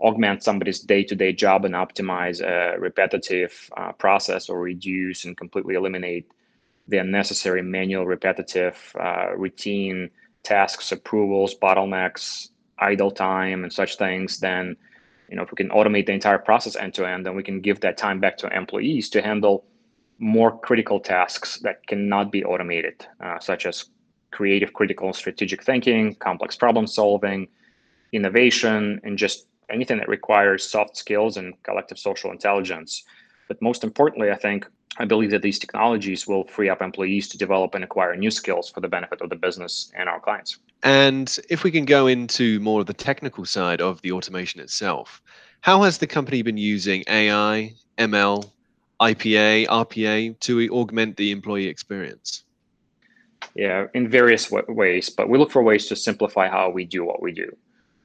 augment 0.00 0.42
somebody's 0.42 0.80
day-to-day 0.80 1.32
job 1.32 1.64
and 1.64 1.74
optimize 1.74 2.40
a 2.40 2.78
repetitive 2.78 3.70
uh, 3.76 3.92
process 3.92 4.48
or 4.48 4.60
reduce 4.60 5.24
and 5.24 5.36
completely 5.36 5.74
eliminate 5.74 6.26
the 6.88 6.98
unnecessary 6.98 7.62
manual 7.62 8.06
repetitive 8.06 8.94
uh, 8.98 9.28
routine 9.36 10.10
tasks 10.42 10.90
approvals 10.90 11.54
bottlenecks 11.54 12.48
idle 12.78 13.10
time 13.10 13.62
and 13.62 13.72
such 13.72 13.96
things 13.96 14.40
then 14.40 14.74
you 15.28 15.36
know 15.36 15.42
if 15.42 15.50
we 15.50 15.56
can 15.56 15.68
automate 15.68 16.06
the 16.06 16.12
entire 16.12 16.38
process 16.38 16.76
end 16.76 16.94
to 16.94 17.06
end 17.06 17.26
then 17.26 17.36
we 17.36 17.42
can 17.42 17.60
give 17.60 17.80
that 17.80 17.98
time 17.98 18.18
back 18.18 18.38
to 18.38 18.48
employees 18.56 19.10
to 19.10 19.20
handle 19.20 19.64
more 20.20 20.58
critical 20.58 21.00
tasks 21.00 21.58
that 21.60 21.86
cannot 21.86 22.30
be 22.30 22.44
automated, 22.44 23.06
uh, 23.20 23.38
such 23.40 23.66
as 23.66 23.86
creative, 24.30 24.72
critical, 24.72 25.12
strategic 25.12 25.64
thinking, 25.64 26.14
complex 26.16 26.54
problem 26.54 26.86
solving, 26.86 27.48
innovation, 28.12 29.00
and 29.02 29.18
just 29.18 29.46
anything 29.70 29.98
that 29.98 30.08
requires 30.08 30.68
soft 30.68 30.96
skills 30.96 31.36
and 31.36 31.60
collective 31.62 31.98
social 31.98 32.30
intelligence. 32.30 33.04
But 33.48 33.60
most 33.62 33.82
importantly, 33.82 34.30
I 34.30 34.36
think 34.36 34.66
I 34.98 35.04
believe 35.04 35.30
that 35.30 35.42
these 35.42 35.58
technologies 35.58 36.26
will 36.26 36.44
free 36.44 36.68
up 36.68 36.82
employees 36.82 37.28
to 37.28 37.38
develop 37.38 37.74
and 37.74 37.82
acquire 37.82 38.14
new 38.14 38.30
skills 38.30 38.70
for 38.70 38.80
the 38.80 38.88
benefit 38.88 39.20
of 39.22 39.30
the 39.30 39.36
business 39.36 39.90
and 39.96 40.08
our 40.08 40.20
clients. 40.20 40.58
And 40.82 41.38
if 41.48 41.64
we 41.64 41.70
can 41.70 41.84
go 41.84 42.06
into 42.06 42.60
more 42.60 42.80
of 42.80 42.86
the 42.86 42.94
technical 42.94 43.44
side 43.44 43.80
of 43.80 44.02
the 44.02 44.12
automation 44.12 44.60
itself, 44.60 45.22
how 45.62 45.82
has 45.82 45.98
the 45.98 46.06
company 46.06 46.42
been 46.42 46.56
using 46.56 47.04
AI, 47.08 47.74
ML, 47.98 48.50
IPA, 49.00 49.66
RPA 49.66 50.38
to 50.40 50.68
augment 50.70 51.16
the 51.16 51.30
employee 51.30 51.66
experience? 51.66 52.44
Yeah, 53.54 53.86
in 53.94 54.08
various 54.08 54.50
w- 54.50 54.72
ways, 54.72 55.08
but 55.08 55.28
we 55.28 55.38
look 55.38 55.50
for 55.50 55.62
ways 55.62 55.86
to 55.86 55.96
simplify 55.96 56.48
how 56.48 56.70
we 56.70 56.84
do 56.84 57.04
what 57.04 57.22
we 57.22 57.32
do. 57.32 57.56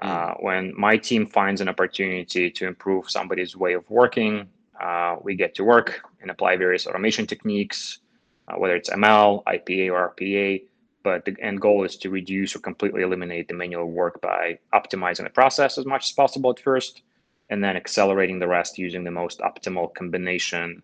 Mm. 0.01 0.07
Uh, 0.07 0.33
when 0.39 0.73
my 0.77 0.97
team 0.97 1.27
finds 1.27 1.61
an 1.61 1.69
opportunity 1.69 2.49
to 2.49 2.67
improve 2.67 3.09
somebody's 3.09 3.55
way 3.55 3.73
of 3.73 3.89
working, 3.89 4.47
uh, 4.79 5.17
we 5.21 5.35
get 5.35 5.55
to 5.55 5.63
work 5.63 6.01
and 6.21 6.31
apply 6.31 6.55
various 6.57 6.87
automation 6.87 7.27
techniques, 7.27 7.99
uh, 8.47 8.55
whether 8.55 8.75
it's 8.75 8.89
ML, 8.89 9.43
IPA, 9.45 9.91
or 9.91 10.13
RPA. 10.15 10.63
But 11.03 11.23
the 11.25 11.35
end 11.39 11.61
goal 11.61 11.83
is 11.83 11.97
to 11.97 12.09
reduce 12.09 12.55
or 12.55 12.59
completely 12.59 13.03
eliminate 13.03 13.47
the 13.47 13.53
manual 13.53 13.85
work 13.85 14.21
by 14.21 14.57
optimizing 14.73 15.23
the 15.23 15.29
process 15.29 15.77
as 15.77 15.85
much 15.85 16.05
as 16.05 16.11
possible 16.13 16.49
at 16.49 16.59
first, 16.59 17.03
and 17.49 17.63
then 17.63 17.75
accelerating 17.75 18.39
the 18.39 18.47
rest 18.47 18.77
using 18.77 19.03
the 19.03 19.11
most 19.11 19.39
optimal 19.39 19.93
combination 19.93 20.81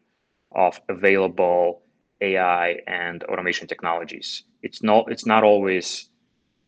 of 0.54 0.80
available 0.90 1.82
AI 2.22 2.78
and 2.88 3.24
automation 3.24 3.68
technologies. 3.68 4.44
It's 4.62 4.84
not 4.84 5.12
it's 5.12 5.26
not 5.26 5.44
always 5.44 6.10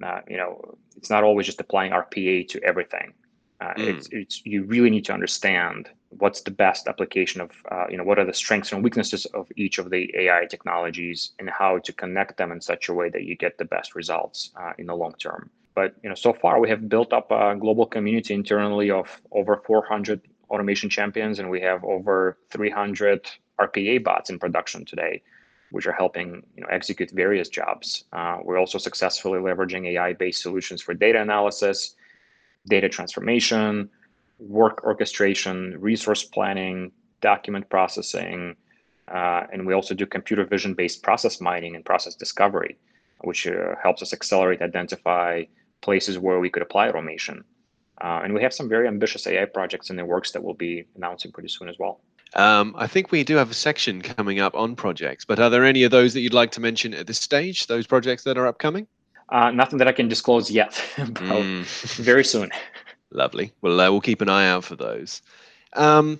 uh, 0.04 0.22
you 0.28 0.38
know 0.38 0.78
it's 0.98 1.10
not 1.10 1.24
always 1.24 1.46
just 1.46 1.62
applying 1.62 1.92
RPA 1.92 2.48
to 2.50 2.64
everything. 2.64 3.14
Uh, 3.62 3.74
mm. 3.76 3.88
It's 3.88 4.08
it's 4.12 4.42
you 4.46 4.64
really 4.64 4.90
need 4.90 5.06
to 5.06 5.14
understand 5.14 5.90
what's 6.10 6.42
the 6.42 6.52
best 6.52 6.88
application 6.88 7.42
of 7.42 7.52
uh, 7.72 7.86
you 7.90 7.98
know 7.98 8.04
what 8.04 8.20
are 8.20 8.26
the 8.26 8.34
strengths 8.34 8.72
and 8.72 8.84
weaknesses 8.84 9.26
of 9.28 9.48
each 9.56 9.78
of 9.78 9.90
the 9.90 10.12
AI 10.18 10.46
technologies 10.50 11.32
and 11.40 11.50
how 11.50 11.78
to 11.80 11.94
connect 11.94 12.38
them 12.38 12.52
in 12.52 12.62
such 12.62 12.90
a 12.90 12.94
way 12.94 13.10
that 13.10 13.24
you 13.24 13.36
get 13.36 13.58
the 13.58 13.66
best 13.66 13.96
results 13.96 14.52
uh, 14.60 14.74
in 14.78 14.88
the 14.88 14.96
long 14.96 15.14
term. 15.20 15.50
But 15.76 15.96
you 16.04 16.10
know, 16.10 16.16
so 16.16 16.34
far 16.34 16.60
we 16.60 16.70
have 16.70 16.88
built 16.88 17.14
up 17.14 17.32
a 17.32 17.56
global 17.56 17.86
community 17.86 18.34
internally 18.34 18.92
of 18.92 19.22
over 19.32 19.58
400 19.66 20.22
automation 20.50 20.90
champions, 20.90 21.40
and 21.40 21.50
we 21.50 21.62
have 21.62 21.84
over 21.84 22.38
300 22.52 23.28
RPA 23.60 24.04
bots 24.04 24.30
in 24.30 24.38
production 24.40 24.86
today, 24.86 25.22
which 25.72 25.88
are 25.88 25.92
helping 25.94 26.44
you 26.56 26.62
know 26.62 26.68
execute 26.70 27.12
various 27.12 27.50
jobs. 27.50 28.06
Uh, 28.14 28.38
we're 28.44 28.60
also 28.60 28.78
successfully 28.78 29.40
leveraging 29.40 29.88
AI-based 29.88 30.42
solutions 30.42 30.82
for 30.82 30.94
data 30.94 31.20
analysis, 31.22 31.96
data 32.68 32.88
transformation, 32.88 33.90
work 34.40 34.84
orchestration, 34.84 35.76
resource 35.80 36.24
planning, 36.24 36.92
document 37.22 37.68
processing, 37.70 38.56
uh, 39.08 39.44
and 39.52 39.66
we 39.66 39.74
also 39.74 39.94
do 39.94 40.06
computer 40.06 40.46
vision-based 40.46 41.04
process 41.04 41.42
mining 41.42 41.76
and 41.76 41.84
process 41.84 42.16
discovery, 42.16 42.78
which 43.22 43.48
uh, 43.48 43.76
helps 43.82 44.02
us 44.02 44.14
accelerate, 44.14 44.62
identify, 44.62 45.44
places 45.84 46.18
where 46.18 46.40
we 46.40 46.50
could 46.50 46.64
apply 46.64 46.90
automation. 46.90 47.44
Uh, 48.02 48.22
and 48.24 48.34
we 48.34 48.42
have 48.42 48.54
some 48.54 48.68
very 48.68 48.88
ambitious 48.88 49.28
AI 49.28 49.46
projects 49.46 49.90
in 49.90 49.96
the 49.96 50.06
works 50.06 50.32
that 50.32 50.44
we'll 50.44 50.56
be 50.56 50.86
announcing 50.96 51.32
pretty 51.32 51.50
soon 51.50 51.70
as 51.70 51.78
well. 51.78 52.02
Um, 52.36 52.74
I 52.78 52.88
think 52.88 53.12
we 53.12 53.24
do 53.24 53.36
have 53.36 53.52
a 53.52 53.54
section 53.54 54.02
coming 54.02 54.40
up 54.40 54.56
on 54.56 54.76
projects, 54.76 55.24
but 55.24 55.40
are 55.40 55.52
there 55.52 55.64
any 55.64 55.84
of 55.84 55.92
those 55.92 56.14
that 56.14 56.22
you'd 56.22 56.34
like 56.34 56.52
to 56.54 56.60
mention 56.60 56.94
at 56.96 57.06
this 57.06 57.20
stage, 57.20 57.68
those 57.68 57.86
projects 57.86 58.24
that 58.24 58.38
are 58.38 58.48
upcoming? 58.48 58.88
Uh, 59.30 59.52
nothing 59.52 59.78
that 59.78 59.88
I 59.88 59.92
can 59.92 60.08
disclose 60.08 60.50
yet, 60.50 60.72
mm. 60.96 61.64
very 61.96 62.24
soon. 62.24 62.52
Lovely. 63.12 63.54
Well, 63.62 63.80
uh, 63.80 63.92
we'll 63.92 64.02
keep 64.02 64.22
an 64.22 64.30
eye 64.30 64.48
out 64.48 64.64
for 64.64 64.76
those. 64.76 65.22
Um, 65.74 66.20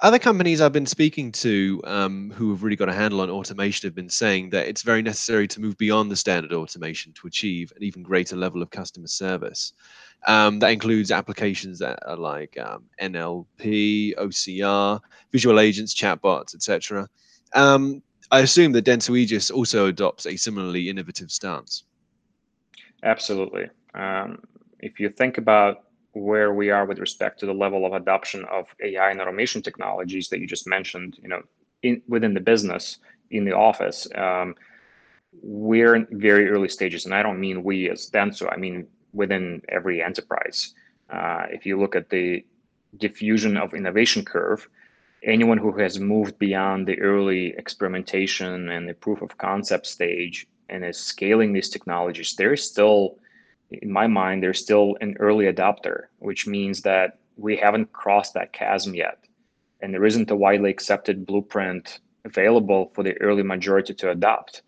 other 0.00 0.18
companies 0.18 0.60
I've 0.60 0.72
been 0.72 0.86
speaking 0.86 1.30
to 1.32 1.80
um, 1.84 2.32
who 2.32 2.50
have 2.50 2.62
really 2.62 2.76
got 2.76 2.88
a 2.88 2.92
handle 2.92 3.20
on 3.20 3.30
automation 3.30 3.86
have 3.86 3.94
been 3.94 4.08
saying 4.08 4.50
that 4.50 4.66
it's 4.66 4.82
very 4.82 5.02
necessary 5.02 5.46
to 5.48 5.60
move 5.60 5.78
beyond 5.78 6.10
the 6.10 6.16
standard 6.16 6.52
automation 6.52 7.12
to 7.14 7.26
achieve 7.26 7.72
an 7.76 7.82
even 7.82 8.02
greater 8.02 8.36
level 8.36 8.62
of 8.62 8.70
customer 8.70 9.06
service. 9.06 9.72
Um, 10.26 10.58
that 10.60 10.70
includes 10.70 11.10
applications 11.10 11.78
that 11.78 11.98
are 12.06 12.16
like 12.16 12.58
um, 12.58 12.84
NLP, 13.00 14.16
OCR, 14.16 15.00
visual 15.30 15.60
agents, 15.60 15.94
chatbots, 15.94 16.54
etc. 16.54 17.08
Um, 17.54 18.02
I 18.30 18.40
assume 18.40 18.72
that 18.72 18.84
Dentsu 18.84 19.18
Aegis 19.18 19.50
also 19.50 19.86
adopts 19.86 20.26
a 20.26 20.36
similarly 20.36 20.88
innovative 20.88 21.30
stance. 21.30 21.84
Absolutely. 23.02 23.66
Um, 23.94 24.42
if 24.80 24.98
you 24.98 25.10
think 25.10 25.38
about 25.38 25.84
where 26.12 26.52
we 26.52 26.70
are 26.70 26.84
with 26.84 26.98
respect 26.98 27.40
to 27.40 27.46
the 27.46 27.54
level 27.54 27.86
of 27.86 27.92
adoption 27.92 28.44
of 28.50 28.66
AI 28.82 29.10
and 29.10 29.20
automation 29.20 29.62
technologies 29.62 30.28
that 30.28 30.40
you 30.40 30.46
just 30.46 30.66
mentioned, 30.66 31.18
you 31.22 31.28
know, 31.28 31.42
in 31.82 32.02
within 32.06 32.34
the 32.34 32.40
business, 32.40 32.98
in 33.30 33.44
the 33.44 33.56
office, 33.56 34.06
um, 34.14 34.54
we're 35.42 35.94
in 35.94 36.06
very 36.10 36.48
early 36.48 36.68
stages, 36.68 37.06
and 37.06 37.14
I 37.14 37.22
don't 37.22 37.40
mean 37.40 37.64
we 37.64 37.88
as 37.88 38.10
Dentsu, 38.10 38.52
I 38.52 38.56
mean 38.56 38.86
within 39.12 39.62
every 39.68 40.02
enterprise. 40.02 40.74
Uh, 41.10 41.46
if 41.50 41.66
you 41.66 41.78
look 41.78 41.96
at 41.96 42.10
the 42.10 42.44
diffusion 42.98 43.56
of 43.56 43.74
innovation 43.74 44.24
curve, 44.24 44.68
anyone 45.24 45.58
who 45.58 45.72
has 45.78 45.98
moved 45.98 46.38
beyond 46.38 46.86
the 46.86 46.98
early 47.00 47.54
experimentation 47.56 48.68
and 48.70 48.88
the 48.88 48.94
proof 48.94 49.22
of 49.22 49.38
concept 49.38 49.86
stage 49.86 50.46
and 50.68 50.84
is 50.84 50.98
scaling 50.98 51.52
these 51.52 51.68
technologies, 51.68 52.34
there 52.36 52.52
is 52.52 52.62
still 52.62 53.18
in 53.80 53.90
my 53.90 54.06
mind, 54.06 54.42
they're 54.42 54.54
still 54.54 54.96
an 55.00 55.16
early 55.20 55.46
adopter, 55.46 56.04
which 56.18 56.46
means 56.46 56.82
that 56.82 57.18
we 57.36 57.56
haven't 57.56 57.92
crossed 57.92 58.34
that 58.34 58.52
chasm 58.52 58.94
yet. 58.94 59.18
and 59.82 59.92
there 59.92 60.06
isn't 60.06 60.30
a 60.30 60.36
widely 60.36 60.70
accepted 60.70 61.26
blueprint 61.26 61.98
available 62.24 62.90
for 62.94 63.02
the 63.02 63.20
early 63.20 63.42
majority 63.42 63.92
to 63.92 64.10
adopt. 64.10 64.62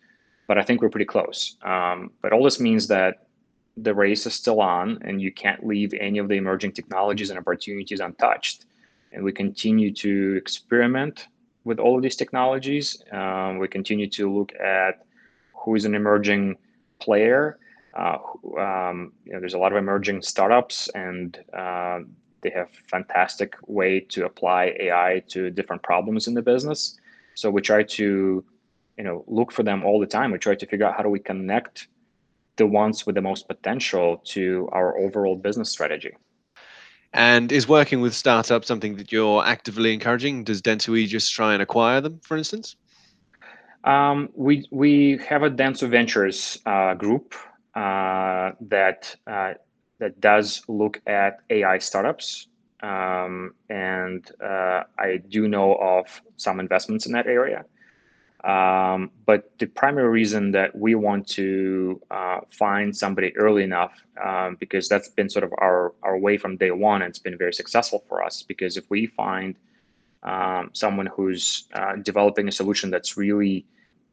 But 0.49 0.59
I 0.59 0.63
think 0.63 0.83
we're 0.83 0.91
pretty 0.91 1.07
close. 1.07 1.57
Um, 1.63 2.11
but 2.21 2.33
all 2.33 2.43
this 2.45 2.61
means 2.61 2.89
that 2.89 3.29
the 3.77 3.95
race 3.95 4.27
is 4.27 4.35
still 4.35 4.61
on, 4.61 4.99
and 5.03 5.23
you 5.23 5.33
can't 5.33 5.65
leave 5.67 5.95
any 5.95 6.19
of 6.19 6.29
the 6.29 6.35
emerging 6.35 6.73
technologies 6.73 7.31
and 7.31 7.39
opportunities 7.39 8.01
untouched. 8.01 8.67
And 9.13 9.25
we 9.25 9.33
continue 9.33 9.93
to 9.95 10.35
experiment 10.37 11.29
with 11.65 11.79
all 11.79 11.97
of 11.97 12.03
these 12.03 12.17
technologies. 12.17 13.03
Um, 13.13 13.59
we 13.59 13.69
continue 13.69 14.09
to 14.11 14.33
look 14.33 14.53
at 14.57 15.07
who 15.55 15.77
is 15.77 15.85
an 15.85 15.95
emerging 15.95 16.57
player. 16.99 17.59
Uh, 17.97 18.19
um, 18.59 19.13
you 19.25 19.33
know, 19.33 19.41
there's 19.41 19.55
a 19.55 19.59
lot 19.59 19.73
of 19.73 19.79
emerging 19.79 20.23
startups, 20.23 20.89
and 20.95 21.39
uh, 21.57 22.01
they 22.43 22.51
have 22.51 22.69
fantastic 22.91 23.55
way 23.67 24.01
to 24.01 24.25
apply 24.27 24.77
AI 24.81 25.23
to 25.29 25.51
different 25.51 25.83
problems 25.83 26.27
in 26.27 26.35
the 26.35 26.43
business. 26.43 26.99
So 27.35 27.51
we 27.51 27.61
try 27.61 27.83
to, 27.83 28.45
you 28.99 29.05
know, 29.05 29.25
look 29.27 29.53
for 29.53 29.63
them 29.63 29.85
all 29.85 30.01
the 30.01 30.07
time. 30.07 30.33
We 30.33 30.39
try 30.39 30.55
to 30.55 30.67
figure 30.67 30.87
out 30.87 30.97
how 30.97 31.03
do 31.03 31.09
we 31.09 31.21
connect 31.21 31.89
the 32.57 32.67
ones 32.67 33.07
with 33.07 33.15
the 33.15 33.23
most 33.23 33.49
potential 33.49 34.23
to 34.25 34.69
our 34.73 34.97
overall 34.99 35.37
business 35.37 35.71
strategy. 35.71 36.13
And 37.13 37.53
is 37.53 37.69
working 37.69 38.01
with 38.01 38.13
startups 38.13 38.67
something 38.67 38.97
that 38.97 39.13
you're 39.13 39.45
actively 39.45 39.95
encouraging? 39.95 40.43
Does 40.43 40.61
Dentsu 40.61 41.07
just 41.07 41.33
try 41.33 41.53
and 41.53 41.63
acquire 41.63 42.01
them, 42.01 42.21
for 42.25 42.37
instance? 42.37 42.75
Um, 43.85 44.31
we 44.35 44.67
we 44.71 45.19
have 45.29 45.43
a 45.43 45.51
Dentsu 45.51 45.89
Ventures 45.89 46.59
uh, 46.67 46.95
group 46.95 47.35
that 47.75 49.17
uh, 49.27 49.55
that 49.99 50.21
does 50.21 50.63
look 50.69 51.01
at 51.07 51.39
AI 51.51 51.79
startups, 51.79 52.49
um, 52.83 53.55
and 53.71 54.31
uh, 54.43 54.83
I 54.99 55.19
do 55.29 55.49
know 55.49 55.75
of 55.77 56.07
some 56.37 56.61
investments 56.61 57.07
in 57.07 57.13
that 57.13 57.27
area. 57.27 57.65
Um, 58.45 59.11
but 59.25 59.59
the 59.59 59.67
primary 59.67 60.09
reason 60.09 60.53
that 60.53 60.77
we 60.77 60.95
want 60.95 61.27
to 61.29 61.99
uh, 62.11 62.41
find 62.51 62.95
somebody 62.95 63.35
early 63.39 63.63
enough, 63.63 63.95
um, 64.23 64.57
because 64.61 64.87
that's 64.87 65.09
been 65.09 65.31
sort 65.31 65.45
of 65.45 65.53
our, 65.59 65.95
our 66.03 66.19
way 66.19 66.37
from 66.37 66.59
day 66.59 66.71
one, 66.71 67.01
and 67.01 67.09
it's 67.09 67.19
been 67.19 67.39
very 67.39 67.55
successful 67.55 68.05
for 68.07 68.23
us. 68.23 68.43
Because 68.43 68.77
if 68.77 68.85
we 68.91 69.07
find 69.07 69.57
um, 70.25 70.71
someone 70.75 71.07
who's 71.07 71.69
uh, 71.73 71.97
developing 71.97 72.47
a 72.49 72.53
solution 72.53 72.91
that's 72.91 73.17
really, 73.17 73.65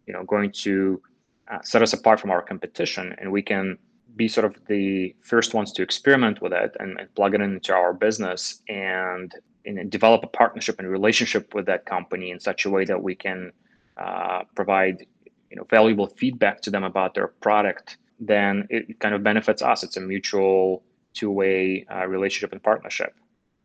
you 0.08 0.14
know, 0.14 0.24
going 0.24 0.52
to 0.64 1.02
uh, 1.50 1.60
set 1.64 1.82
us 1.82 1.94
apart 1.94 2.20
from 2.20 2.32
our 2.32 2.42
competition, 2.42 3.16
and 3.18 3.32
we 3.32 3.42
can 3.42 3.78
be 4.16 4.28
sort 4.28 4.46
of 4.46 4.56
the 4.68 5.16
first 5.22 5.54
ones 5.54 5.72
to 5.72 5.82
experiment 5.82 6.42
with 6.42 6.54
it 6.54 6.76
and, 6.80 7.00
and 7.00 7.14
plug 7.16 7.34
it 7.34 7.42
into 7.42 7.74
our 7.74 7.94
business 7.94 8.62
and, 8.68 9.34
and 9.66 9.90
develop 9.90 10.24
a 10.24 10.28
partnership 10.28 10.80
and 10.80 10.90
relationship 10.90 11.54
with 11.54 11.66
that 11.66 11.86
company 11.86 12.32
in 12.32 12.40
such 12.40 12.66
a 12.66 12.70
way 12.70 12.84
that 12.84 13.02
we 13.02 13.16
can 13.16 13.52
uh, 13.98 14.44
provide 14.56 15.06
you 15.50 15.58
know 15.58 15.66
valuable 15.70 16.08
feedback 16.08 16.62
to 16.62 16.70
them 16.70 16.84
about 16.84 17.14
their 17.14 17.28
product, 17.28 17.98
then 18.20 18.66
it 18.70 19.00
kind 19.00 19.14
of 19.14 19.22
benefits 19.24 19.62
us. 19.62 19.84
It's 19.84 19.98
a 19.98 20.02
mutual 20.02 20.84
two-way 21.14 21.86
uh, 21.94 22.08
relationship 22.08 22.54
and 22.54 22.64
partnership. 22.64 23.14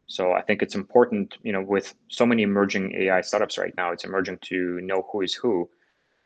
So 0.08 0.32
I 0.32 0.42
think 0.42 0.62
it's 0.62 0.74
important, 0.74 1.38
you 1.42 1.52
know, 1.52 1.62
with 1.62 1.94
so 2.08 2.26
many 2.26 2.42
emerging 2.42 2.94
AI 2.94 3.20
startups 3.20 3.58
right 3.58 3.74
now, 3.76 3.92
it's 3.92 4.04
emerging 4.04 4.38
to 4.42 4.80
know 4.82 5.06
who 5.10 5.22
is 5.22 5.34
who, 5.34 5.68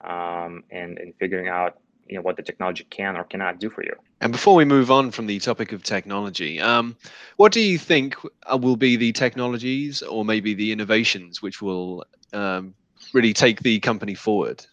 um, 0.03 0.65
and 0.71 0.99
and 0.99 1.15
figuring 1.19 1.49
out 1.49 1.79
you 2.09 2.17
know 2.17 2.23
what 2.23 2.37
the 2.37 2.43
technology 2.43 2.85
can 2.91 3.17
or 3.17 3.25
cannot 3.25 3.61
do 3.61 3.71
for 3.71 3.85
you. 3.85 3.95
And 4.21 4.33
before 4.33 4.55
we 4.55 4.65
move 4.65 4.91
on 4.91 5.11
from 5.11 5.27
the 5.27 5.39
topic 5.39 5.73
of 5.73 5.83
technology, 5.83 6.61
um, 6.61 6.97
what 7.37 7.53
do 7.53 7.61
you 7.61 7.79
think 7.79 8.17
uh, 8.51 8.57
will 8.57 8.77
be 8.77 8.97
the 8.97 9.13
technologies 9.13 10.03
or 10.03 10.25
maybe 10.25 10.53
the 10.55 10.73
innovations 10.73 11.41
which 11.41 11.63
will 11.63 12.05
um, 12.33 12.75
really 13.13 13.33
take 13.33 13.61
the 13.61 13.79
company 13.81 14.15
forward? 14.15 14.67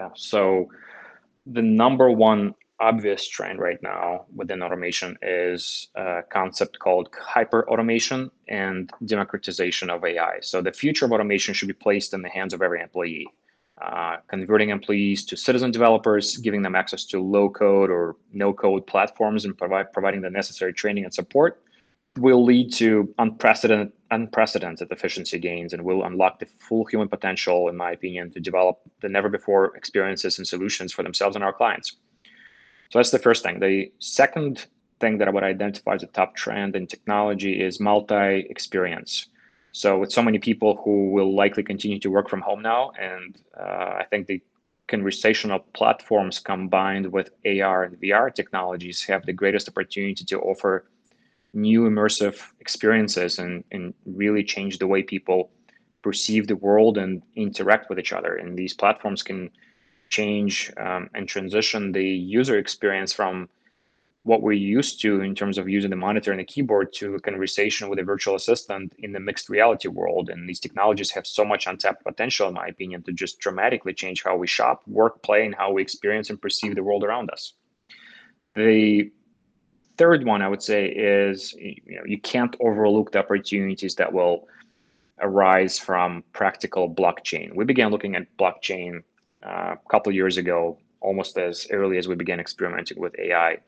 Yeah. 0.00 0.10
So 0.14 0.68
the 1.46 1.62
number 1.62 2.10
one 2.10 2.54
obvious 2.80 3.26
trend 3.28 3.58
right 3.58 3.82
now 3.82 4.24
within 4.34 4.62
automation 4.62 5.18
is 5.20 5.88
a 5.96 6.22
concept 6.30 6.78
called 6.78 7.08
hyper 7.20 7.68
automation 7.68 8.30
and 8.48 8.90
democratization 9.04 9.90
of 9.90 10.04
AI. 10.04 10.38
So 10.40 10.62
the 10.62 10.72
future 10.72 11.04
of 11.04 11.12
automation 11.12 11.54
should 11.54 11.68
be 11.68 11.74
placed 11.74 12.14
in 12.14 12.22
the 12.22 12.28
hands 12.28 12.54
of 12.54 12.62
every 12.62 12.80
employee. 12.80 13.26
Uh, 13.80 14.16
converting 14.26 14.70
employees 14.70 15.24
to 15.24 15.36
citizen 15.36 15.70
developers, 15.70 16.36
giving 16.38 16.62
them 16.62 16.74
access 16.74 17.04
to 17.04 17.22
low 17.22 17.48
code 17.48 17.90
or 17.90 18.16
no 18.32 18.52
code 18.52 18.84
platforms, 18.88 19.44
and 19.44 19.56
provide, 19.56 19.92
providing 19.92 20.20
the 20.20 20.30
necessary 20.30 20.72
training 20.72 21.04
and 21.04 21.14
support 21.14 21.62
will 22.16 22.44
lead 22.44 22.72
to 22.72 23.14
unprecedented 23.18 23.92
unprecedented 24.10 24.90
efficiency 24.90 25.38
gains 25.38 25.74
and 25.74 25.84
will 25.84 26.04
unlock 26.04 26.40
the 26.40 26.46
full 26.58 26.84
human 26.86 27.08
potential, 27.08 27.68
in 27.68 27.76
my 27.76 27.92
opinion, 27.92 28.30
to 28.32 28.40
develop 28.40 28.80
the 29.00 29.08
never 29.08 29.28
before 29.28 29.76
experiences 29.76 30.38
and 30.38 30.46
solutions 30.46 30.92
for 30.92 31.02
themselves 31.02 31.36
and 31.36 31.44
our 31.44 31.52
clients. 31.52 31.96
So 32.90 32.98
that's 32.98 33.10
the 33.10 33.18
first 33.18 33.42
thing. 33.42 33.60
The 33.60 33.92
second 33.98 34.66
thing 34.98 35.18
that 35.18 35.28
I 35.28 35.30
would 35.30 35.44
identify 35.44 35.94
as 35.94 36.02
a 36.02 36.06
top 36.06 36.34
trend 36.34 36.74
in 36.74 36.86
technology 36.86 37.62
is 37.62 37.78
multi 37.78 38.46
experience. 38.50 39.28
So 39.78 39.96
with 39.96 40.10
so 40.10 40.22
many 40.22 40.40
people 40.40 40.80
who 40.84 41.10
will 41.10 41.36
likely 41.36 41.62
continue 41.62 42.00
to 42.00 42.10
work 42.10 42.28
from 42.28 42.40
home 42.40 42.62
now, 42.62 42.90
and 42.98 43.40
uh, 43.56 44.02
I 44.02 44.06
think 44.10 44.26
the 44.26 44.42
conversational 44.88 45.60
platforms 45.72 46.40
combined 46.40 47.06
with 47.12 47.30
AR 47.46 47.84
and 47.84 47.96
VR 48.00 48.34
technologies 48.34 49.04
have 49.04 49.24
the 49.24 49.32
greatest 49.32 49.68
opportunity 49.68 50.24
to 50.24 50.40
offer 50.40 50.90
new 51.54 51.82
immersive 51.88 52.42
experiences 52.58 53.38
and, 53.38 53.62
and 53.70 53.94
really 54.04 54.42
change 54.42 54.78
the 54.78 54.88
way 54.88 55.00
people 55.04 55.52
perceive 56.02 56.48
the 56.48 56.56
world 56.56 56.98
and 56.98 57.22
interact 57.36 57.88
with 57.88 58.00
each 58.00 58.12
other. 58.12 58.34
And 58.34 58.58
these 58.58 58.74
platforms 58.74 59.22
can 59.22 59.48
change 60.08 60.72
um, 60.76 61.08
and 61.14 61.28
transition 61.28 61.92
the 61.92 62.04
user 62.04 62.58
experience 62.58 63.12
from 63.12 63.48
what 64.28 64.42
we're 64.42 64.52
used 64.52 65.00
to 65.00 65.22
in 65.22 65.34
terms 65.34 65.56
of 65.56 65.70
using 65.70 65.88
the 65.88 65.96
monitor 65.96 66.30
and 66.30 66.38
the 66.38 66.44
keyboard 66.44 66.92
to 66.92 67.14
a 67.14 67.20
conversation 67.20 67.88
with 67.88 67.98
a 67.98 68.02
virtual 68.02 68.34
assistant 68.34 68.92
in 68.98 69.10
the 69.10 69.18
mixed 69.18 69.48
reality 69.48 69.88
world. 69.88 70.28
And 70.28 70.46
these 70.46 70.60
technologies 70.60 71.10
have 71.12 71.26
so 71.26 71.46
much 71.46 71.66
untapped 71.66 72.04
potential, 72.04 72.46
in 72.48 72.54
my 72.54 72.66
opinion, 72.66 73.02
to 73.04 73.12
just 73.12 73.38
dramatically 73.38 73.94
change 73.94 74.22
how 74.22 74.36
we 74.36 74.46
shop, 74.46 74.82
work, 74.86 75.22
play, 75.22 75.46
and 75.46 75.54
how 75.54 75.72
we 75.72 75.80
experience 75.80 76.28
and 76.28 76.40
perceive 76.40 76.74
the 76.74 76.82
world 76.82 77.04
around 77.04 77.30
us. 77.30 77.54
The 78.54 79.10
third 79.96 80.26
one 80.26 80.42
I 80.42 80.48
would 80.48 80.62
say 80.62 80.88
is 80.88 81.54
you 81.54 81.96
know 81.96 82.04
you 82.04 82.20
can't 82.20 82.54
overlook 82.60 83.12
the 83.12 83.20
opportunities 83.20 83.94
that 83.94 84.12
will 84.12 84.46
arise 85.20 85.78
from 85.78 86.22
practical 86.34 86.84
blockchain. 86.94 87.54
We 87.54 87.64
began 87.64 87.90
looking 87.90 88.14
at 88.14 88.26
blockchain 88.36 89.02
uh, 89.42 89.74
a 89.74 89.90
couple 89.90 90.12
years 90.12 90.36
ago, 90.36 90.78
almost 91.00 91.38
as 91.38 91.66
early 91.70 91.96
as 91.96 92.06
we 92.08 92.14
began 92.14 92.40
experimenting 92.40 93.00
with 93.00 93.18
AI. 93.18 93.58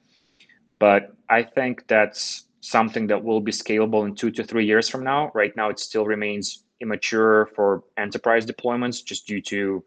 But 0.81 1.15
I 1.29 1.45
think 1.45 1.87
that's 1.87 2.47
something 2.61 3.07
that 3.07 3.23
will 3.23 3.41
be 3.41 3.53
scalable 3.53 4.05
in 4.07 4.17
two 4.17 4.33
to 4.33 4.43
three 4.43 4.67
years 4.67 4.89
from 4.89 5.05
now. 5.05 5.31
Right 5.35 5.57
now, 5.57 5.69
it 5.69 5.79
still 5.79 6.07
remains 6.07 6.65
immature 6.81 7.47
for 7.55 7.85
enterprise 7.97 8.45
deployments 8.45 9.05
just 9.05 9.27
due 9.27 9.41
to 9.43 9.85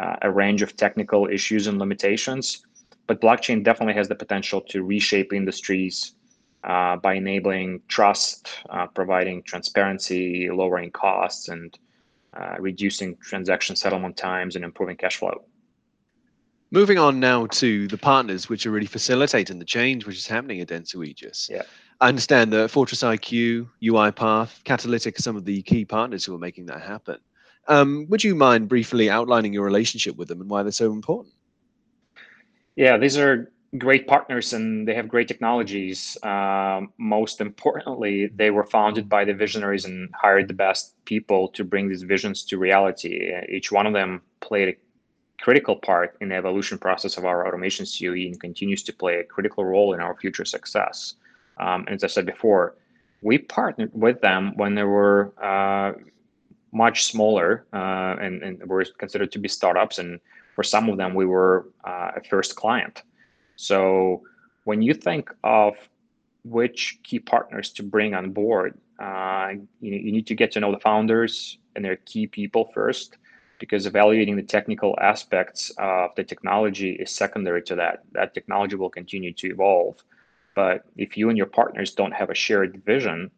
uh, 0.00 0.16
a 0.22 0.30
range 0.30 0.62
of 0.62 0.76
technical 0.76 1.28
issues 1.28 1.66
and 1.66 1.78
limitations 1.78 2.62
but 3.10 3.20
blockchain 3.20 3.64
definitely 3.64 3.94
has 3.94 4.06
the 4.06 4.14
potential 4.14 4.60
to 4.60 4.84
reshape 4.84 5.32
industries 5.32 6.14
uh, 6.62 6.94
by 6.94 7.14
enabling 7.14 7.82
trust, 7.88 8.48
uh, 8.70 8.86
providing 8.86 9.42
transparency, 9.42 10.48
lowering 10.48 10.92
costs, 10.92 11.48
and 11.48 11.76
uh, 12.38 12.54
reducing 12.60 13.16
transaction 13.16 13.74
settlement 13.74 14.16
times 14.16 14.54
and 14.54 14.64
improving 14.64 14.96
cash 14.96 15.16
flow. 15.16 15.42
Moving 16.72 16.98
on 16.98 17.18
now 17.18 17.46
to 17.46 17.88
the 17.88 17.98
partners 17.98 18.48
which 18.48 18.64
are 18.64 18.70
really 18.70 18.86
facilitating 18.86 19.58
the 19.58 19.64
change 19.64 20.06
which 20.06 20.16
is 20.16 20.26
happening 20.26 20.60
at 20.60 20.68
Dentsu 20.68 21.04
Aegis. 21.04 21.48
Yeah. 21.50 21.62
I 22.00 22.08
understand 22.08 22.52
that 22.52 22.70
Fortress 22.70 23.02
IQ, 23.02 23.68
UiPath, 23.82 24.62
Catalytic 24.62 25.18
are 25.18 25.22
some 25.22 25.36
of 25.36 25.44
the 25.44 25.62
key 25.62 25.84
partners 25.84 26.24
who 26.24 26.34
are 26.34 26.38
making 26.38 26.66
that 26.66 26.80
happen. 26.80 27.18
Um, 27.66 28.06
would 28.08 28.22
you 28.22 28.34
mind 28.34 28.68
briefly 28.68 29.10
outlining 29.10 29.52
your 29.52 29.64
relationship 29.64 30.16
with 30.16 30.28
them 30.28 30.40
and 30.40 30.48
why 30.48 30.62
they're 30.62 30.72
so 30.72 30.92
important? 30.92 31.34
Yeah, 32.76 32.96
these 32.96 33.18
are 33.18 33.52
great 33.76 34.06
partners 34.06 34.52
and 34.52 34.86
they 34.86 34.94
have 34.94 35.08
great 35.08 35.28
technologies. 35.28 36.16
Um, 36.22 36.92
most 36.98 37.40
importantly, 37.40 38.28
they 38.28 38.50
were 38.50 38.64
founded 38.64 39.08
by 39.08 39.24
the 39.24 39.34
visionaries 39.34 39.84
and 39.84 40.08
hired 40.14 40.48
the 40.48 40.54
best 40.54 40.94
people 41.04 41.48
to 41.48 41.64
bring 41.64 41.88
these 41.88 42.02
visions 42.02 42.44
to 42.44 42.58
reality. 42.58 43.32
Each 43.48 43.70
one 43.70 43.86
of 43.86 43.92
them 43.92 44.22
played 44.40 44.68
a 44.68 44.76
critical 45.40 45.76
part 45.76 46.16
in 46.20 46.28
the 46.28 46.36
evolution 46.36 46.78
process 46.78 47.18
of 47.18 47.24
our 47.24 47.46
automation 47.46 47.86
COE 47.86 48.26
and 48.28 48.40
continues 48.40 48.82
to 48.84 48.92
play 48.92 49.14
a 49.20 49.24
critical 49.24 49.64
role 49.64 49.94
in 49.94 50.00
our 50.00 50.14
future 50.16 50.44
success. 50.44 51.14
Um, 51.58 51.84
and 51.86 51.94
as 51.96 52.04
I 52.04 52.08
said 52.08 52.26
before, 52.26 52.76
we 53.22 53.38
partnered 53.38 53.92
with 53.92 54.20
them 54.20 54.42
when 54.56 54.74
they 54.74 54.84
were 54.84 55.32
uh, 55.42 55.92
much 56.72 57.04
smaller 57.04 57.66
uh, 57.72 58.16
and, 58.24 58.42
and 58.42 58.66
were 58.66 58.84
considered 58.98 59.32
to 59.32 59.38
be 59.38 59.48
startups 59.48 59.98
and 59.98 60.20
for 60.54 60.64
some 60.64 60.88
of 60.90 60.96
them, 60.96 61.14
we 61.14 61.26
were 61.26 61.68
uh, 61.84 62.10
a 62.16 62.20
first 62.28 62.56
client. 62.56 63.02
So 63.56 64.22
when 64.64 64.82
you 64.82 64.94
think 64.94 65.30
of 65.44 65.74
which 66.44 66.98
key 67.02 67.18
partners 67.18 67.72
to 67.72 67.82
bring 67.82 68.14
on 68.14 68.32
board, 68.32 68.72
Uh, 69.00 69.56
you, 69.80 69.96
you 70.06 70.12
need 70.12 70.26
to 70.28 70.36
get 70.36 70.52
to 70.52 70.60
know 70.60 70.72
the 70.76 70.84
founders 70.90 71.58
and 71.74 71.82
their 71.84 71.98
key 72.10 72.26
people 72.26 72.62
first, 72.76 73.16
because 73.60 73.86
evaluating 73.86 74.34
the 74.34 74.42
technical 74.42 74.96
aspects 75.00 75.70
of 75.78 76.10
the 76.16 76.24
technology 76.24 76.92
is 76.92 77.10
secondary 77.10 77.62
to 77.62 77.76
that. 77.76 78.02
That 78.12 78.34
technology 78.34 78.74
will 78.74 78.90
continue 78.90 79.32
to 79.34 79.48
evolve. 79.48 80.02
But 80.56 80.84
if 80.96 81.16
you 81.16 81.28
and 81.28 81.38
your 81.38 81.46
partners 81.46 81.92
don't 81.92 82.12
have 82.12 82.30
a 82.30 82.34
shared 82.34 82.82
vision, 82.84 83.30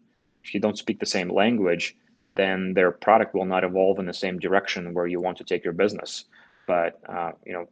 if 0.43 0.55
you 0.55 0.61
don't 0.61 0.79
speak 0.79 1.01
the 1.01 1.07
same 1.07 1.29
language, 1.29 1.97
then 2.37 2.73
their 2.73 2.93
product 2.93 3.35
will 3.35 3.45
not 3.45 3.65
evolve 3.65 3.99
in 3.99 4.07
the 4.07 4.15
same 4.15 4.39
direction 4.39 4.95
where 4.95 5.07
you 5.07 5.21
want 5.21 5.37
to 5.39 5.45
take 5.45 5.65
your 5.65 5.75
business. 5.75 6.25
But 6.67 7.01
uh, 7.07 7.33
you 7.45 7.53
know, 7.53 7.69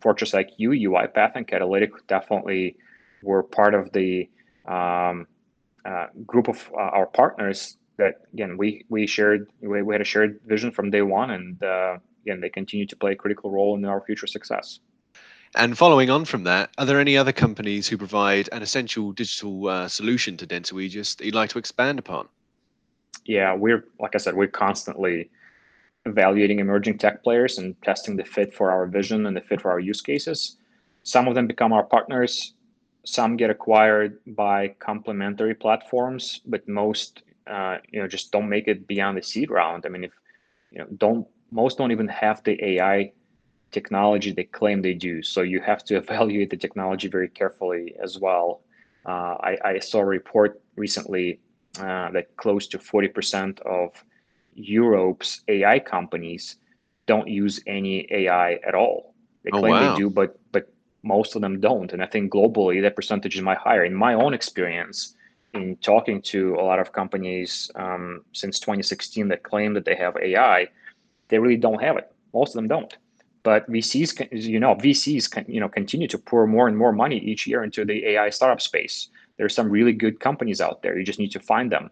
Fortress 0.00 0.32
IQ, 0.32 0.58
UiPath, 0.58 1.32
and 1.36 1.46
Catalytic 1.46 2.06
definitely 2.06 2.76
were 3.22 3.42
part 3.42 3.74
of 3.74 3.92
the 3.92 4.28
um, 4.66 5.26
uh, 5.84 6.06
group 6.26 6.48
of 6.48 6.70
uh, 6.74 6.78
our 6.98 7.06
partners 7.06 7.76
that 7.98 8.22
again 8.32 8.56
we 8.56 8.84
we 8.88 9.06
shared 9.06 9.48
we, 9.60 9.82
we 9.82 9.94
had 9.94 10.00
a 10.00 10.04
shared 10.04 10.40
vision 10.46 10.70
from 10.70 10.90
day 10.90 11.02
one, 11.02 11.30
and 11.30 11.62
uh, 11.62 11.98
again 12.24 12.40
they 12.40 12.48
continue 12.48 12.86
to 12.86 12.96
play 12.96 13.12
a 13.12 13.16
critical 13.16 13.50
role 13.50 13.76
in 13.76 13.84
our 13.84 14.00
future 14.00 14.26
success. 14.26 14.80
And 15.54 15.78
following 15.78 16.10
on 16.10 16.24
from 16.24 16.44
that, 16.44 16.70
are 16.76 16.84
there 16.84 17.00
any 17.00 17.16
other 17.16 17.32
companies 17.32 17.88
who 17.88 17.96
provide 17.96 18.48
an 18.52 18.62
essential 18.62 19.12
digital 19.12 19.68
uh, 19.68 19.88
solution 19.88 20.36
to 20.38 20.46
Dentsu 20.46 20.82
Aegis 20.82 21.14
that 21.14 21.24
you'd 21.24 21.34
like 21.34 21.50
to 21.50 21.58
expand 21.58 21.98
upon? 21.98 22.28
Yeah, 23.24 23.54
we're 23.54 23.84
like 23.98 24.14
I 24.14 24.18
said, 24.18 24.34
we're 24.34 24.48
constantly 24.48 25.30
evaluating 26.04 26.60
emerging 26.60 26.98
tech 26.98 27.22
players 27.22 27.58
and 27.58 27.80
testing 27.82 28.16
the 28.16 28.24
fit 28.24 28.54
for 28.54 28.70
our 28.70 28.86
vision 28.86 29.26
and 29.26 29.36
the 29.36 29.40
fit 29.40 29.60
for 29.60 29.70
our 29.70 29.80
use 29.80 30.00
cases. 30.00 30.56
Some 31.02 31.28
of 31.28 31.34
them 31.34 31.46
become 31.46 31.72
our 31.72 31.84
partners. 31.84 32.54
Some 33.04 33.36
get 33.36 33.50
acquired 33.50 34.18
by 34.26 34.68
complementary 34.80 35.54
platforms, 35.54 36.40
but 36.46 36.66
most, 36.68 37.22
uh, 37.46 37.78
you 37.90 38.00
know, 38.00 38.08
just 38.08 38.32
don't 38.32 38.48
make 38.48 38.68
it 38.68 38.86
beyond 38.86 39.16
the 39.16 39.22
seed 39.22 39.50
round. 39.50 39.86
I 39.86 39.88
mean, 39.88 40.04
if 40.04 40.12
you 40.70 40.78
know, 40.78 40.86
don't 40.96 41.26
most 41.50 41.78
don't 41.78 41.92
even 41.92 42.08
have 42.08 42.42
the 42.44 42.62
AI 42.64 43.12
technology 43.70 44.32
they 44.32 44.44
claim 44.44 44.82
they 44.82 44.94
do. 44.94 45.22
So 45.22 45.42
you 45.42 45.60
have 45.60 45.84
to 45.84 45.96
evaluate 46.02 46.50
the 46.50 46.56
technology 46.56 47.08
very 47.08 47.28
carefully 47.28 47.94
as 48.02 48.18
well. 48.18 48.62
Uh, 49.04 49.36
I, 49.40 49.58
I, 49.64 49.78
saw 49.78 50.00
a 50.00 50.04
report 50.04 50.60
recently 50.74 51.38
uh, 51.78 52.10
that 52.10 52.36
close 52.36 52.66
to 52.66 52.78
40% 52.78 53.60
of 53.60 53.92
Europe's 54.54 55.42
AI 55.46 55.78
companies 55.78 56.56
don't 57.06 57.28
use 57.28 57.60
any 57.68 58.08
AI 58.10 58.54
at 58.66 58.74
all. 58.74 59.14
They 59.44 59.50
oh, 59.52 59.60
claim 59.60 59.74
wow. 59.74 59.92
they 59.92 59.98
do, 60.00 60.10
but 60.10 60.40
but 60.50 60.72
most 61.04 61.36
of 61.36 61.42
them 61.42 61.60
don't. 61.60 61.92
And 61.92 62.02
I 62.02 62.06
think 62.06 62.32
globally 62.32 62.82
that 62.82 62.96
percentage 62.96 63.36
is 63.36 63.42
much 63.42 63.58
higher. 63.58 63.84
In 63.84 63.94
my 63.94 64.14
own 64.14 64.34
experience, 64.34 65.14
in 65.56 65.76
talking 65.76 66.22
to 66.22 66.54
a 66.54 66.62
lot 66.62 66.78
of 66.78 66.92
companies 66.92 67.70
um, 67.74 68.24
since 68.32 68.58
2016 68.60 69.28
that 69.28 69.42
claim 69.42 69.74
that 69.74 69.84
they 69.84 69.96
have 69.96 70.16
AI, 70.16 70.68
they 71.28 71.38
really 71.38 71.56
don't 71.56 71.82
have 71.82 71.96
it. 71.96 72.12
Most 72.32 72.50
of 72.50 72.54
them 72.54 72.68
don't. 72.68 72.96
But 73.42 73.70
VCs, 73.70 74.42
you 74.42 74.58
know, 74.58 74.74
VCs 74.74 75.30
can, 75.30 75.44
you 75.46 75.60
know, 75.60 75.68
continue 75.68 76.08
to 76.08 76.18
pour 76.18 76.46
more 76.46 76.66
and 76.68 76.76
more 76.76 76.92
money 76.92 77.18
each 77.18 77.46
year 77.46 77.62
into 77.62 77.84
the 77.84 78.04
AI 78.06 78.30
startup 78.30 78.60
space. 78.60 79.08
There 79.36 79.46
are 79.46 79.50
some 79.50 79.70
really 79.70 79.92
good 79.92 80.18
companies 80.18 80.60
out 80.60 80.82
there. 80.82 80.98
You 80.98 81.04
just 81.04 81.18
need 81.18 81.32
to 81.32 81.40
find 81.40 81.70
them. 81.70 81.90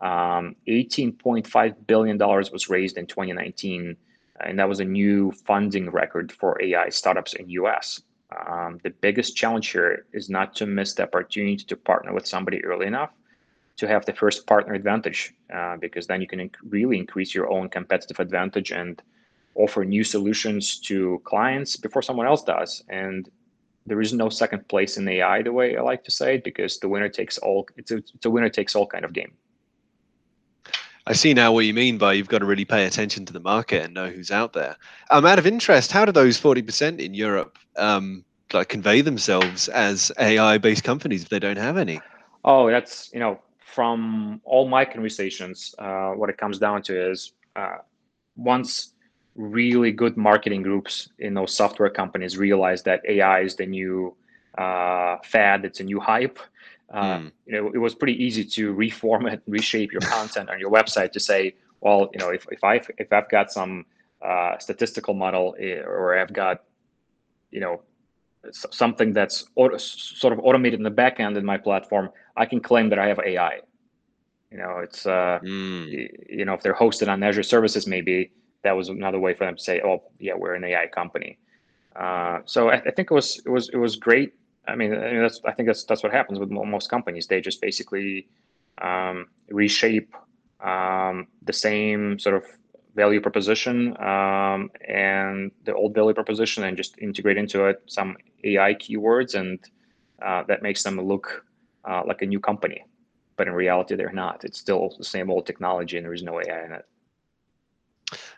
Um, 0.00 0.56
$18.5 0.68 1.74
billion 1.86 2.18
was 2.18 2.68
raised 2.68 2.96
in 2.96 3.06
2019, 3.06 3.96
and 4.40 4.58
that 4.58 4.68
was 4.68 4.80
a 4.80 4.84
new 4.84 5.32
funding 5.32 5.90
record 5.90 6.32
for 6.32 6.60
AI 6.62 6.88
startups 6.88 7.34
in 7.34 7.48
US. 7.50 8.00
Um, 8.46 8.80
the 8.82 8.90
biggest 8.90 9.36
challenge 9.36 9.68
here 9.68 10.06
is 10.12 10.28
not 10.28 10.54
to 10.56 10.66
miss 10.66 10.94
the 10.94 11.04
opportunity 11.04 11.64
to 11.64 11.76
partner 11.76 12.12
with 12.12 12.26
somebody 12.26 12.64
early 12.64 12.86
enough 12.86 13.10
to 13.76 13.88
have 13.88 14.06
the 14.06 14.12
first 14.12 14.46
partner 14.46 14.74
advantage, 14.74 15.34
uh, 15.52 15.76
because 15.76 16.06
then 16.06 16.20
you 16.20 16.26
can 16.26 16.38
inc- 16.38 16.56
really 16.68 16.98
increase 16.98 17.34
your 17.34 17.50
own 17.50 17.68
competitive 17.68 18.20
advantage 18.20 18.70
and 18.70 19.02
offer 19.56 19.84
new 19.84 20.04
solutions 20.04 20.78
to 20.78 21.20
clients 21.24 21.76
before 21.76 22.02
someone 22.02 22.26
else 22.26 22.44
does. 22.44 22.84
And 22.88 23.28
there 23.86 24.00
is 24.00 24.12
no 24.12 24.28
second 24.28 24.66
place 24.68 24.96
in 24.96 25.06
AI, 25.08 25.42
the 25.42 25.52
way 25.52 25.76
I 25.76 25.82
like 25.82 26.04
to 26.04 26.10
say 26.10 26.36
it, 26.36 26.44
because 26.44 26.78
the 26.78 26.88
winner 26.88 27.08
takes 27.08 27.38
all. 27.38 27.66
It's 27.76 27.90
a, 27.90 27.96
it's 27.96 28.24
a 28.24 28.30
winner 28.30 28.48
takes 28.48 28.74
all 28.74 28.86
kind 28.86 29.04
of 29.04 29.12
game. 29.12 29.32
I 31.06 31.12
see 31.12 31.34
now 31.34 31.52
what 31.52 31.66
you 31.66 31.74
mean 31.74 31.98
by 31.98 32.14
you've 32.14 32.28
got 32.28 32.38
to 32.38 32.46
really 32.46 32.64
pay 32.64 32.86
attention 32.86 33.26
to 33.26 33.32
the 33.32 33.40
market 33.40 33.82
and 33.84 33.92
know 33.92 34.08
who's 34.08 34.30
out 34.30 34.54
there. 34.54 34.76
Um, 35.10 35.26
out 35.26 35.38
of 35.38 35.46
interest, 35.46 35.92
how 35.92 36.04
do 36.04 36.12
those 36.12 36.40
40% 36.40 36.98
in 36.98 37.12
Europe 37.12 37.58
um, 37.76 38.24
like 38.52 38.70
convey 38.70 39.02
themselves 39.02 39.68
as 39.68 40.10
AI-based 40.18 40.82
companies 40.84 41.22
if 41.22 41.28
they 41.28 41.38
don't 41.38 41.58
have 41.58 41.76
any? 41.76 42.00
Oh, 42.44 42.70
that's 42.70 43.10
you 43.12 43.20
know 43.20 43.40
from 43.58 44.40
all 44.44 44.68
my 44.68 44.84
conversations, 44.84 45.74
uh, 45.78 46.10
what 46.10 46.30
it 46.30 46.38
comes 46.38 46.58
down 46.58 46.80
to 46.82 47.10
is 47.10 47.32
uh, 47.56 47.78
once 48.36 48.92
really 49.34 49.90
good 49.90 50.16
marketing 50.16 50.62
groups 50.62 51.08
in 51.18 51.34
those 51.34 51.52
software 51.52 51.90
companies 51.90 52.38
realize 52.38 52.82
that 52.84 53.02
AI 53.08 53.40
is 53.40 53.56
the 53.56 53.66
new 53.66 54.14
uh, 54.56 55.16
fad, 55.24 55.64
it's 55.64 55.80
a 55.80 55.84
new 55.84 55.98
hype 55.98 56.38
mm. 56.94 57.32
you 57.46 57.52
know 57.52 57.70
it 57.74 57.78
was 57.78 57.94
pretty 57.94 58.22
easy 58.22 58.44
to 58.44 58.74
reformat 58.74 59.40
reshape 59.46 59.92
your 59.92 60.00
content 60.02 60.48
on 60.50 60.58
your 60.60 60.70
website 60.70 61.12
to 61.12 61.20
say 61.20 61.54
well 61.80 62.08
you 62.12 62.18
know 62.18 62.30
if, 62.30 62.46
if 62.50 62.62
i 62.62 62.80
if 62.98 63.12
i've 63.12 63.28
got 63.28 63.50
some 63.52 63.84
uh, 64.22 64.56
statistical 64.58 65.12
model 65.12 65.54
eh, 65.58 65.80
or 65.80 66.18
i've 66.18 66.32
got 66.32 66.62
you 67.50 67.60
know 67.60 67.82
something 68.52 69.12
that's 69.12 69.44
auto, 69.56 69.76
sort 69.76 70.32
of 70.32 70.38
automated 70.40 70.78
in 70.78 70.84
the 70.84 70.90
back 70.90 71.20
end 71.20 71.36
in 71.36 71.44
my 71.44 71.58
platform 71.58 72.10
i 72.36 72.46
can 72.46 72.60
claim 72.60 72.88
that 72.88 72.98
i 72.98 73.06
have 73.06 73.18
ai 73.20 73.60
you 74.50 74.58
know 74.58 74.78
it's 74.78 75.06
uh 75.06 75.38
mm. 75.42 76.08
you 76.28 76.44
know 76.44 76.54
if 76.54 76.62
they're 76.62 76.74
hosted 76.74 77.08
on 77.08 77.22
azure 77.22 77.42
services 77.42 77.86
maybe 77.86 78.30
that 78.62 78.72
was 78.72 78.88
another 78.88 79.18
way 79.18 79.34
for 79.34 79.44
them 79.44 79.56
to 79.56 79.62
say 79.62 79.80
oh 79.82 80.02
yeah 80.18 80.34
we're 80.34 80.54
an 80.54 80.64
ai 80.64 80.86
company 80.86 81.38
uh, 81.96 82.40
so 82.44 82.70
I, 82.70 82.74
I, 82.74 82.90
think 82.90 83.10
it 83.10 83.14
was 83.14 83.40
it 83.46 83.48
was 83.48 83.68
it 83.68 83.76
was 83.76 83.94
great 83.94 84.34
I 84.66 84.76
mean, 84.76 84.94
I 84.94 85.12
mean, 85.12 85.22
that's 85.22 85.40
I 85.44 85.52
think 85.52 85.68
that's 85.68 85.84
that's 85.84 86.02
what 86.02 86.12
happens 86.12 86.38
with 86.38 86.50
most 86.50 86.88
companies. 86.90 87.26
They 87.26 87.40
just 87.40 87.60
basically 87.60 88.28
um, 88.80 89.26
reshape 89.50 90.14
um, 90.60 91.28
the 91.42 91.52
same 91.52 92.18
sort 92.18 92.36
of 92.36 92.44
value 92.94 93.20
proposition 93.20 93.96
um, 94.00 94.70
and 94.88 95.50
the 95.64 95.74
old 95.74 95.94
value 95.94 96.14
proposition, 96.14 96.64
and 96.64 96.76
just 96.76 96.98
integrate 96.98 97.36
into 97.36 97.66
it 97.66 97.82
some 97.86 98.16
AI 98.44 98.74
keywords, 98.74 99.34
and 99.34 99.58
uh, 100.22 100.42
that 100.44 100.62
makes 100.62 100.82
them 100.82 101.00
look 101.00 101.44
uh, 101.84 102.02
like 102.06 102.22
a 102.22 102.26
new 102.26 102.40
company. 102.40 102.84
But 103.36 103.48
in 103.48 103.54
reality, 103.54 103.96
they're 103.96 104.12
not. 104.12 104.44
It's 104.44 104.60
still 104.60 104.94
the 104.96 105.04
same 105.04 105.30
old 105.30 105.46
technology, 105.46 105.96
and 105.96 106.06
there 106.06 106.14
is 106.14 106.22
no 106.22 106.40
AI 106.40 106.64
in 106.64 106.72
it. 106.72 106.86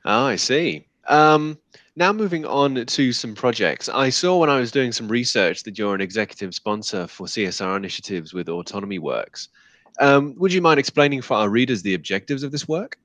Oh, 0.04 0.26
I 0.26 0.36
see. 0.36 0.86
Um, 1.08 1.58
now 1.96 2.12
moving 2.12 2.44
on 2.44 2.84
to 2.84 3.12
some 3.12 3.34
projects. 3.34 3.88
I 3.88 4.10
saw 4.10 4.38
when 4.38 4.50
I 4.50 4.58
was 4.58 4.70
doing 4.70 4.92
some 4.92 5.08
research 5.08 5.62
that 5.62 5.78
you're 5.78 5.94
an 5.94 6.00
executive 6.00 6.54
sponsor 6.54 7.06
for 7.06 7.26
CSR 7.26 7.76
initiatives 7.76 8.34
with 8.34 8.48
Autonomy 8.48 8.98
Works. 8.98 9.48
Um, 9.98 10.34
would 10.36 10.52
you 10.52 10.60
mind 10.60 10.78
explaining 10.78 11.22
for 11.22 11.34
our 11.34 11.48
readers 11.48 11.82
the 11.82 11.94
objectives 11.94 12.42
of 12.42 12.52
this 12.52 12.68
work? 12.68 12.98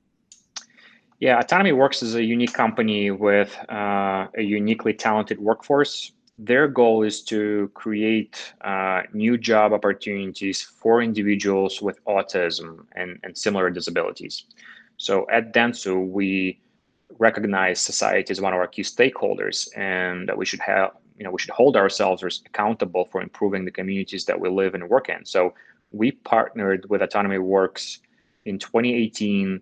Yeah, 1.19 1.39
Autonomy 1.39 1.71
Works 1.71 2.01
is 2.01 2.15
a 2.15 2.23
unique 2.23 2.53
company 2.53 3.11
with 3.11 3.55
uh, 3.69 4.27
a 4.35 4.41
uniquely 4.41 4.93
talented 4.93 5.39
workforce. 5.39 6.11
Their 6.39 6.67
goal 6.67 7.03
is 7.03 7.21
to 7.25 7.69
create 7.75 8.53
uh, 8.61 9.03
new 9.13 9.37
job 9.37 9.71
opportunities 9.71 10.61
for 10.63 11.03
individuals 11.03 11.81
with 11.81 12.03
autism 12.05 12.85
and, 12.95 13.19
and 13.23 13.37
similar 13.37 13.69
disabilities. 13.69 14.45
So 14.97 15.27
at 15.31 15.53
Dentsu, 15.53 16.07
we 16.07 16.59
recognize 17.19 17.79
society 17.79 18.31
as 18.31 18.41
one 18.41 18.53
of 18.53 18.59
our 18.59 18.67
key 18.67 18.81
stakeholders 18.81 19.67
and 19.77 20.27
that 20.27 20.37
we 20.37 20.45
should 20.45 20.59
have 20.59 20.91
you 21.17 21.23
know 21.23 21.31
we 21.31 21.39
should 21.39 21.51
hold 21.51 21.77
ourselves 21.77 22.41
accountable 22.45 23.05
for 23.11 23.21
improving 23.21 23.65
the 23.65 23.71
communities 23.71 24.25
that 24.25 24.39
we 24.39 24.49
live 24.49 24.73
and 24.73 24.89
work 24.89 25.09
in. 25.09 25.25
So 25.25 25.53
we 25.91 26.11
partnered 26.11 26.89
with 26.89 27.01
autonomy 27.01 27.37
works 27.37 27.99
in 28.45 28.57
2018 28.57 29.61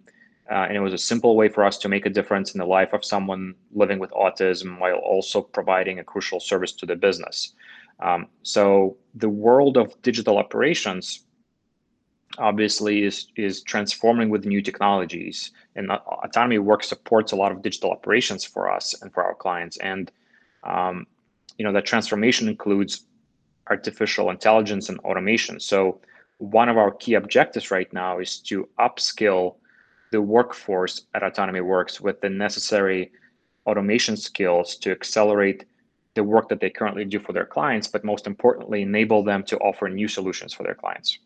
uh, 0.49 0.53
and 0.53 0.75
it 0.75 0.79
was 0.79 0.93
a 0.93 0.97
simple 0.97 1.35
way 1.35 1.47
for 1.47 1.63
us 1.63 1.77
to 1.77 1.89
make 1.89 2.05
a 2.05 2.09
difference 2.09 2.53
in 2.53 2.59
the 2.59 2.65
life 2.65 2.93
of 2.93 3.05
someone 3.05 3.53
living 3.71 3.99
with 3.99 4.09
autism 4.11 4.79
while 4.79 4.95
also 4.95 5.41
providing 5.41 5.99
a 5.99 6.03
crucial 6.03 6.39
service 6.39 6.71
to 6.71 6.85
the 6.85 6.95
business. 6.95 7.53
Um, 7.99 8.27
so 8.41 8.97
the 9.13 9.29
world 9.29 9.77
of 9.77 10.01
digital 10.01 10.37
operations 10.37 11.25
obviously 12.37 13.03
is 13.03 13.27
is 13.35 13.61
transforming 13.63 14.29
with 14.29 14.45
new 14.45 14.61
technologies 14.61 15.51
and 15.79 15.89
autonomy 15.91 16.59
work 16.59 16.83
supports 16.83 17.31
a 17.31 17.35
lot 17.35 17.51
of 17.53 17.61
digital 17.61 17.89
operations 17.91 18.43
for 18.43 18.69
us 18.69 19.01
and 19.01 19.13
for 19.13 19.23
our 19.23 19.33
clients. 19.33 19.77
And 19.77 20.11
um, 20.63 21.07
you 21.57 21.63
know 21.65 21.71
that 21.71 21.85
transformation 21.85 22.47
includes 22.47 23.05
artificial 23.69 24.29
intelligence 24.29 24.89
and 24.89 24.99
automation. 24.99 25.59
So 25.59 26.01
one 26.37 26.69
of 26.69 26.77
our 26.77 26.91
key 26.91 27.13
objectives 27.15 27.71
right 27.71 27.91
now 27.93 28.19
is 28.19 28.39
to 28.49 28.67
upskill 28.77 29.55
the 30.11 30.21
workforce 30.21 31.05
at 31.13 31.23
autonomy 31.23 31.61
works 31.61 32.01
with 32.01 32.19
the 32.21 32.29
necessary 32.29 33.11
automation 33.65 34.17
skills 34.17 34.75
to 34.77 34.91
accelerate 34.91 35.65
the 36.15 36.23
work 36.23 36.49
that 36.49 36.59
they 36.59 36.69
currently 36.69 37.05
do 37.05 37.19
for 37.19 37.33
their 37.33 37.45
clients 37.45 37.87
but 37.87 38.03
most 38.03 38.25
importantly 38.25 38.81
enable 38.81 39.21
them 39.23 39.43
to 39.43 39.57
offer 39.59 39.87
new 39.87 40.07
solutions 40.07 40.51
for 40.51 40.63
their 40.63 40.73
clients 40.73 41.19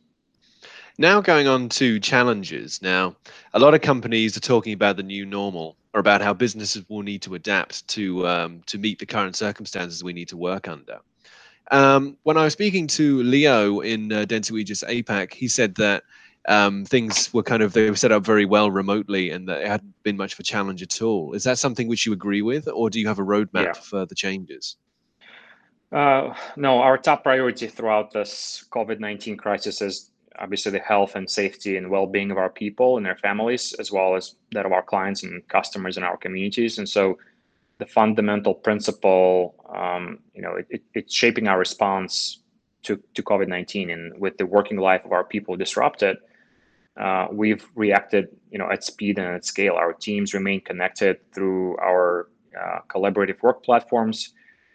Now, 0.98 1.22
going 1.22 1.48
on 1.48 1.70
to 1.70 2.00
challenges. 2.00 2.82
Now, 2.82 3.16
a 3.54 3.60
lot 3.60 3.74
of 3.74 3.82
companies 3.82 4.38
are 4.38 4.42
talking 4.42 4.74
about 4.74 4.96
the 4.96 5.04
new 5.04 5.26
normal 5.26 5.76
or 5.94 6.00
about 6.00 6.22
how 6.22 6.34
businesses 6.34 6.88
will 6.88 7.02
need 7.02 7.24
to 7.24 7.34
adapt 7.34 7.88
to 7.90 8.28
um, 8.28 8.62
to 8.68 8.78
meet 8.78 9.00
the 9.00 9.06
current 9.06 9.36
circumstances 9.36 10.04
we 10.04 10.14
need 10.14 10.28
to 10.30 10.38
work 10.38 10.68
under. 10.68 11.00
Um, 11.72 12.18
when 12.24 12.38
I 12.38 12.44
was 12.44 12.54
speaking 12.54 12.88
to 12.88 13.24
Leo 13.24 13.80
in 13.80 14.12
uh, 14.12 14.26
Dentsu 14.26 14.60
Aegis 14.60 14.84
APAC, 14.84 15.34
he 15.34 15.48
said 15.48 15.76
that 15.76 16.04
um, 16.48 16.86
things 16.86 17.34
were 17.34 17.44
kind 17.44 17.64
of 17.64 17.74
they 17.74 17.90
were 17.90 17.96
set 17.96 18.12
up 18.12 18.24
very 18.24 18.46
well 18.46 18.70
remotely 18.70 19.32
and 19.32 19.48
that 19.48 19.62
it 19.62 19.68
hadn't 19.68 20.04
been 20.04 20.18
much 20.18 20.34
of 20.34 20.40
a 20.40 20.44
challenge 20.44 20.84
at 20.84 21.02
all. 21.02 21.34
Is 21.34 21.44
that 21.46 21.58
something 21.58 21.88
which 21.88 22.06
you 22.06 22.14
agree 22.14 22.44
with, 22.44 22.68
or 22.68 22.92
do 22.92 23.00
you 23.00 23.08
have 23.08 23.20
a 23.20 23.24
roadmap 23.24 23.64
yeah. 23.64 23.74
for 23.74 23.82
further 23.82 24.16
changes? 24.16 24.76
Uh, 25.92 26.34
no, 26.56 26.80
our 26.80 26.98
top 26.98 27.24
priority 27.24 27.68
throughout 27.68 28.12
this 28.12 28.66
COVID 28.72 29.00
19 29.00 29.38
crisis 29.38 29.82
is 29.82 30.10
obviously 30.40 30.72
the 30.72 30.80
health 30.80 31.16
and 31.16 31.30
safety 31.30 31.78
and 31.78 31.90
well-being 31.90 32.32
of 32.32 32.38
our 32.38 32.50
people 32.50 32.98
and 32.98 33.06
their 33.06 33.18
families 33.18 33.74
as 33.74 33.92
well 33.92 34.16
as 34.16 34.36
that 34.52 34.66
of 34.66 34.72
our 34.72 34.84
clients 34.84 35.24
and 35.24 35.48
customers 35.48 35.98
in 35.98 36.04
our 36.04 36.18
communities. 36.18 36.78
And 36.78 36.88
so 36.88 37.18
the 37.80 37.86
fundamental 37.86 38.54
principle 38.54 39.56
um, 39.74 40.20
you 40.34 40.42
know 40.42 40.56
it, 40.56 40.68
it, 40.70 40.84
it's 40.94 41.14
shaping 41.14 41.48
our 41.48 41.58
response 41.58 42.40
to, 42.84 43.02
to 43.16 43.24
covid-19 43.24 43.92
and 43.92 44.18
with 44.20 44.38
the 44.38 44.46
working 44.46 44.78
life 44.78 45.04
of 45.06 45.12
our 45.12 45.24
people 45.24 45.56
disrupted 45.56 46.18
uh, 46.98 47.28
we've 47.32 47.66
reacted 47.76 48.28
you 48.52 48.60
know 48.60 48.70
at 48.72 48.84
speed 48.84 49.18
and 49.18 49.28
at 49.28 49.46
scale. 49.46 49.74
Our 49.74 49.94
teams 49.94 50.34
remain 50.34 50.62
connected 50.62 51.20
through 51.34 51.78
our 51.78 52.30
uh, 52.60 52.80
collaborative 52.88 53.42
work 53.42 53.64
platforms 53.64 54.34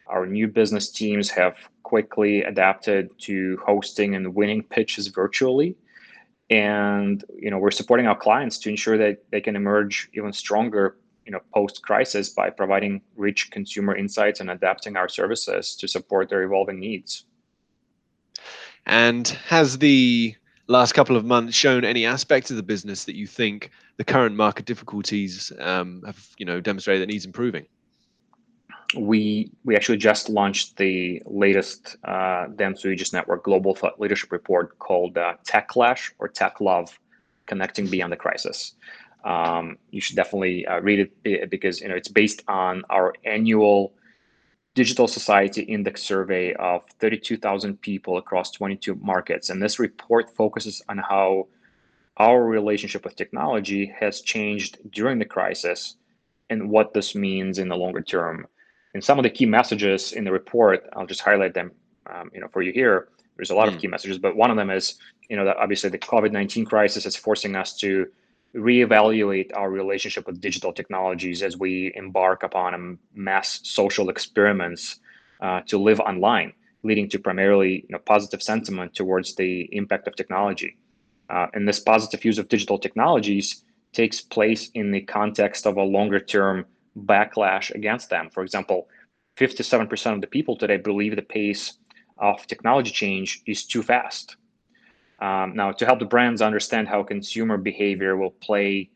our 0.09 0.27
new 0.27 0.49
business 0.49 0.91
teams 0.91 1.31
have 1.31 1.57
quickly 1.83 2.43
adapted 2.43 3.11
to 3.19 3.59
hosting 3.65 4.15
and 4.15 4.35
winning 4.35 4.63
pitches 4.63 5.09
virtually. 5.09 5.77
And 6.51 7.25
you 7.37 7.51
know, 7.51 7.59
we're 7.59 7.71
supporting 7.71 8.07
our 8.07 8.17
clients 8.17 8.59
to 8.61 8.71
ensure 8.71 8.99
that 8.99 9.25
they 9.31 9.41
can 9.41 9.57
emerge 9.57 10.09
even 10.15 10.33
stronger, 10.33 10.97
you 11.27 11.33
know, 11.33 11.41
post-crisis 11.55 12.31
by 12.31 12.51
providing 12.51 13.03
rich 13.17 13.51
consumer 13.51 13.95
insights 13.95 14.41
and 14.41 14.51
adapting 14.51 14.97
our 14.97 15.09
services 15.09 15.77
to 15.77 15.87
support 15.87 16.29
their 16.29 16.43
evolving 16.43 16.81
needs. 16.81 17.25
And 18.87 19.29
has 19.47 19.79
the 19.79 20.35
last 20.69 20.93
couple 20.93 21.17
of 21.17 21.25
months 21.25 21.55
shown 21.55 21.85
any 21.85 22.07
aspects 22.07 22.51
of 22.51 22.57
the 22.57 22.63
business 22.63 23.05
that 23.05 23.15
you 23.15 23.27
think 23.27 23.71
the 23.97 24.05
current 24.05 24.37
market 24.37 24.65
difficulties 24.65 25.53
um, 25.59 26.03
have, 26.07 26.29
you 26.39 26.47
know, 26.47 26.61
demonstrated 26.61 27.03
that 27.03 27.13
needs 27.13 27.27
improving? 27.27 27.67
We 28.97 29.51
we 29.65 29.77
actually 29.77 29.99
just 29.99 30.29
launched 30.29 30.77
the 30.77 31.23
latest 31.27 31.97
uh, 32.05 32.47
Aegis 32.59 33.13
Network 33.13 33.45
Global 33.45 33.75
Thought 33.75 34.01
Leadership 34.01 34.33
Report 34.33 34.79
called 34.79 35.19
uh, 35.19 35.35
Techlash 35.45 36.13
or 36.19 36.29
Tech 36.29 36.61
Love, 36.61 36.99
Connecting 37.47 37.87
Beyond 37.87 38.13
the 38.13 38.17
Crisis. 38.17 38.75
Um, 39.25 39.77
you 39.91 40.01
should 40.01 40.17
definitely 40.17 40.67
uh, 40.67 40.81
read 40.81 41.11
it 41.25 41.51
because 41.51 41.81
you 41.81 41.89
know 41.89 41.97
it's 41.97 42.09
based 42.09 42.43
on 42.49 42.83
our 42.89 43.15
annual 43.25 43.93
Digital 44.75 45.09
Society 45.09 45.63
Index 45.63 46.03
survey 46.03 46.55
of 46.55 46.85
32,000 47.01 47.81
people 47.81 48.17
across 48.17 48.53
22 48.53 48.95
markets, 48.97 49.51
and 49.51 49.63
this 49.63 49.79
report 49.79 50.35
focuses 50.35 50.81
on 50.89 50.99
how 50.99 51.49
our 52.17 52.45
relationship 52.45 53.05
with 53.05 53.17
technology 53.17 53.93
has 53.99 54.23
changed 54.23 54.79
during 54.91 55.19
the 55.19 55.25
crisis 55.25 55.97
and 56.51 56.71
what 56.71 56.95
this 56.95 57.15
means 57.15 57.59
in 57.59 57.69
the 57.69 57.77
longer 57.77 58.01
term. 58.01 58.47
And 58.99 59.05
some 59.05 59.17
of 59.17 59.23
the 59.23 59.31
key 59.31 59.47
messages 59.47 60.11
in 60.11 60.25
the 60.25 60.33
report, 60.33 60.91
I'll 60.95 61.07
just 61.07 61.21
highlight 61.21 61.55
them, 61.55 61.71
um, 62.13 62.33
you 62.35 62.41
know, 62.41 62.49
for 62.49 62.63
you 62.63 62.73
here. 62.73 63.07
There's 63.37 63.51
a 63.51 63.55
lot 63.55 63.67
mm. 63.67 63.69
of 63.69 63.75
hmm. 63.75 63.83
key 63.83 63.87
messages, 63.87 64.19
but 64.19 64.35
one 64.35 64.51
of 64.51 64.57
them 64.57 64.71
is, 64.71 64.97
you 65.29 65.37
know, 65.37 65.45
that 65.45 65.57
obviously 65.57 65.89
the 65.89 65.99
COVID-19 66.01 66.67
crisis 66.67 67.07
is 67.07 67.15
forcing 67.15 67.55
us 67.55 67.77
to 67.77 68.09
reevaluate 68.57 69.57
our 69.57 69.71
relationship 69.71 70.27
with 70.27 70.41
digital 70.41 70.73
technologies 70.73 71.45
as 71.45 71.57
we 71.57 71.93
embark 71.95 72.43
upon 72.43 72.75
a 72.75 73.17
mass 73.17 73.61
social 73.63 74.09
experiments 74.09 74.99
uh, 75.43 75.61
to 75.69 75.79
live 75.79 76.01
online, 76.01 76.53
leading 76.83 77.09
to 77.11 77.21
primarily 77.21 77.75
you 77.75 77.91
know, 77.91 78.01
positive 78.01 78.43
sentiment 78.43 78.97
towards 78.97 79.37
the 79.37 79.69
impact 79.77 80.09
of 80.09 80.17
technology. 80.17 80.77
Uh, 81.31 81.47
and 81.55 81.69
this 81.69 81.79
positive 81.79 82.25
use 82.25 82.39
of 82.39 82.49
digital 82.49 82.81
technologies 82.81 83.63
takes 83.93 84.21
place 84.21 84.71
in 84.75 84.91
the 84.91 85.03
context 85.03 85.69
of 85.69 85.77
a 85.77 85.85
longer 85.85 86.19
term 86.19 86.67
backlash 86.99 87.75
against 87.75 88.11
them. 88.11 88.31
For 88.31 88.43
example, 88.43 88.89
57% 89.37 90.15
of 90.15 90.21
the 90.21 90.27
people 90.27 90.57
today 90.57 90.77
believe 90.77 91.15
the 91.17 91.23
pace 91.23 91.75
of 92.19 92.47
technology 92.47 92.91
change 92.91 93.43
is 93.47 93.65
too 93.65 93.83
fast. 93.83 94.37
Um, 95.21 95.55
now, 95.55 95.73
to 95.73 95.87
help 95.87 95.99
the 95.99 96.05
brands 96.05 96.43
understand 96.43 96.89
how 96.89 97.03
consumer 97.03 97.57
behavior 97.57 98.17
will 98.17 98.31
play 98.31 98.91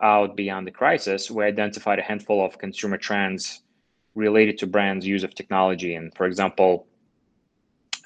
out 0.00 0.36
beyond 0.36 0.66
the 0.66 0.70
crisis, 0.70 1.30
we 1.30 1.44
identified 1.44 1.98
a 1.98 2.02
handful 2.02 2.44
of 2.44 2.58
consumer 2.58 2.96
trends 2.96 3.62
related 4.14 4.58
to 4.58 4.66
brands' 4.66 5.06
use 5.06 5.24
of 5.24 5.34
technology. 5.34 5.94
And 5.94 6.14
for 6.14 6.26
example, 6.26 6.86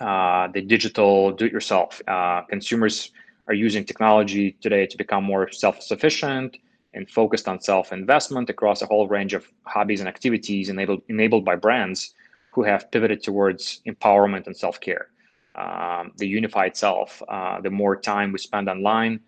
uh, 0.01 0.49
the 0.49 0.61
digital 0.61 1.33
do-it-yourself. 1.33 2.01
Uh, 2.07 2.43
consumers 2.43 3.11
are 3.49 3.55
using 3.55 3.85
technology 3.85 4.53
today 4.61 4.87
to 4.87 4.97
become 4.97 5.25
more 5.25 5.51
self-sufficient, 5.51 6.57
and 6.95 7.11
focused 7.11 7.49
on 7.49 7.61
self-investment 7.61 8.49
across 8.51 8.83
a 8.83 8.87
whole 8.87 9.09
range 9.09 9.35
of 9.35 9.47
hobbies 9.65 10.01
and 10.01 10.09
activities 10.09 10.69
enabled 10.69 11.03
enabled 11.09 11.45
by 11.45 11.55
brands 11.55 12.15
who 12.53 12.63
have 12.63 12.91
pivoted 12.91 13.23
towards 13.23 13.81
empowerment 13.87 14.47
and 14.47 14.57
self-care. 14.57 15.09
Um, 15.55 16.13
the 16.17 16.27
unified 16.27 16.77
self. 16.77 17.23
Uh, 17.29 17.61
the 17.61 17.71
more 17.71 17.97
time 17.97 18.33
we 18.33 18.39
spend 18.39 18.69
online 18.69 19.21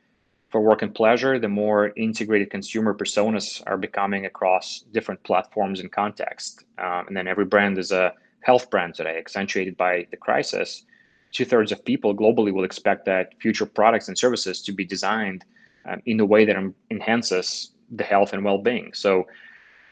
for 0.49 0.61
work 0.61 0.83
and 0.83 0.95
pleasure, 0.95 1.39
the 1.39 1.49
more 1.49 1.93
integrated 1.97 2.51
consumer 2.51 2.95
personas 2.95 3.63
are 3.67 3.77
becoming 3.77 4.27
across 4.27 4.85
different 4.93 5.23
platforms 5.23 5.81
and 5.81 5.91
contexts. 5.93 6.65
Um, 6.79 7.07
and 7.09 7.17
then 7.17 7.29
every 7.29 7.45
brand 7.45 7.79
is 7.79 7.93
a 7.93 8.15
health 8.41 8.71
brand 8.71 8.95
today, 8.95 9.19
accentuated 9.19 9.77
by 9.77 10.07
the 10.11 10.17
crisis. 10.17 10.85
Two 11.33 11.45
thirds 11.45 11.73
of 11.73 11.85
people 11.85 12.17
globally 12.17 12.53
will 12.53 12.65
expect 12.65 13.05
that 13.07 13.35
future 13.41 13.67
products 13.67 14.09
and 14.09 14.19
services 14.19 14.63
to 14.63 14.73
be 14.73 14.85
designed 14.85 15.45
um, 15.87 16.03
in 16.07 16.21
a 16.21 16.25
way 16.25 16.45
that 16.45 16.57
enhances 16.91 17.73
the 17.91 18.05
health 18.05 18.33
and 18.33 18.45
well-being. 18.45 18.93
So 18.95 19.27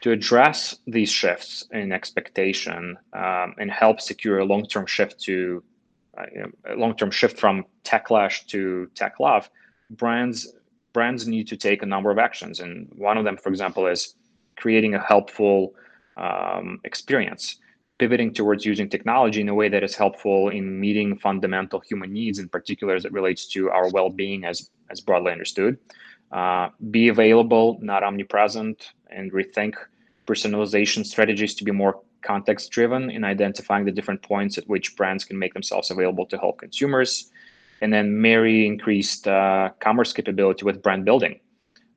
to 0.01 0.11
address 0.11 0.77
these 0.87 1.11
shifts 1.11 1.65
in 1.71 1.91
expectation 1.91 2.97
um, 3.13 3.55
and 3.59 3.69
help 3.69 3.99
secure 3.99 4.39
a 4.39 4.45
long-term 4.45 4.85
shift 4.85 5.19
to 5.21 5.63
uh, 6.17 6.25
you 6.33 6.41
know, 6.41 6.51
a 6.73 6.75
long-term 6.75 7.11
shift 7.11 7.39
from 7.39 7.65
techlash 7.83 8.45
to 8.47 8.89
tech 8.95 9.19
love, 9.19 9.49
brands 9.91 10.47
brands 10.91 11.27
need 11.27 11.47
to 11.47 11.55
take 11.55 11.83
a 11.83 11.85
number 11.85 12.11
of 12.11 12.17
actions. 12.17 12.59
And 12.59 12.91
one 12.95 13.17
of 13.17 13.23
them, 13.23 13.37
for 13.37 13.49
example, 13.49 13.85
is 13.87 14.15
creating 14.55 14.95
a 14.95 14.99
helpful 14.99 15.75
um, 16.17 16.79
experience, 16.83 17.57
pivoting 17.99 18.33
towards 18.33 18.65
using 18.65 18.89
technology 18.89 19.41
in 19.41 19.49
a 19.49 19.53
way 19.53 19.69
that 19.69 19.83
is 19.83 19.95
helpful 19.95 20.49
in 20.49 20.79
meeting 20.79 21.17
fundamental 21.17 21.79
human 21.81 22.11
needs, 22.11 22.39
in 22.39 22.49
particular 22.49 22.95
as 22.95 23.05
it 23.05 23.11
relates 23.11 23.45
to 23.45 23.69
our 23.69 23.89
well-being 23.89 24.45
as 24.45 24.71
as 24.89 24.99
broadly 25.01 25.31
understood. 25.31 25.77
Uh, 26.31 26.69
be 26.89 27.09
available, 27.09 27.77
not 27.81 28.03
omnipresent, 28.03 28.93
and 29.11 29.31
rethink 29.31 29.75
personalization 30.25 31.05
strategies 31.05 31.53
to 31.55 31.63
be 31.63 31.71
more 31.71 32.01
context 32.21 32.71
driven 32.71 33.09
in 33.09 33.23
identifying 33.23 33.85
the 33.85 33.91
different 33.91 34.21
points 34.21 34.57
at 34.57 34.67
which 34.67 34.95
brands 34.95 35.23
can 35.25 35.37
make 35.37 35.53
themselves 35.53 35.91
available 35.91 36.25
to 36.25 36.37
help 36.37 36.59
consumers. 36.59 37.31
And 37.81 37.93
then 37.93 38.21
marry 38.21 38.67
increased 38.67 39.27
uh, 39.27 39.69
commerce 39.79 40.11
capability 40.13 40.65
with 40.65 40.81
brand 40.81 41.05
building 41.05 41.39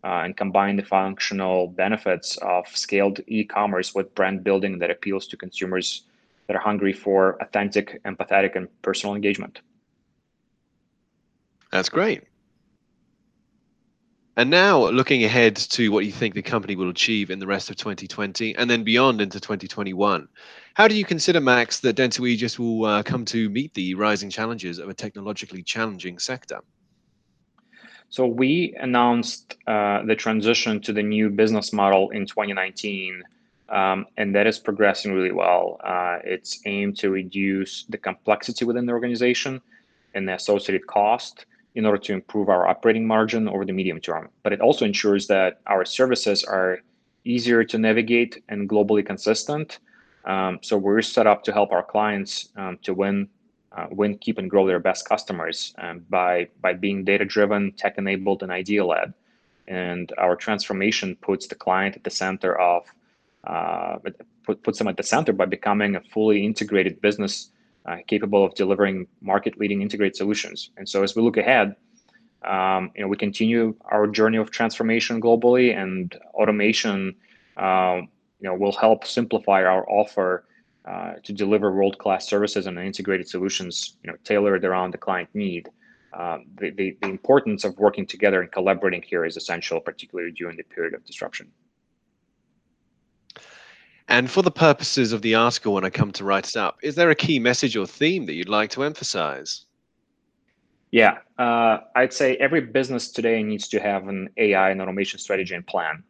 uh, 0.05 0.23
and 0.25 0.37
combine 0.37 0.77
the 0.77 0.83
functional 0.83 1.69
benefits 1.69 2.37
of 2.39 2.67
scaled 2.69 3.21
e 3.27 3.45
commerce 3.45 3.95
with 3.95 4.15
brand 4.15 4.43
building 4.43 4.79
that 4.79 4.91
appeals 4.91 5.27
to 5.29 5.37
consumers 5.37 6.03
that 6.47 6.57
are 6.57 6.61
hungry 6.61 6.93
for 6.93 7.37
authentic, 7.41 8.03
empathetic, 8.05 8.57
and 8.57 8.69
personal 8.83 9.15
engagement. 9.15 9.61
That's 11.71 11.89
great. 11.89 12.25
And 14.37 14.49
now 14.49 14.89
looking 14.89 15.25
ahead 15.25 15.57
to 15.57 15.91
what 15.91 16.07
you 16.07 16.13
think 16.13 16.35
the 16.35 16.43
company 16.43 16.75
will 16.75 16.89
achieve 16.89 17.31
in 17.31 17.39
the 17.39 17.47
rest 17.47 17.69
of 17.69 17.77
2020 17.77 18.57
and 18.57 18.69
then 18.69 18.83
beyond 18.83 19.21
into 19.21 19.39
2021, 19.39 20.27
how 20.75 20.89
do 20.89 20.95
you 20.95 21.05
consider, 21.05 21.39
Max, 21.39 21.81
that 21.81 21.97
Dentsu 21.97 22.27
Aegis 22.27 22.59
will 22.59 22.87
uh, 22.87 23.03
come 23.03 23.27
to 23.27 23.51
meet 23.51 23.75
the 23.75 23.95
rising 23.95 24.31
challenges 24.31 24.79
of 24.79 24.89
a 24.89 24.95
technologically 24.95 25.63
challenging 25.63 26.19
sector? 26.19 26.61
So 28.13 28.27
we 28.27 28.77
announced 28.79 29.57
uh, 29.67 30.03
the 30.05 30.15
transition 30.15 30.83
to 30.83 30.93
the 30.93 31.03
new 31.03 31.31
business 31.31 31.73
model 31.73 32.11
in 32.11 32.27
2019, 32.27 33.23
um, 33.71 34.05
and 34.19 34.35
that 34.35 34.47
is 34.47 34.59
progressing 34.59 35.15
really 35.15 35.33
well. 35.33 35.81
Uh, 35.83 36.19
it's 36.23 36.61
aimed 36.67 36.99
to 36.99 37.09
reduce 37.09 37.85
the 37.85 37.97
complexity 37.97 38.67
within 38.67 38.85
the 38.85 38.93
organization 38.93 39.63
and 40.13 40.29
the 40.29 40.35
associated 40.35 40.87
cost 40.87 41.47
in 41.75 41.87
order 41.87 41.97
to 41.97 42.13
improve 42.13 42.51
our 42.51 42.69
operating 42.69 43.07
margin 43.07 43.49
over 43.49 43.65
the 43.65 43.73
medium 43.73 43.99
term. 43.99 44.29
But 44.43 44.53
it 44.53 44.61
also 44.61 44.85
ensures 44.85 45.27
that 45.29 45.63
our 45.67 45.87
services 45.87 46.45
are 46.45 46.81
easier 47.25 47.65
to 47.65 47.79
navigate 47.79 48.45
and 48.51 48.69
globally 48.69 49.07
consistent. 49.07 49.79
Um, 50.27 50.59
so 50.61 50.77
we're 50.77 51.01
set 51.01 51.27
up 51.27 51.45
to 51.45 51.53
help 51.55 51.73
our 51.73 51.83
clients 51.83 52.51
um, 52.57 52.79
to 52.83 52.93
win 52.93 53.31
uh, 53.77 53.87
win, 53.91 54.19
keep, 54.19 54.39
and 54.39 54.51
grow 54.51 54.67
their 54.67 54.79
best 54.79 55.09
customers 55.09 55.75
um, 55.79 56.05
by 56.11 56.49
by 56.61 56.73
being 56.73 57.05
data 57.05 57.25
driven, 57.25 57.73
tech 57.73 57.99
enabled, 57.99 58.43
and 58.43 58.53
idea 58.53 58.85
led. 58.85 59.15
And 59.69 60.13
our 60.19 60.37
transformation 60.37 61.17
puts 61.17 61.47
the 61.47 61.55
client 61.55 61.97
at 61.97 62.05
the 62.05 62.11
center 62.11 62.59
of 62.59 62.85
uh, 63.45 63.99
put, 64.45 64.63
puts 64.63 64.79
them 64.79 64.89
at 64.89 64.97
the 64.97 65.03
center 65.03 65.33
by 65.33 65.47
becoming 65.47 65.97
a 65.97 66.01
fully 66.01 66.45
integrated 66.45 67.01
business 67.01 67.51
uh, 67.87 67.97
capable 68.07 68.45
of 68.45 68.55
delivering 68.55 69.07
market 69.21 69.59
leading 69.59 69.83
integrated 69.83 70.17
solutions. 70.17 70.71
And 70.77 70.89
so 70.89 71.03
as 71.03 71.17
we 71.17 71.23
look 71.23 71.37
ahead, 71.37 71.77
um, 72.45 72.91
you 72.95 73.03
know, 73.03 73.09
we 73.09 73.17
continue 73.17 73.75
our 73.87 74.07
journey 74.07 74.39
of 74.39 74.51
transformation 74.51 75.21
globally 75.21 75.77
and 75.77 76.15
automation, 76.35 77.15
uh, 77.57 78.01
you 78.41 78.49
know, 78.49 78.55
will 78.55 78.73
help 78.73 79.07
simplify 79.07 79.65
our 79.65 79.89
offer 79.89 80.45
uh, 80.85 81.15
to 81.23 81.33
deliver 81.33 81.73
world-class 81.73 82.29
services 82.29 82.67
and 82.67 82.79
integrated 82.79 83.29
solutions, 83.29 83.97
you 84.03 84.11
know, 84.11 84.17
tailored 84.25 84.65
around 84.65 84.93
the 84.93 84.99
client 84.99 85.29
need. 85.35 85.69
Um, 86.13 86.47
the, 86.59 86.71
the, 86.71 86.97
the 87.01 87.09
importance 87.09 87.65
of 87.65 87.79
working 87.79 88.05
together 88.05 88.43
and 88.43 88.51
collaborating 88.51 89.03
here 89.03 89.25
is 89.25 89.37
essential, 89.37 89.81
particularly 89.81 90.33
during 90.33 90.57
the 90.57 90.65
period 90.65 90.95
of 90.95 91.05
disruption. 91.05 91.51
And 94.09 94.31
for 94.31 94.43
the 94.43 94.51
purposes 94.51 95.13
of 95.13 95.23
the 95.23 95.35
article, 95.35 95.73
when 95.73 95.85
I 95.85 95.91
come 95.91 96.13
to 96.13 96.25
write 96.25 96.49
it 96.49 96.57
up, 96.57 96.79
is 96.83 96.97
there 96.97 97.11
a 97.11 97.15
key 97.15 97.39
message 97.39 97.77
or 97.77 97.87
theme 97.87 98.27
that 98.27 98.35
you'd 98.35 98.49
like 98.49 98.71
to 98.71 98.83
emphasize? 98.83 99.65
Yeah, 100.91 101.19
uh, 101.39 101.79
I'd 101.97 102.13
say 102.13 102.37
every 102.37 102.61
business 102.61 103.11
today 103.11 103.43
needs 103.43 103.69
to 103.69 103.81
have 103.81 104.09
an 104.09 104.29
AI 104.37 104.71
and 104.71 104.83
automation 104.83 105.19
strategy 105.19 105.55
and 105.55 105.67
plan. 105.67 106.03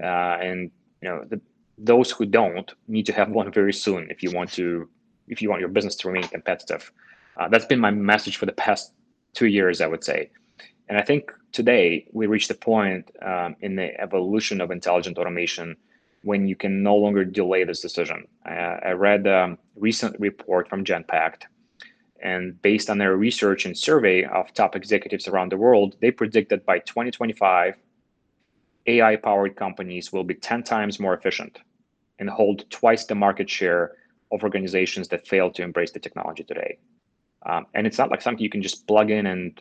Uh, 0.00 0.06
and 0.06 0.70
you 1.02 1.08
know, 1.08 1.24
the, 1.28 1.40
those 1.82 2.10
who 2.10 2.26
don't 2.26 2.72
need 2.88 3.06
to 3.06 3.12
have 3.12 3.30
one 3.40 3.50
very 3.50 3.72
soon 3.72 4.08
if 4.10 4.22
you 4.22 4.30
want 4.30 4.52
to, 4.52 4.88
if 5.28 5.42
you 5.42 5.48
want 5.48 5.60
your 5.60 5.70
business 5.70 5.96
to 5.96 6.08
remain 6.08 6.28
competitive. 6.28 6.92
Uh, 7.36 7.48
that's 7.48 7.64
been 7.64 7.80
my 7.80 7.90
message 7.90 8.36
for 8.36 8.46
the 8.46 8.52
past 8.52 8.92
two 9.32 9.46
years, 9.46 9.80
I 9.80 9.86
would 9.86 10.04
say. 10.04 10.30
And 10.88 10.98
I 10.98 11.02
think 11.02 11.32
today 11.52 12.06
we 12.12 12.26
reached 12.26 12.50
a 12.50 12.54
point 12.54 13.10
um, 13.22 13.56
in 13.60 13.76
the 13.76 13.98
evolution 14.00 14.60
of 14.60 14.70
intelligent 14.70 15.18
automation 15.18 15.76
when 16.22 16.46
you 16.46 16.56
can 16.56 16.82
no 16.82 16.96
longer 16.96 17.24
delay 17.24 17.64
this 17.64 17.80
decision. 17.80 18.26
I, 18.44 18.52
I 18.52 18.92
read 18.92 19.26
a 19.26 19.56
recent 19.76 20.18
report 20.18 20.68
from 20.68 20.84
Genpact, 20.84 21.42
and 22.22 22.60
based 22.60 22.90
on 22.90 22.98
their 22.98 23.16
research 23.16 23.64
and 23.64 23.78
survey 23.78 24.24
of 24.24 24.52
top 24.52 24.76
executives 24.76 25.28
around 25.28 25.50
the 25.50 25.56
world, 25.56 25.96
they 26.00 26.10
predict 26.10 26.50
that 26.50 26.66
by 26.66 26.80
2025, 26.80 27.76
AI 28.86 29.16
powered 29.16 29.56
companies 29.56 30.12
will 30.12 30.24
be 30.24 30.34
10 30.34 30.62
times 30.64 31.00
more 31.00 31.14
efficient 31.14 31.60
and 32.20 32.30
hold 32.30 32.70
twice 32.70 33.04
the 33.06 33.14
market 33.14 33.50
share 33.50 33.92
of 34.30 34.44
organizations 34.44 35.08
that 35.08 35.26
fail 35.26 35.50
to 35.50 35.62
embrace 35.62 35.90
the 35.90 35.98
technology 35.98 36.44
today. 36.44 36.78
Um, 37.44 37.66
and 37.74 37.86
it's 37.86 37.98
not 37.98 38.10
like 38.10 38.22
something 38.22 38.42
you 38.42 38.50
can 38.50 38.62
just 38.62 38.86
plug 38.86 39.10
in 39.10 39.26
and 39.26 39.60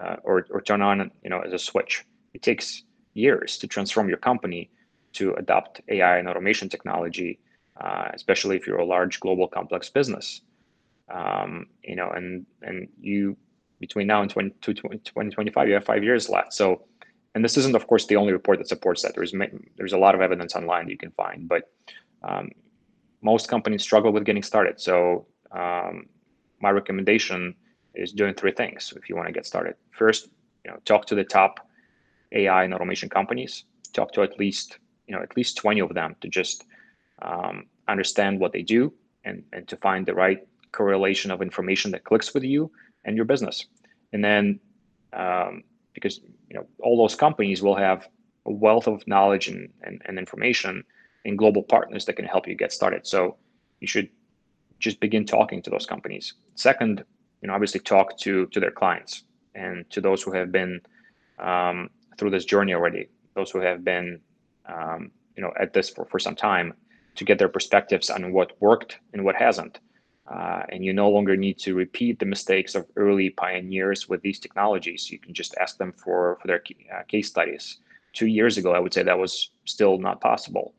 uh, 0.00 0.16
or, 0.22 0.46
or 0.50 0.60
turn 0.60 0.80
on 0.80 1.10
you 1.22 1.30
know 1.30 1.40
as 1.40 1.52
a 1.52 1.58
switch. 1.58 2.04
It 2.32 2.42
takes 2.42 2.84
years 3.14 3.58
to 3.58 3.66
transform 3.66 4.08
your 4.08 4.18
company 4.18 4.70
to 5.14 5.34
adopt 5.34 5.80
AI 5.88 6.18
and 6.18 6.28
automation 6.28 6.68
technology, 6.68 7.40
uh, 7.80 8.08
especially 8.14 8.56
if 8.56 8.66
you're 8.66 8.78
a 8.78 8.84
large 8.84 9.18
global 9.20 9.48
complex 9.48 9.90
business. 9.90 10.42
Um, 11.12 11.66
you 11.82 11.96
know, 11.96 12.10
and 12.10 12.46
and 12.62 12.88
you 13.00 13.36
between 13.80 14.06
now 14.06 14.22
and 14.22 14.30
20, 14.30 14.50
2025, 14.60 15.68
you 15.68 15.74
have 15.74 15.84
five 15.84 16.02
years 16.02 16.28
left. 16.28 16.52
So, 16.52 16.82
and 17.34 17.44
this 17.44 17.56
isn't, 17.56 17.76
of 17.76 17.86
course, 17.86 18.06
the 18.06 18.16
only 18.16 18.32
report 18.32 18.58
that 18.58 18.68
supports 18.68 19.02
that. 19.02 19.14
There's 19.14 19.32
there's 19.76 19.92
a 19.92 19.98
lot 19.98 20.14
of 20.14 20.20
evidence 20.20 20.56
online 20.56 20.88
you 20.88 20.96
can 20.96 21.10
find, 21.12 21.48
but 21.48 21.70
um, 22.22 22.50
most 23.22 23.48
companies 23.48 23.82
struggle 23.82 24.12
with 24.12 24.24
getting 24.24 24.42
started. 24.42 24.80
So, 24.80 25.26
um, 25.52 26.06
my 26.60 26.70
recommendation 26.70 27.54
is 27.94 28.12
doing 28.12 28.34
three 28.34 28.52
things 28.52 28.92
if 28.96 29.08
you 29.08 29.16
want 29.16 29.28
to 29.28 29.32
get 29.32 29.46
started. 29.46 29.74
First, 29.90 30.28
you 30.64 30.70
know, 30.70 30.78
talk 30.84 31.06
to 31.06 31.14
the 31.14 31.24
top 31.24 31.68
AI 32.32 32.64
and 32.64 32.74
automation 32.74 33.08
companies. 33.08 33.64
Talk 33.92 34.12
to 34.12 34.22
at 34.22 34.38
least 34.38 34.78
you 35.08 35.16
know 35.16 35.22
at 35.22 35.36
least 35.36 35.56
20 35.56 35.80
of 35.80 35.94
them 35.94 36.14
to 36.20 36.28
just 36.28 36.64
um, 37.22 37.66
understand 37.88 38.38
what 38.38 38.52
they 38.52 38.62
do 38.62 38.92
and, 39.24 39.42
and 39.52 39.66
to 39.66 39.76
find 39.76 40.06
the 40.06 40.14
right 40.14 40.46
correlation 40.70 41.30
of 41.30 41.42
information 41.42 41.90
that 41.90 42.04
clicks 42.04 42.32
with 42.34 42.44
you 42.44 42.70
and 43.04 43.16
your 43.16 43.24
business 43.24 43.66
and 44.12 44.22
then 44.22 44.60
um, 45.14 45.64
because 46.00 46.20
you 46.48 46.54
know 46.56 46.66
all 46.82 46.96
those 46.96 47.14
companies 47.14 47.62
will 47.62 47.76
have 47.76 48.08
a 48.46 48.52
wealth 48.52 48.86
of 48.86 49.06
knowledge 49.06 49.48
and, 49.48 49.68
and, 49.82 50.00
and 50.06 50.18
information 50.18 50.82
and 51.24 51.36
global 51.36 51.62
partners 51.62 52.04
that 52.06 52.14
can 52.14 52.24
help 52.24 52.46
you 52.48 52.54
get 52.54 52.72
started 52.72 53.06
so 53.06 53.36
you 53.80 53.86
should 53.86 54.08
just 54.78 55.00
begin 55.00 55.24
talking 55.24 55.60
to 55.62 55.70
those 55.70 55.86
companies 55.86 56.34
second 56.54 57.04
you 57.42 57.48
know 57.48 57.54
obviously 57.54 57.80
talk 57.80 58.16
to 58.18 58.46
to 58.46 58.60
their 58.60 58.70
clients 58.70 59.24
and 59.54 59.88
to 59.90 60.00
those 60.00 60.22
who 60.22 60.32
have 60.32 60.50
been 60.52 60.80
um, 61.38 61.90
through 62.16 62.30
this 62.30 62.44
journey 62.44 62.72
already 62.74 63.08
those 63.34 63.50
who 63.50 63.60
have 63.60 63.84
been 63.84 64.20
um, 64.68 65.10
you 65.36 65.42
know, 65.42 65.52
at 65.58 65.72
this 65.72 65.88
for, 65.88 66.04
for 66.04 66.18
some 66.18 66.34
time 66.34 66.74
to 67.14 67.24
get 67.24 67.38
their 67.38 67.48
perspectives 67.48 68.10
on 68.10 68.32
what 68.32 68.60
worked 68.60 68.98
and 69.12 69.24
what 69.24 69.36
hasn't. 69.36 69.78
Uh, 70.30 70.62
and 70.68 70.84
you 70.84 70.92
no 70.92 71.08
longer 71.08 71.36
need 71.36 71.58
to 71.58 71.74
repeat 71.74 72.18
the 72.18 72.26
mistakes 72.26 72.74
of 72.74 72.86
early 72.96 73.30
pioneers 73.30 74.08
with 74.08 74.20
these 74.20 74.38
technologies. 74.38 75.10
You 75.10 75.18
can 75.18 75.32
just 75.32 75.54
ask 75.58 75.78
them 75.78 75.92
for, 75.92 76.38
for 76.40 76.46
their 76.46 76.62
uh, 76.94 77.02
case 77.08 77.28
studies. 77.28 77.78
Two 78.12 78.26
years 78.26 78.58
ago, 78.58 78.72
I 78.72 78.78
would 78.78 78.92
say 78.92 79.02
that 79.02 79.18
was 79.18 79.50
still 79.64 79.98
not 79.98 80.20
possible. 80.20 80.74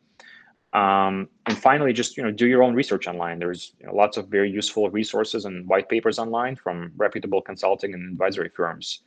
Um, 0.74 1.30
and 1.48 1.58
finally, 1.58 1.94
just 1.94 2.16
you 2.16 2.22
know, 2.22 2.32
do 2.32 2.46
your 2.48 2.62
own 2.62 2.76
research 2.76 3.08
online. 3.08 3.40
There's 3.40 3.74
you 3.80 3.88
know, 3.88 3.96
lots 3.96 4.18
of 4.18 4.28
very 4.28 4.52
useful 4.52 4.90
resources 4.92 5.46
and 5.46 5.68
white 5.68 5.90
papers 5.90 6.20
online 6.20 6.56
from 6.56 6.92
reputable 6.96 7.42
consulting 7.42 7.96
and 7.96 8.12
advisory 8.12 8.50
firms. 8.50 9.02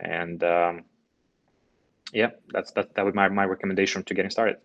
And 0.00 0.44
um, 0.44 0.84
yeah, 2.12 2.30
that's 2.52 2.70
that. 2.72 2.94
That 2.94 3.04
would 3.04 3.14
be 3.14 3.16
my, 3.16 3.28
my 3.28 3.44
recommendation 3.44 4.04
to 4.04 4.14
getting 4.14 4.30
started. 4.30 4.58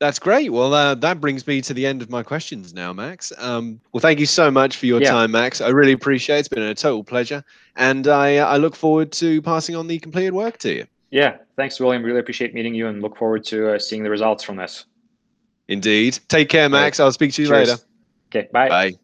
That's 0.00 0.20
great. 0.20 0.52
Well, 0.52 0.74
uh, 0.74 0.94
that 0.96 1.20
brings 1.20 1.46
me 1.46 1.60
to 1.62 1.74
the 1.74 1.84
end 1.84 2.02
of 2.02 2.10
my 2.10 2.22
questions 2.22 2.72
now, 2.72 2.92
Max. 2.92 3.32
Um, 3.36 3.80
well, 3.92 4.00
thank 4.00 4.20
you 4.20 4.26
so 4.26 4.48
much 4.50 4.76
for 4.76 4.86
your 4.86 5.02
yeah. 5.02 5.10
time, 5.10 5.32
Max. 5.32 5.60
I 5.60 5.68
really 5.68 5.92
appreciate 5.92 6.36
it. 6.36 6.40
It's 6.40 6.48
been 6.48 6.62
a 6.62 6.74
total 6.74 7.02
pleasure. 7.02 7.44
And 7.74 8.06
I, 8.06 8.36
I 8.36 8.58
look 8.58 8.76
forward 8.76 9.10
to 9.12 9.42
passing 9.42 9.74
on 9.74 9.88
the 9.88 9.98
completed 9.98 10.34
work 10.34 10.58
to 10.58 10.72
you. 10.72 10.86
Yeah, 11.10 11.38
thanks, 11.56 11.80
William. 11.80 12.04
Really 12.04 12.20
appreciate 12.20 12.54
meeting 12.54 12.74
you 12.74 12.86
and 12.86 13.02
look 13.02 13.16
forward 13.16 13.44
to 13.46 13.74
uh, 13.74 13.78
seeing 13.78 14.04
the 14.04 14.10
results 14.10 14.44
from 14.44 14.56
this. 14.56 14.84
Indeed. 15.66 16.18
Take 16.28 16.48
care, 16.48 16.68
Max. 16.68 16.98
Right. 16.98 17.04
I'll 17.04 17.12
speak 17.12 17.32
to 17.32 17.42
you 17.42 17.48
Cheers. 17.48 17.68
later. 17.68 17.82
Okay, 18.30 18.48
bye. 18.52 18.68
Bye. 18.68 18.98